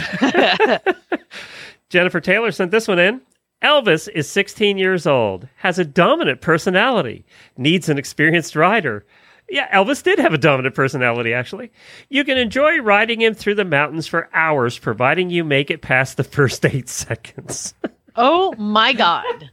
Jennifer 1.91 2.21
Taylor 2.21 2.51
sent 2.53 2.71
this 2.71 2.89
one 2.89 2.99
in. 2.99 3.21
Elvis 3.63 4.09
is 4.15 4.27
16 4.31 4.79
years 4.79 5.07
old, 5.07 5.47
has 5.57 5.79
a 5.79 5.85
dominant 5.85 6.41
personality, 6.41 7.27
needs 7.59 7.91
an 7.91 7.99
experienced 7.99 8.57
rider. 8.57 9.05
Yeah, 9.51 9.69
Elvis 9.77 10.03
did 10.03 10.19
have 10.21 10.33
a 10.33 10.39
dominant 10.39 10.75
personality, 10.77 11.35
actually. 11.35 11.73
You 12.09 12.23
can 12.25 12.39
enjoy 12.39 12.79
riding 12.79 13.21
him 13.21 13.35
through 13.35 13.57
the 13.57 13.65
mountains 13.65 14.07
for 14.07 14.31
hours, 14.33 14.79
providing 14.79 15.29
you 15.29 15.43
make 15.45 15.71
it 15.71 15.83
past 15.83 16.17
the 16.17 16.25
first 16.37 16.65
eight 16.65 16.89
seconds. 16.89 17.75
oh 18.17 18.53
my 18.59 18.93
god 18.93 19.51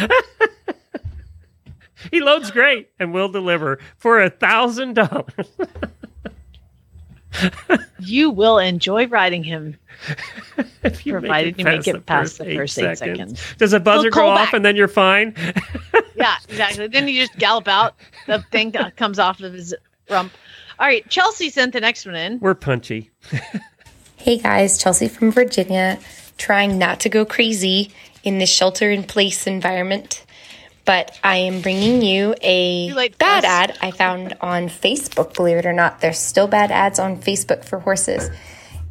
he 2.10 2.20
loads 2.20 2.50
great 2.50 2.90
and 2.98 3.14
will 3.14 3.28
deliver 3.28 3.78
for 3.96 4.20
a 4.20 4.28
thousand 4.30 4.94
dollars. 4.94 5.48
you 7.98 8.30
will 8.30 8.58
enjoy 8.58 9.06
riding 9.06 9.44
him 9.44 9.76
If 10.82 11.06
you 11.06 11.12
provided 11.12 11.58
you 11.58 11.64
make 11.64 11.88
it 11.88 12.06
past 12.06 12.38
the 12.38 12.54
first 12.54 12.78
eight 12.78 12.98
seconds. 12.98 13.42
Does 13.58 13.72
a 13.72 13.80
buzzer 13.80 14.04
Little 14.04 14.22
go 14.22 14.28
off 14.28 14.48
callback. 14.48 14.52
and 14.52 14.64
then 14.64 14.76
you're 14.76 14.88
fine? 14.88 15.34
yeah 16.16 16.36
exactly 16.48 16.86
then 16.86 17.08
you 17.08 17.20
just 17.26 17.36
gallop 17.38 17.68
out 17.68 17.94
the 18.26 18.44
thing 18.50 18.72
comes 18.96 19.18
off 19.18 19.40
of 19.40 19.52
his 19.52 19.74
rump 20.10 20.32
all 20.78 20.86
right 20.86 21.08
chelsea 21.10 21.50
sent 21.50 21.72
the 21.72 21.80
next 21.80 22.06
one 22.06 22.14
in 22.14 22.38
We're 22.40 22.54
punchy. 22.54 23.10
Hey 24.18 24.38
guys, 24.38 24.76
Chelsea 24.76 25.06
from 25.06 25.30
Virginia, 25.30 26.00
trying 26.36 26.78
not 26.78 26.98
to 27.00 27.08
go 27.08 27.24
crazy 27.24 27.92
in 28.24 28.38
this 28.38 28.50
shelter 28.50 28.90
in 28.90 29.04
place 29.04 29.46
environment. 29.46 30.25
But 30.86 31.18
I 31.22 31.38
am 31.38 31.62
bringing 31.62 32.00
you 32.00 32.34
a 32.40 32.92
bad 33.18 33.44
ad 33.44 33.76
I 33.82 33.90
found 33.90 34.36
on 34.40 34.68
Facebook. 34.68 35.34
Believe 35.34 35.56
it 35.56 35.66
or 35.66 35.72
not, 35.72 36.00
there's 36.00 36.18
still 36.18 36.46
bad 36.46 36.70
ads 36.70 37.00
on 37.00 37.20
Facebook 37.20 37.64
for 37.64 37.80
horses. 37.80 38.30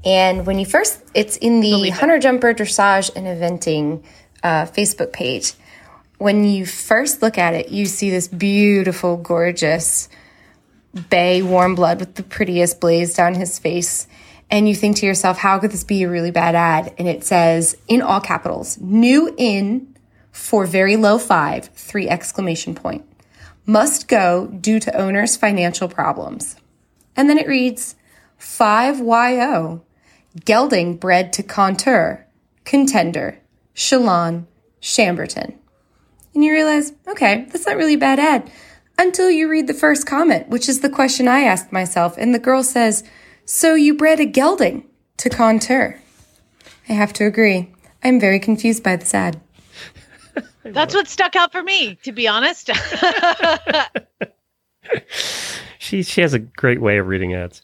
And 0.04 0.46
when 0.46 0.60
you 0.60 0.66
first, 0.66 1.02
it's 1.16 1.38
in 1.38 1.62
the 1.62 1.90
Hunter 1.90 2.20
Jumper 2.20 2.54
Dressage 2.54 3.16
and 3.16 3.26
Eventing 3.26 4.04
uh, 4.44 4.66
Facebook 4.66 5.14
page. 5.14 5.54
When 6.18 6.44
you 6.44 6.66
first 6.66 7.22
look 7.22 7.38
at 7.38 7.54
it, 7.54 7.70
you 7.70 7.86
see 7.86 8.10
this 8.10 8.28
beautiful, 8.28 9.16
gorgeous 9.16 10.10
bay 11.10 11.42
warm 11.42 11.76
blood 11.76 12.02
with 12.02 12.16
the 12.16 12.24
prettiest 12.24 12.82
blaze 12.82 13.16
down 13.16 13.36
his 13.36 13.58
face. 13.58 14.06
And 14.52 14.68
you 14.68 14.76
think 14.76 14.98
to 14.98 15.06
yourself, 15.06 15.38
how 15.38 15.60
could 15.60 15.72
this 15.72 15.86
be 15.86 16.04
a 16.04 16.10
really 16.10 16.32
bad 16.32 16.56
ad? 16.56 16.94
And 16.98 17.08
it 17.08 17.24
says 17.24 17.78
in 17.88 18.02
all 18.02 18.20
capitals, 18.20 18.78
new 18.80 19.34
in 19.38 19.95
for 20.36 20.66
very 20.66 20.98
low 20.98 21.18
five, 21.18 21.70
three 21.76 22.10
exclamation 22.10 22.76
point. 22.76 23.06
Must 23.66 24.10
go 24.10 24.48
due 24.48 24.82
to 24.82 24.96
owner's 24.96 25.38
financial 25.38 25.88
problems. 25.88 26.58
And 27.16 27.30
then 27.30 27.38
it 27.38 27.48
reads 27.48 27.96
5YO, 28.38 29.82
gelding 30.44 30.98
bred 30.98 31.32
to 31.34 31.42
contour, 31.42 32.28
contender, 32.66 33.40
Shalon, 33.74 34.46
Chamberton. 34.82 35.58
And 36.34 36.44
you 36.44 36.52
realize, 36.52 36.92
okay, 37.08 37.48
that's 37.50 37.66
not 37.66 37.78
really 37.78 37.94
a 37.94 37.98
bad 37.98 38.20
ad. 38.20 38.52
Until 39.00 39.32
you 39.32 39.50
read 39.50 39.68
the 39.68 39.74
first 39.74 40.06
comment, 40.06 40.50
which 40.50 40.68
is 40.68 40.82
the 40.82 40.90
question 40.90 41.30
I 41.30 41.44
asked 41.44 41.72
myself. 41.72 42.18
And 42.18 42.36
the 42.36 42.40
girl 42.40 42.62
says, 42.62 43.06
So 43.46 43.74
you 43.74 43.96
bred 43.96 44.20
a 44.20 44.26
gelding 44.26 44.86
to 45.18 45.30
contour? 45.30 46.00
I 46.90 46.94
have 46.94 47.14
to 47.14 47.26
agree. 47.26 47.74
I'm 48.04 48.20
very 48.20 48.40
confused 48.40 48.84
by 48.84 48.98
this 48.98 49.14
ad. 49.14 49.42
That's 50.74 50.96
what 50.96 51.08
stuck 51.08 51.36
out 51.36 51.52
for 51.52 51.62
me, 51.62 51.96
to 52.04 52.12
be 52.12 52.28
honest. 52.28 52.70
She 55.86 56.02
she 56.02 56.22
has 56.22 56.34
a 56.34 56.40
great 56.40 56.82
way 56.82 56.98
of 56.98 57.08
reading 57.08 57.36
ads. 57.36 57.62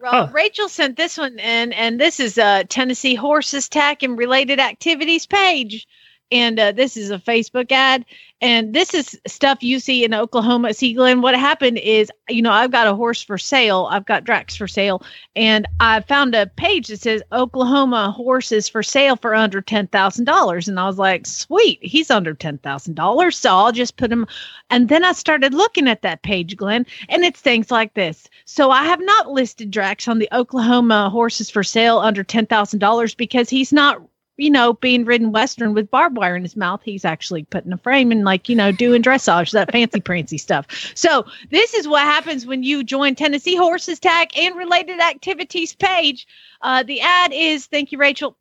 Well, 0.00 0.28
Rachel 0.28 0.68
sent 0.68 0.96
this 0.96 1.16
one 1.16 1.38
in, 1.38 1.72
and 1.72 2.00
this 2.00 2.20
is 2.20 2.36
a 2.36 2.64
Tennessee 2.64 3.14
Horses 3.14 3.68
Tack 3.68 4.02
and 4.02 4.18
Related 4.18 4.58
Activities 4.58 5.24
page. 5.24 5.86
And 6.32 6.58
uh, 6.58 6.72
this 6.72 6.96
is 6.96 7.10
a 7.10 7.18
Facebook 7.18 7.70
ad. 7.70 8.04
And 8.40 8.74
this 8.74 8.92
is 8.92 9.18
stuff 9.26 9.62
you 9.62 9.78
see 9.78 10.04
in 10.04 10.12
Oklahoma. 10.12 10.74
See, 10.74 10.92
Glenn, 10.92 11.22
what 11.22 11.34
happened 11.34 11.78
is, 11.78 12.10
you 12.28 12.42
know, 12.42 12.52
I've 12.52 12.72
got 12.72 12.86
a 12.86 12.94
horse 12.94 13.22
for 13.22 13.38
sale. 13.38 13.88
I've 13.90 14.04
got 14.04 14.24
Drax 14.24 14.54
for 14.54 14.68
sale. 14.68 15.02
And 15.34 15.66
I 15.80 16.00
found 16.00 16.34
a 16.34 16.46
page 16.46 16.88
that 16.88 17.00
says 17.00 17.22
Oklahoma 17.32 18.10
horses 18.10 18.68
for 18.68 18.82
sale 18.82 19.16
for 19.16 19.34
under 19.34 19.62
$10,000. 19.62 20.68
And 20.68 20.80
I 20.80 20.86
was 20.86 20.98
like, 20.98 21.26
sweet, 21.26 21.78
he's 21.82 22.10
under 22.10 22.34
$10,000. 22.34 23.34
So 23.34 23.50
I'll 23.50 23.72
just 23.72 23.96
put 23.96 24.12
him. 24.12 24.26
And 24.68 24.88
then 24.88 25.04
I 25.04 25.12
started 25.12 25.54
looking 25.54 25.88
at 25.88 26.02
that 26.02 26.22
page, 26.22 26.56
Glenn, 26.56 26.84
and 27.08 27.24
it's 27.24 27.40
things 27.40 27.70
like 27.70 27.94
this. 27.94 28.28
So 28.44 28.70
I 28.70 28.84
have 28.84 29.00
not 29.00 29.30
listed 29.30 29.70
Drax 29.70 30.08
on 30.08 30.18
the 30.18 30.28
Oklahoma 30.32 31.08
horses 31.08 31.48
for 31.48 31.62
sale 31.62 31.98
under 31.98 32.24
$10,000 32.24 33.16
because 33.16 33.48
he's 33.48 33.72
not 33.72 34.02
you 34.36 34.50
know, 34.50 34.72
being 34.74 35.04
ridden 35.04 35.32
Western 35.32 35.74
with 35.74 35.90
barbed 35.90 36.16
wire 36.16 36.36
in 36.36 36.42
his 36.42 36.56
mouth, 36.56 36.80
he's 36.82 37.04
actually 37.04 37.44
putting 37.44 37.72
a 37.72 37.78
frame 37.78 38.10
and 38.10 38.24
like, 38.24 38.48
you 38.48 38.56
know, 38.56 38.72
doing 38.72 39.02
dressage, 39.02 39.52
that 39.52 39.70
fancy 39.70 40.00
prancy 40.00 40.38
stuff. 40.38 40.66
So 40.94 41.24
this 41.50 41.74
is 41.74 41.86
what 41.86 42.02
happens 42.02 42.46
when 42.46 42.62
you 42.62 42.82
join 42.82 43.14
Tennessee 43.14 43.56
Horses 43.56 44.00
Tack 44.00 44.36
and 44.36 44.56
related 44.56 45.00
activities 45.00 45.74
page. 45.74 46.26
Uh, 46.62 46.82
the 46.82 47.00
ad 47.00 47.32
is, 47.32 47.66
thank 47.66 47.92
you, 47.92 47.98
Rachel. 47.98 48.36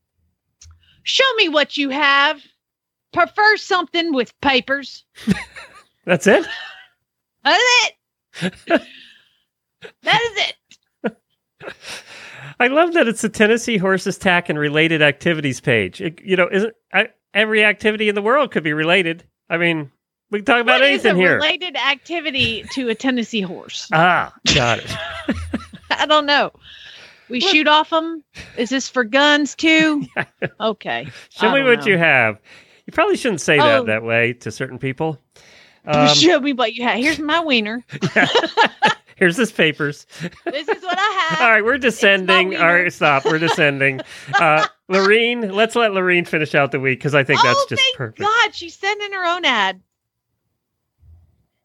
Show 1.03 1.31
me 1.35 1.49
what 1.49 1.77
you 1.77 1.89
have. 1.89 2.41
Prefer 3.11 3.57
something 3.57 4.13
with 4.13 4.39
papers. 4.41 5.03
That's 6.05 6.25
it. 6.27 6.47
That's 7.43 7.63
it. 8.41 8.81
that 10.01 10.21
is 10.21 10.37
it. 10.37 10.55
I 12.63 12.67
love 12.67 12.93
that 12.93 13.09
it's 13.09 13.21
the 13.21 13.27
Tennessee 13.27 13.75
Horses 13.77 14.17
Tack 14.17 14.47
and 14.47 14.57
related 14.57 15.01
activities 15.01 15.59
page. 15.59 15.99
It, 15.99 16.21
you 16.23 16.37
know, 16.37 16.47
isn't 16.49 16.73
I, 16.93 17.09
every 17.33 17.61
activity 17.65 18.07
in 18.07 18.15
the 18.15 18.21
world 18.21 18.51
could 18.51 18.63
be 18.63 18.71
related? 18.71 19.25
I 19.49 19.57
mean, 19.57 19.91
we 20.31 20.39
can 20.39 20.45
talk 20.45 20.61
about 20.61 20.79
What 20.79 20.83
anything 20.87 21.15
a 21.15 21.19
here. 21.19 21.35
related 21.35 21.75
activity 21.75 22.63
to 22.71 22.87
a 22.87 22.95
Tennessee 22.95 23.41
horse? 23.41 23.89
ah, 23.93 24.33
got 24.53 24.79
it. 24.79 24.95
I 25.91 26.05
don't 26.05 26.25
know. 26.25 26.53
We 27.27 27.41
shoot 27.41 27.67
off 27.67 27.89
them. 27.89 28.23
Is 28.55 28.69
this 28.69 28.87
for 28.87 29.03
guns 29.03 29.55
too? 29.55 30.05
Okay. 30.61 31.09
Show 31.31 31.51
me 31.53 31.63
what 31.63 31.79
know. 31.81 31.85
you 31.87 31.97
have. 31.97 32.39
You 32.85 32.93
probably 32.93 33.17
shouldn't 33.17 33.41
say 33.41 33.59
Oh. 33.59 33.65
that 33.83 33.87
that 33.87 34.03
way 34.03 34.31
to 34.33 34.51
certain 34.51 34.77
people. 34.79 35.19
Um, 35.85 36.07
Show 36.15 36.39
me 36.39 36.53
what 36.53 36.75
you 36.75 36.83
have. 36.83 36.97
Here's 36.97 37.19
my 37.19 37.41
wiener. 37.41 37.83
Here's 39.15 39.37
his 39.37 39.51
papers. 39.51 40.05
This 40.45 40.67
is 40.67 40.83
what 40.83 40.97
I 40.97 41.27
have. 41.29 41.41
All 41.41 41.49
right, 41.49 41.63
we're 41.63 41.77
descending. 41.77 42.55
All 42.55 42.73
right, 42.73 42.91
stop. 42.91 43.25
We're 43.25 43.39
descending. 43.39 44.01
Uh, 44.33 44.65
Lorene, 44.89 45.51
let's 45.51 45.75
let 45.75 45.93
Lorene 45.93 46.25
finish 46.25 46.55
out 46.55 46.71
the 46.71 46.79
week 46.79 46.99
because 46.99 47.13
I 47.13 47.23
think 47.23 47.41
that's 47.41 47.59
oh, 47.59 47.65
just 47.69 47.81
thank 47.81 47.95
perfect. 47.95 48.19
God, 48.19 48.55
she's 48.55 48.75
sending 48.75 49.11
her 49.11 49.25
own 49.25 49.45
ad. 49.45 49.81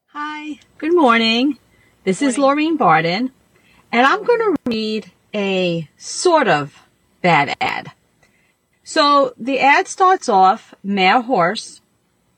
Hi, 0.08 0.58
good 0.78 0.94
morning. 0.94 1.58
This 2.04 2.22
is 2.22 2.36
Laureen 2.36 2.76
Barden, 2.76 3.32
and 3.92 4.06
I'm 4.06 4.22
going 4.24 4.38
to 4.38 4.56
read 4.66 5.10
a 5.34 5.88
sort 5.96 6.48
of 6.48 6.82
bad 7.22 7.56
ad. 7.60 7.92
So 8.84 9.34
the 9.38 9.60
ad 9.60 9.88
starts 9.88 10.28
off 10.28 10.74
mare 10.82 11.20
horse, 11.20 11.80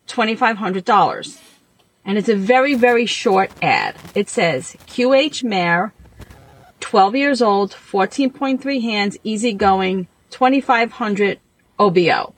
$2,500. 0.09 1.41
And 2.05 2.18
it's 2.18 2.28
a 2.28 2.36
very, 2.36 2.74
very 2.74 3.07
short 3.07 3.51
ad. 3.62 3.96
It 4.14 4.28
says 4.28 4.76
QH 4.86 5.44
mare, 5.44 5.92
12 6.80 7.16
years 7.16 7.42
old, 7.42 7.72
14.3 7.72 8.82
hands, 8.82 9.18
easygoing, 9.22 10.09
2,500 10.30 11.38
OBO. 11.78 12.34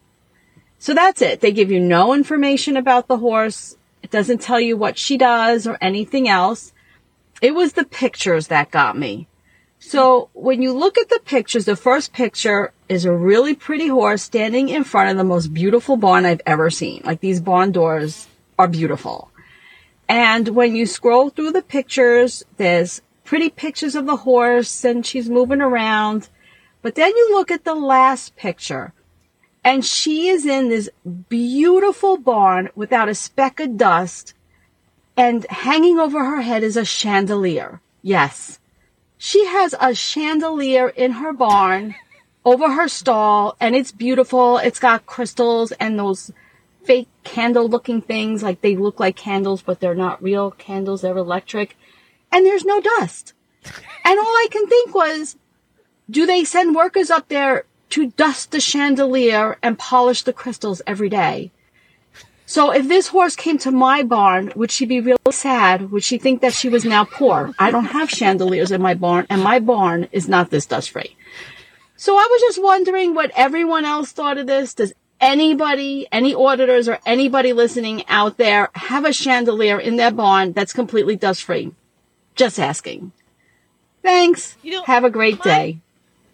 So 0.78 0.94
that's 0.94 1.22
it. 1.22 1.40
They 1.40 1.52
give 1.52 1.70
you 1.70 1.80
no 1.80 2.12
information 2.12 2.76
about 2.76 3.06
the 3.06 3.18
horse. 3.18 3.76
It 4.02 4.10
doesn't 4.10 4.40
tell 4.40 4.60
you 4.60 4.76
what 4.76 4.98
she 4.98 5.16
does 5.16 5.66
or 5.66 5.78
anything 5.80 6.28
else. 6.28 6.72
It 7.40 7.54
was 7.54 7.72
the 7.72 7.84
pictures 7.84 8.48
that 8.48 8.70
got 8.70 8.96
me. 8.96 9.28
So 9.80 10.30
when 10.32 10.62
you 10.62 10.72
look 10.72 10.96
at 10.96 11.08
the 11.08 11.20
pictures, 11.24 11.64
the 11.64 11.74
first 11.74 12.12
picture 12.12 12.72
is 12.88 13.04
a 13.04 13.12
really 13.12 13.54
pretty 13.54 13.88
horse 13.88 14.22
standing 14.22 14.68
in 14.68 14.84
front 14.84 15.10
of 15.10 15.16
the 15.16 15.24
most 15.24 15.52
beautiful 15.52 15.96
barn 15.96 16.24
I've 16.24 16.40
ever 16.46 16.70
seen. 16.70 17.02
Like 17.04 17.20
these 17.20 17.40
barn 17.40 17.72
doors 17.72 18.28
are 18.60 18.68
beautiful. 18.68 19.31
And 20.12 20.48
when 20.48 20.76
you 20.76 20.84
scroll 20.84 21.30
through 21.30 21.52
the 21.52 21.62
pictures, 21.62 22.44
there's 22.58 23.00
pretty 23.24 23.48
pictures 23.48 23.94
of 23.94 24.04
the 24.04 24.16
horse 24.28 24.84
and 24.84 25.06
she's 25.06 25.30
moving 25.30 25.62
around. 25.62 26.28
But 26.82 26.96
then 26.96 27.16
you 27.16 27.30
look 27.32 27.50
at 27.50 27.64
the 27.64 27.74
last 27.74 28.36
picture 28.36 28.92
and 29.64 29.82
she 29.82 30.28
is 30.28 30.44
in 30.44 30.68
this 30.68 30.90
beautiful 31.30 32.18
barn 32.18 32.68
without 32.74 33.08
a 33.08 33.14
speck 33.14 33.58
of 33.58 33.78
dust 33.78 34.34
and 35.16 35.46
hanging 35.48 35.98
over 35.98 36.22
her 36.22 36.42
head 36.42 36.62
is 36.62 36.76
a 36.76 36.84
chandelier. 36.84 37.80
Yes. 38.02 38.58
She 39.16 39.46
has 39.46 39.74
a 39.80 39.94
chandelier 39.94 40.90
in 40.90 41.12
her 41.12 41.32
barn 41.32 41.94
over 42.44 42.72
her 42.72 42.86
stall 42.86 43.56
and 43.58 43.74
it's 43.74 43.92
beautiful. 43.92 44.58
It's 44.58 44.78
got 44.78 45.06
crystals 45.06 45.72
and 45.72 45.98
those 45.98 46.30
fake 46.84 47.08
candle 47.24 47.68
looking 47.68 48.00
things 48.00 48.42
like 48.42 48.60
they 48.60 48.76
look 48.76 48.98
like 48.98 49.16
candles 49.16 49.62
but 49.62 49.80
they're 49.80 49.94
not 49.94 50.22
real 50.22 50.50
candles 50.50 51.02
they're 51.02 51.16
electric 51.16 51.76
and 52.30 52.46
there's 52.46 52.64
no 52.64 52.80
dust. 52.80 53.34
And 54.04 54.18
all 54.18 54.24
i 54.24 54.48
can 54.50 54.66
think 54.66 54.94
was 54.94 55.36
do 56.10 56.26
they 56.26 56.44
send 56.44 56.74
workers 56.74 57.10
up 57.10 57.28
there 57.28 57.64
to 57.90 58.10
dust 58.10 58.50
the 58.50 58.60
chandelier 58.60 59.58
and 59.62 59.78
polish 59.78 60.22
the 60.22 60.32
crystals 60.32 60.82
every 60.86 61.08
day? 61.08 61.52
So 62.46 62.70
if 62.70 62.88
this 62.88 63.08
horse 63.08 63.36
came 63.36 63.58
to 63.58 63.70
my 63.70 64.02
barn 64.02 64.52
would 64.56 64.70
she 64.70 64.84
be 64.84 65.00
really 65.00 65.18
sad? 65.30 65.90
Would 65.90 66.04
she 66.04 66.18
think 66.18 66.40
that 66.40 66.52
she 66.52 66.68
was 66.68 66.84
now 66.84 67.04
poor? 67.04 67.54
I 67.58 67.70
don't 67.70 67.86
have 67.86 68.10
chandeliers 68.10 68.72
in 68.72 68.82
my 68.82 68.94
barn 68.94 69.26
and 69.30 69.42
my 69.42 69.58
barn 69.58 70.08
is 70.12 70.28
not 70.28 70.50
this 70.50 70.66
dust 70.66 70.90
free 70.90 71.16
so 72.02 72.16
I 72.16 72.26
was 72.28 72.40
just 72.40 72.60
wondering 72.60 73.14
what 73.14 73.30
everyone 73.36 73.84
else 73.84 74.10
thought 74.10 74.36
of 74.36 74.48
this. 74.48 74.74
Does 74.74 74.92
anybody, 75.22 76.06
any 76.12 76.34
auditors 76.34 76.88
or 76.88 76.98
anybody 77.06 77.52
listening 77.54 78.04
out 78.08 78.36
there 78.36 78.68
have 78.74 79.04
a 79.06 79.12
chandelier 79.12 79.78
in 79.78 79.96
their 79.96 80.10
barn 80.10 80.52
that's 80.52 80.72
completely 80.74 81.16
dust 81.16 81.44
free? 81.44 81.72
Just 82.34 82.58
asking. 82.58 83.12
Thanks. 84.02 84.56
You 84.62 84.72
know, 84.72 84.82
have 84.82 85.04
a 85.04 85.10
great 85.10 85.40
day. 85.42 85.78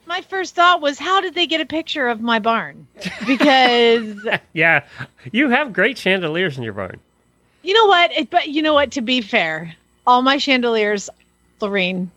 My 0.07 0.22
first 0.22 0.55
thought 0.55 0.80
was, 0.80 0.99
how 0.99 1.20
did 1.20 1.34
they 1.34 1.47
get 1.47 1.61
a 1.61 1.66
picture 1.66 2.09
of 2.09 2.20
my 2.22 2.39
barn? 2.39 2.86
Because 3.26 4.16
Yeah, 4.55 4.84
you 5.30 5.51
have 5.51 5.74
great 5.74 5.99
chandeliers 5.99 6.57
in 6.57 6.62
your 6.64 6.72
barn. 6.72 6.99
you 7.62 7.74
know 7.74 7.86
what? 7.86 8.11
It, 8.12 8.30
but 8.30 8.49
you 8.49 8.62
know 8.62 8.72
what? 8.72 8.93
To 8.93 9.03
be 9.03 9.20
fair, 9.20 9.74
all 10.07 10.22
my 10.22 10.39
chandeliers, 10.39 11.11
Lorene, 11.61 12.11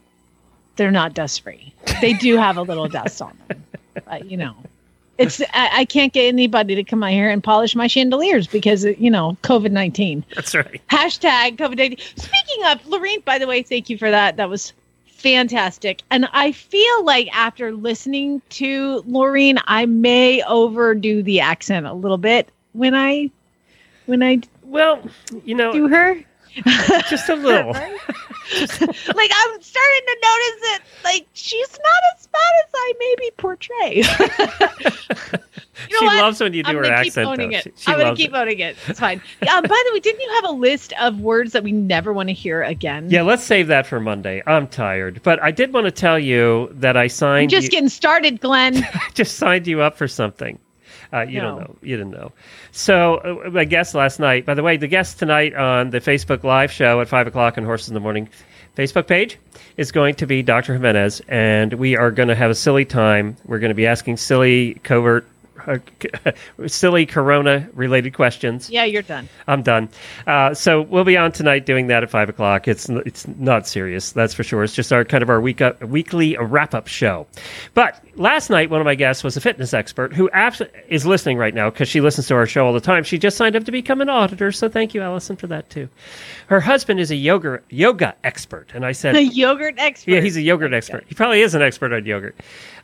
they're 0.78 0.90
not 0.92 1.14
dust 1.14 1.42
free. 1.42 1.74
They 2.00 2.14
do 2.14 2.38
have 2.38 2.56
a 2.56 2.62
little 2.62 2.88
dust 2.88 3.22
on 3.22 3.38
them. 3.50 3.64
But, 4.06 4.32
you 4.32 4.38
know, 4.38 4.56
it's 5.18 5.42
I, 5.54 5.70
I 5.74 5.86
can't 5.86 6.14
get 6.14 6.28
anybody 6.28 6.76
to 6.76 6.84
come 6.84 7.04
out 7.04 7.12
here 7.12 7.30
and 7.30 7.44
polish 7.44 7.76
my 7.76 7.88
chandeliers 7.88 8.48
because 8.48 8.86
you 8.86 9.12
know 9.12 9.38
COVID 9.44 9.72
nineteen. 9.72 10.26
That's 10.36 10.56
right. 10.56 10.82
Hashtag 10.90 11.58
COVID 11.58 11.78
nineteen. 11.78 12.00
Speaking 12.16 12.66
of 12.68 12.86
Lorene, 12.88 13.22
by 13.22 13.38
the 13.38 13.48
way, 13.48 13.64
thank 13.64 13.90
you 13.90 13.98
for 13.98 14.10
that. 14.10 14.38
That 14.38 14.50
was 14.50 14.74
fantastic. 15.06 16.02
And 16.10 16.28
I 16.34 16.52
feel 16.52 17.06
like 17.06 17.28
after 17.36 17.72
listening 17.74 18.42
to 18.50 19.04
Lorene, 19.06 19.60
I 19.68 19.86
may 19.86 20.42
overdo 20.44 21.22
the 21.22 21.40
accent 21.40 21.86
a 21.86 21.94
little 21.94 22.18
bit 22.18 22.50
when 22.74 22.96
I 22.96 23.30
when 24.08 24.24
I 24.24 24.42
well, 24.64 25.02
you 25.46 25.56
know, 25.56 25.72
do 25.72 25.88
her. 25.88 26.24
just 27.10 27.30
a 27.30 27.36
little. 27.36 27.76
like 28.60 29.32
I'm 29.34 29.62
starting 29.62 30.06
to 30.08 30.18
notice 30.24 30.62
that 30.62 30.80
like 31.04 31.28
she's 31.34 31.72
not 31.72 32.04
as 32.18 32.28
bad 32.28 32.54
as 32.66 32.72
I 32.74 32.94
maybe 33.00 33.32
portray. 33.38 33.96
you 35.88 35.94
know 35.94 36.00
she 36.00 36.06
what? 36.06 36.18
loves 36.18 36.40
when 36.42 36.54
you 36.54 36.64
do 36.64 36.70
I'm 36.72 36.76
her 36.78 36.82
gonna 36.84 36.96
accent. 36.96 37.14
Keep 37.14 37.28
owning 37.28 37.52
though. 37.52 37.58
it. 37.58 37.64
She, 37.64 37.72
she 37.78 37.92
I'm 37.92 38.00
gonna 38.00 38.16
keep 38.16 38.32
it. 38.32 38.36
owning 38.36 38.60
it. 38.60 38.76
It's 38.88 39.00
fine. 39.00 39.22
Um, 39.50 39.62
by 39.64 39.84
the 39.86 39.92
way, 39.94 40.00
didn't 40.00 40.22
you 40.22 40.32
have 40.36 40.46
a 40.46 40.52
list 40.54 40.94
of 41.00 41.20
words 41.22 41.54
that 41.54 41.64
we 41.64 41.72
never 41.72 42.12
want 42.14 42.30
to 42.30 42.34
hear 42.34 42.64
again? 42.64 43.10
Yeah, 43.10 43.22
let's 43.22 43.44
save 43.44 43.68
that 43.68 43.86
for 43.86 44.00
Monday. 44.00 44.42
I'm 44.48 44.68
tired, 44.68 45.22
but 45.24 45.42
I 45.42 45.52
did 45.52 45.72
want 45.74 45.86
to 45.86 45.92
tell 45.92 46.20
you 46.20 46.70
that 46.74 46.98
I 46.98 47.04
I'm 47.04 47.10
signed. 47.10 47.50
just 47.52 47.66
you, 47.66 47.70
getting 47.72 47.90
started, 47.90 48.42
Glenn. 48.42 48.86
just 49.14 49.38
signed 49.38 49.68
you 49.68 49.82
up 49.82 49.98
for 49.98 50.08
something. 50.08 50.60
Uh, 51.14 51.22
you 51.22 51.42
don't 51.42 51.60
know. 51.60 51.76
You 51.82 51.98
didn't 51.98 52.12
know. 52.12 52.32
So 52.72 53.16
uh, 53.46 53.50
my 53.50 53.66
guest 53.66 53.94
last 53.94 54.20
night. 54.20 54.46
By 54.46 54.54
the 54.54 54.64
way, 54.64 54.78
the 54.78 54.88
guest 54.88 55.20
tonight 55.20 55.54
on 55.54 55.90
the 55.90 56.00
Facebook 56.00 56.44
Live 56.44 56.72
show 56.72 57.02
at 57.02 57.10
five 57.10 57.28
o'clock 57.28 57.58
on 57.58 57.66
Horses 57.66 57.90
in 57.90 57.94
the 57.94 58.00
Morning 58.00 58.30
Facebook 58.78 59.08
page 59.08 59.38
is 59.76 59.92
going 59.92 60.16
to 60.16 60.26
be 60.26 60.42
Dr. 60.42 60.74
Jimenez, 60.74 61.22
and 61.28 61.74
we 61.74 61.98
are 61.98 62.12
going 62.12 62.30
to 62.30 62.36
have 62.36 62.52
a 62.52 62.56
silly 62.56 62.86
time. 62.86 63.36
We're 63.46 63.60
going 63.60 63.70
to 63.70 63.76
be 63.76 63.88
asking 63.88 64.18
silly, 64.18 64.76
COVID, 64.84 65.26
uh, 65.68 66.32
silly 66.68 67.06
Corona 67.06 67.68
related 67.74 68.14
questions. 68.14 68.70
Yeah, 68.70 68.86
you're 68.86 69.02
done. 69.02 69.28
I'm 69.48 69.62
done. 69.64 69.90
Uh, 70.28 70.54
so 70.54 70.82
we'll 70.82 71.04
be 71.04 71.18
on 71.18 71.32
tonight 71.32 71.66
doing 71.66 71.88
that 71.88 72.04
at 72.04 72.10
five 72.10 72.30
o'clock. 72.30 72.68
It's 72.68 72.90
it's 72.90 73.28
not 73.28 73.68
serious, 73.68 74.12
that's 74.12 74.34
for 74.34 74.44
sure. 74.44 74.64
It's 74.64 74.76
just 74.76 74.92
our 74.94 75.04
kind 75.06 75.22
of 75.24 75.30
our 75.30 75.42
week 75.42 75.62
up, 75.62 75.82
weekly 75.84 76.38
wrap 76.38 76.74
up 76.74 76.88
show. 76.88 77.28
But 77.74 78.04
last 78.16 78.50
night, 78.50 78.70
one 78.70 78.82
of 78.82 78.86
my 78.86 78.96
guests 78.96 79.24
was 79.24 79.38
a 79.38 79.42
fitness 79.42 79.74
expert 79.74 80.14
who 80.14 80.30
abs- 80.32 80.62
is 80.90 81.06
listening 81.06 81.38
right 81.38 81.54
now 81.54 81.70
because 81.70 81.88
she 81.88 82.02
listens 82.02 82.28
to 82.28 82.36
our 82.36 82.46
show 82.46 82.66
all 82.66 82.74
the 82.74 82.82
time. 82.82 83.04
She 83.04 83.18
just 83.18 83.38
signed 83.38 83.56
up 83.56 83.64
to 83.66 83.72
become 83.72 84.02
an 84.02 84.10
auditor, 84.10 84.52
so 84.52 84.70
thank 84.70 84.94
you, 84.94 85.02
Allison, 85.02 85.36
for 85.36 85.48
that 85.48 85.70
too. 85.70 85.90
Her 86.48 86.60
husband 86.60 87.00
is 87.00 87.12
a 87.12 87.16
yoga 87.16 87.60
yoga 87.70 88.16
expert, 88.24 88.72
and 88.74 88.86
I 88.86 88.92
said 88.92 89.16
A 89.22 89.22
yogurt 89.24 89.76
expert. 89.78 90.12
yeah, 90.12 90.22
he's 90.22 90.36
a 90.38 90.42
yogurt 90.42 90.74
expert. 90.74 91.06
He 91.08 91.16
probably 91.16 91.42
is 91.42 91.56
an 91.56 91.62
expert 91.62 91.94
on 91.94 92.06
yogurt. 92.06 92.36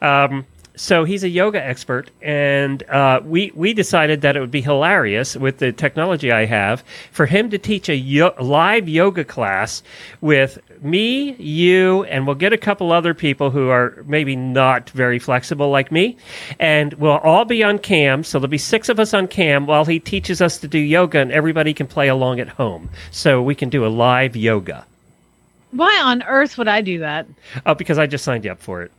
Um, 0.02 0.46
so 0.78 1.04
he's 1.04 1.24
a 1.24 1.30
yoga 1.30 1.62
expert, 1.64 2.10
and 2.22 2.84
uh, 2.84 3.20
we 3.24 3.52
we 3.56 3.74
decided 3.74 4.22
that 4.22 4.38
it 4.38 4.40
would 4.40 4.52
be 4.52 4.62
hilarious 4.62 5.36
with 5.36 5.58
the 5.58 5.72
technology 5.72 6.32
I 6.32 6.46
have 6.46 6.84
for 7.12 7.26
him 7.26 7.50
to 7.50 7.58
teach 7.58 7.90
a 7.90 7.96
yo- 7.96 8.34
live 8.40 8.88
yoga 8.88 9.26
class 9.26 9.84
with 10.22 10.60
me, 10.82 11.34
you, 11.34 12.04
and 12.06 12.26
we'll 12.26 12.36
get 12.36 12.54
a 12.54 12.58
couple 12.58 12.92
other 12.92 13.14
people 13.14 13.50
who 13.50 13.70
are 13.70 14.04
maybe 14.06 14.36
not 14.36 14.90
very 14.92 15.20
flexible 15.20 15.70
like 15.70 15.92
me, 15.92 16.16
and 16.60 16.94
we'll 16.94 17.18
all 17.18 17.46
be 17.46 17.64
on 17.64 17.80
cam. 17.80 18.24
So 18.24 18.40
there'll 18.40 18.50
be 18.50 18.58
six 18.58 18.88
of 18.88 19.00
us 19.00 19.14
on 19.14 19.28
cam 19.28 19.66
while 19.66 19.86
he 19.86 20.00
teaches 20.00 20.42
us 20.42 20.60
to 20.60 20.68
do 20.68 20.80
yoga, 20.80 21.20
and 21.20 21.32
everybody 21.32 21.74
can 21.74 21.88
play 21.88 22.08
along 22.08 22.40
at 22.40 22.50
home. 22.50 22.90
So 23.12 23.42
we 23.42 23.56
can 23.56 23.70
do 23.70 23.86
a 23.86 23.90
live 23.90 24.36
yoga. 24.36 24.86
Why 25.72 26.00
on 26.02 26.24
earth 26.24 26.58
would 26.58 26.68
I 26.68 26.82
do 26.82 27.00
that? 27.00 27.28
Oh, 27.66 27.74
because 27.74 27.98
I 27.98 28.08
just 28.08 28.24
signed 28.24 28.46
you 28.46 28.52
up 28.52 28.62
for 28.62 28.84
it, 28.84 28.92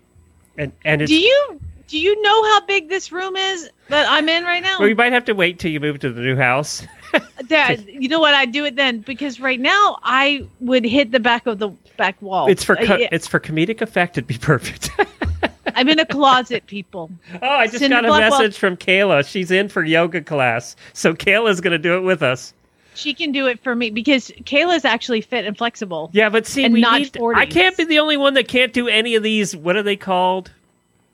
and 0.59 0.73
and 0.85 1.07
Do 1.07 1.15
you 1.19 1.61
do 1.87 1.99
you 1.99 2.21
know 2.23 2.45
how 2.45 2.61
big 2.67 2.91
this 2.91 3.11
room 3.11 3.35
is 3.37 3.71
that 3.89 4.07
I'm 4.09 4.29
in 4.29 4.45
right 4.45 4.63
now? 4.63 4.79
Well, 4.79 4.89
you 4.89 4.95
might 4.95 5.13
have 5.13 5.25
to 5.25 5.33
wait 5.33 5.59
till 5.59 5.71
you 5.71 5.81
move 5.81 5.99
to 6.01 6.13
the 6.13 6.21
new 6.21 6.37
house. 6.37 6.87
Dad, 7.47 7.87
you 7.89 8.09
know 8.09 8.21
what? 8.21 8.35
I'd 8.35 8.53
do 8.53 8.67
it 8.67 8.77
then 8.77 9.01
because 9.01 9.41
right 9.41 9.59
now 9.59 9.99
I 10.03 10.47
would 10.61 10.85
hit 10.85 11.11
the 11.13 11.21
back 11.21 11.47
of 11.47 11.59
the 11.59 11.71
back 11.97 12.21
wall. 12.21 12.49
It's 12.49 12.63
for 12.63 12.77
co- 12.77 12.97
Uh, 12.97 13.09
it's 13.11 13.27
for 13.27 13.41
comedic 13.41 13.81
effect. 13.81 14.19
It'd 14.19 14.29
be 14.29 14.37
perfect. 14.37 14.91
I'm 15.75 15.89
in 15.89 15.99
a 15.99 16.07
closet, 16.07 16.67
people. 16.67 17.11
oh, 17.41 17.47
I 17.47 17.67
just 17.69 17.89
got 17.89 18.05
a 18.05 18.09
message 18.09 18.59
from 18.59 18.77
Kayla. 18.77 19.27
She's 19.27 19.51
in 19.51 19.69
for 19.69 19.85
yoga 19.85 20.21
class, 20.21 20.77
so 20.93 21.15
Kayla's 21.15 21.61
going 21.61 21.73
to 21.73 21.79
do 21.79 21.97
it 21.97 22.01
with 22.01 22.23
us. 22.23 22.53
She 22.99 23.15
can 23.15 23.31
do 23.31 23.47
it 23.47 23.63
for 23.63 23.77
me 23.77 23.91
because 23.91 24.33
Kayla's 24.43 24.85
actually 24.85 25.21
fit 25.21 25.45
and 25.45 25.57
flexible. 25.57 26.11
Yeah, 26.13 26.29
but 26.29 26.49
see, 26.49 26.69
we 26.69 26.81
not 26.81 27.01
need. 27.01 27.13
40s. 27.13 27.37
I 27.37 27.47
can't 27.47 27.77
be 27.77 27.85
the 27.85 28.01
only 28.01 28.17
one 28.17 28.35
that 28.35 28.49
can't 28.49 28.73
do 28.73 28.89
any 28.89 29.15
of 29.15 29.23
these. 29.23 29.55
What 29.55 29.77
are 29.77 29.85
they 29.85 29.95
called? 29.95 30.51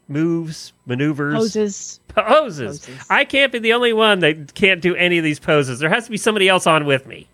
Moves, 0.09 0.73
maneuvers, 0.87 1.35
Poses. 1.35 2.01
poses. 2.09 2.89
I 3.11 3.25
can't 3.25 3.53
be 3.53 3.59
the 3.59 3.75
only 3.75 3.93
one 3.93 4.21
that 4.21 4.55
can't 4.55 4.81
do 4.81 4.95
any 4.97 5.19
of 5.19 5.25
these 5.25 5.39
poses. 5.39 5.79
There 5.79 5.91
has 5.91 6.07
to 6.07 6.11
be 6.11 6.17
somebody 6.17 6.49
else 6.49 6.67
on 6.67 6.87
with 6.87 7.07
me. 7.07 7.27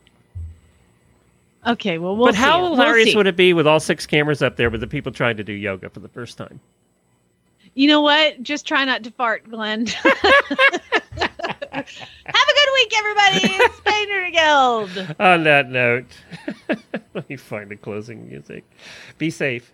Okay, 1.67 1.99
well, 1.99 2.17
we'll 2.17 2.27
but 2.27 2.35
how. 2.35 2.61
We'll 2.63 2.75
hilarious 2.75 3.11
see. 3.11 3.17
would 3.17 3.27
it 3.29 3.37
be 3.37 3.53
with 3.53 3.69
all 3.69 3.79
six 3.79 4.05
cameras 4.05 4.43
up 4.43 4.57
there 4.57 4.71
with 4.71 4.81
the 4.81 4.87
people 4.87 5.13
trying 5.13 5.37
to 5.37 5.45
do 5.45 5.53
yoga 5.53 5.91
for 5.91 6.01
the 6.01 6.09
first 6.09 6.37
time? 6.37 6.59
You 7.75 7.87
know 7.87 8.01
what? 8.01 8.43
Just 8.43 8.67
try 8.67 8.85
not 8.85 9.05
to 9.05 9.11
fart, 9.13 9.49
Glenn. 9.49 9.87
Have 11.73 11.85
a 11.85 12.55
good 12.55 12.69
week, 12.75 12.93
everybody. 12.97 13.41
It's 13.45 13.81
Guild. 14.33 14.91
On 15.21 15.45
that 15.45 15.69
note, 15.71 16.07
let 17.15 17.29
me 17.29 17.37
find 17.37 17.71
the 17.71 17.77
closing 17.77 18.29
music. 18.29 18.65
Be 19.19 19.31
safe. 19.31 19.73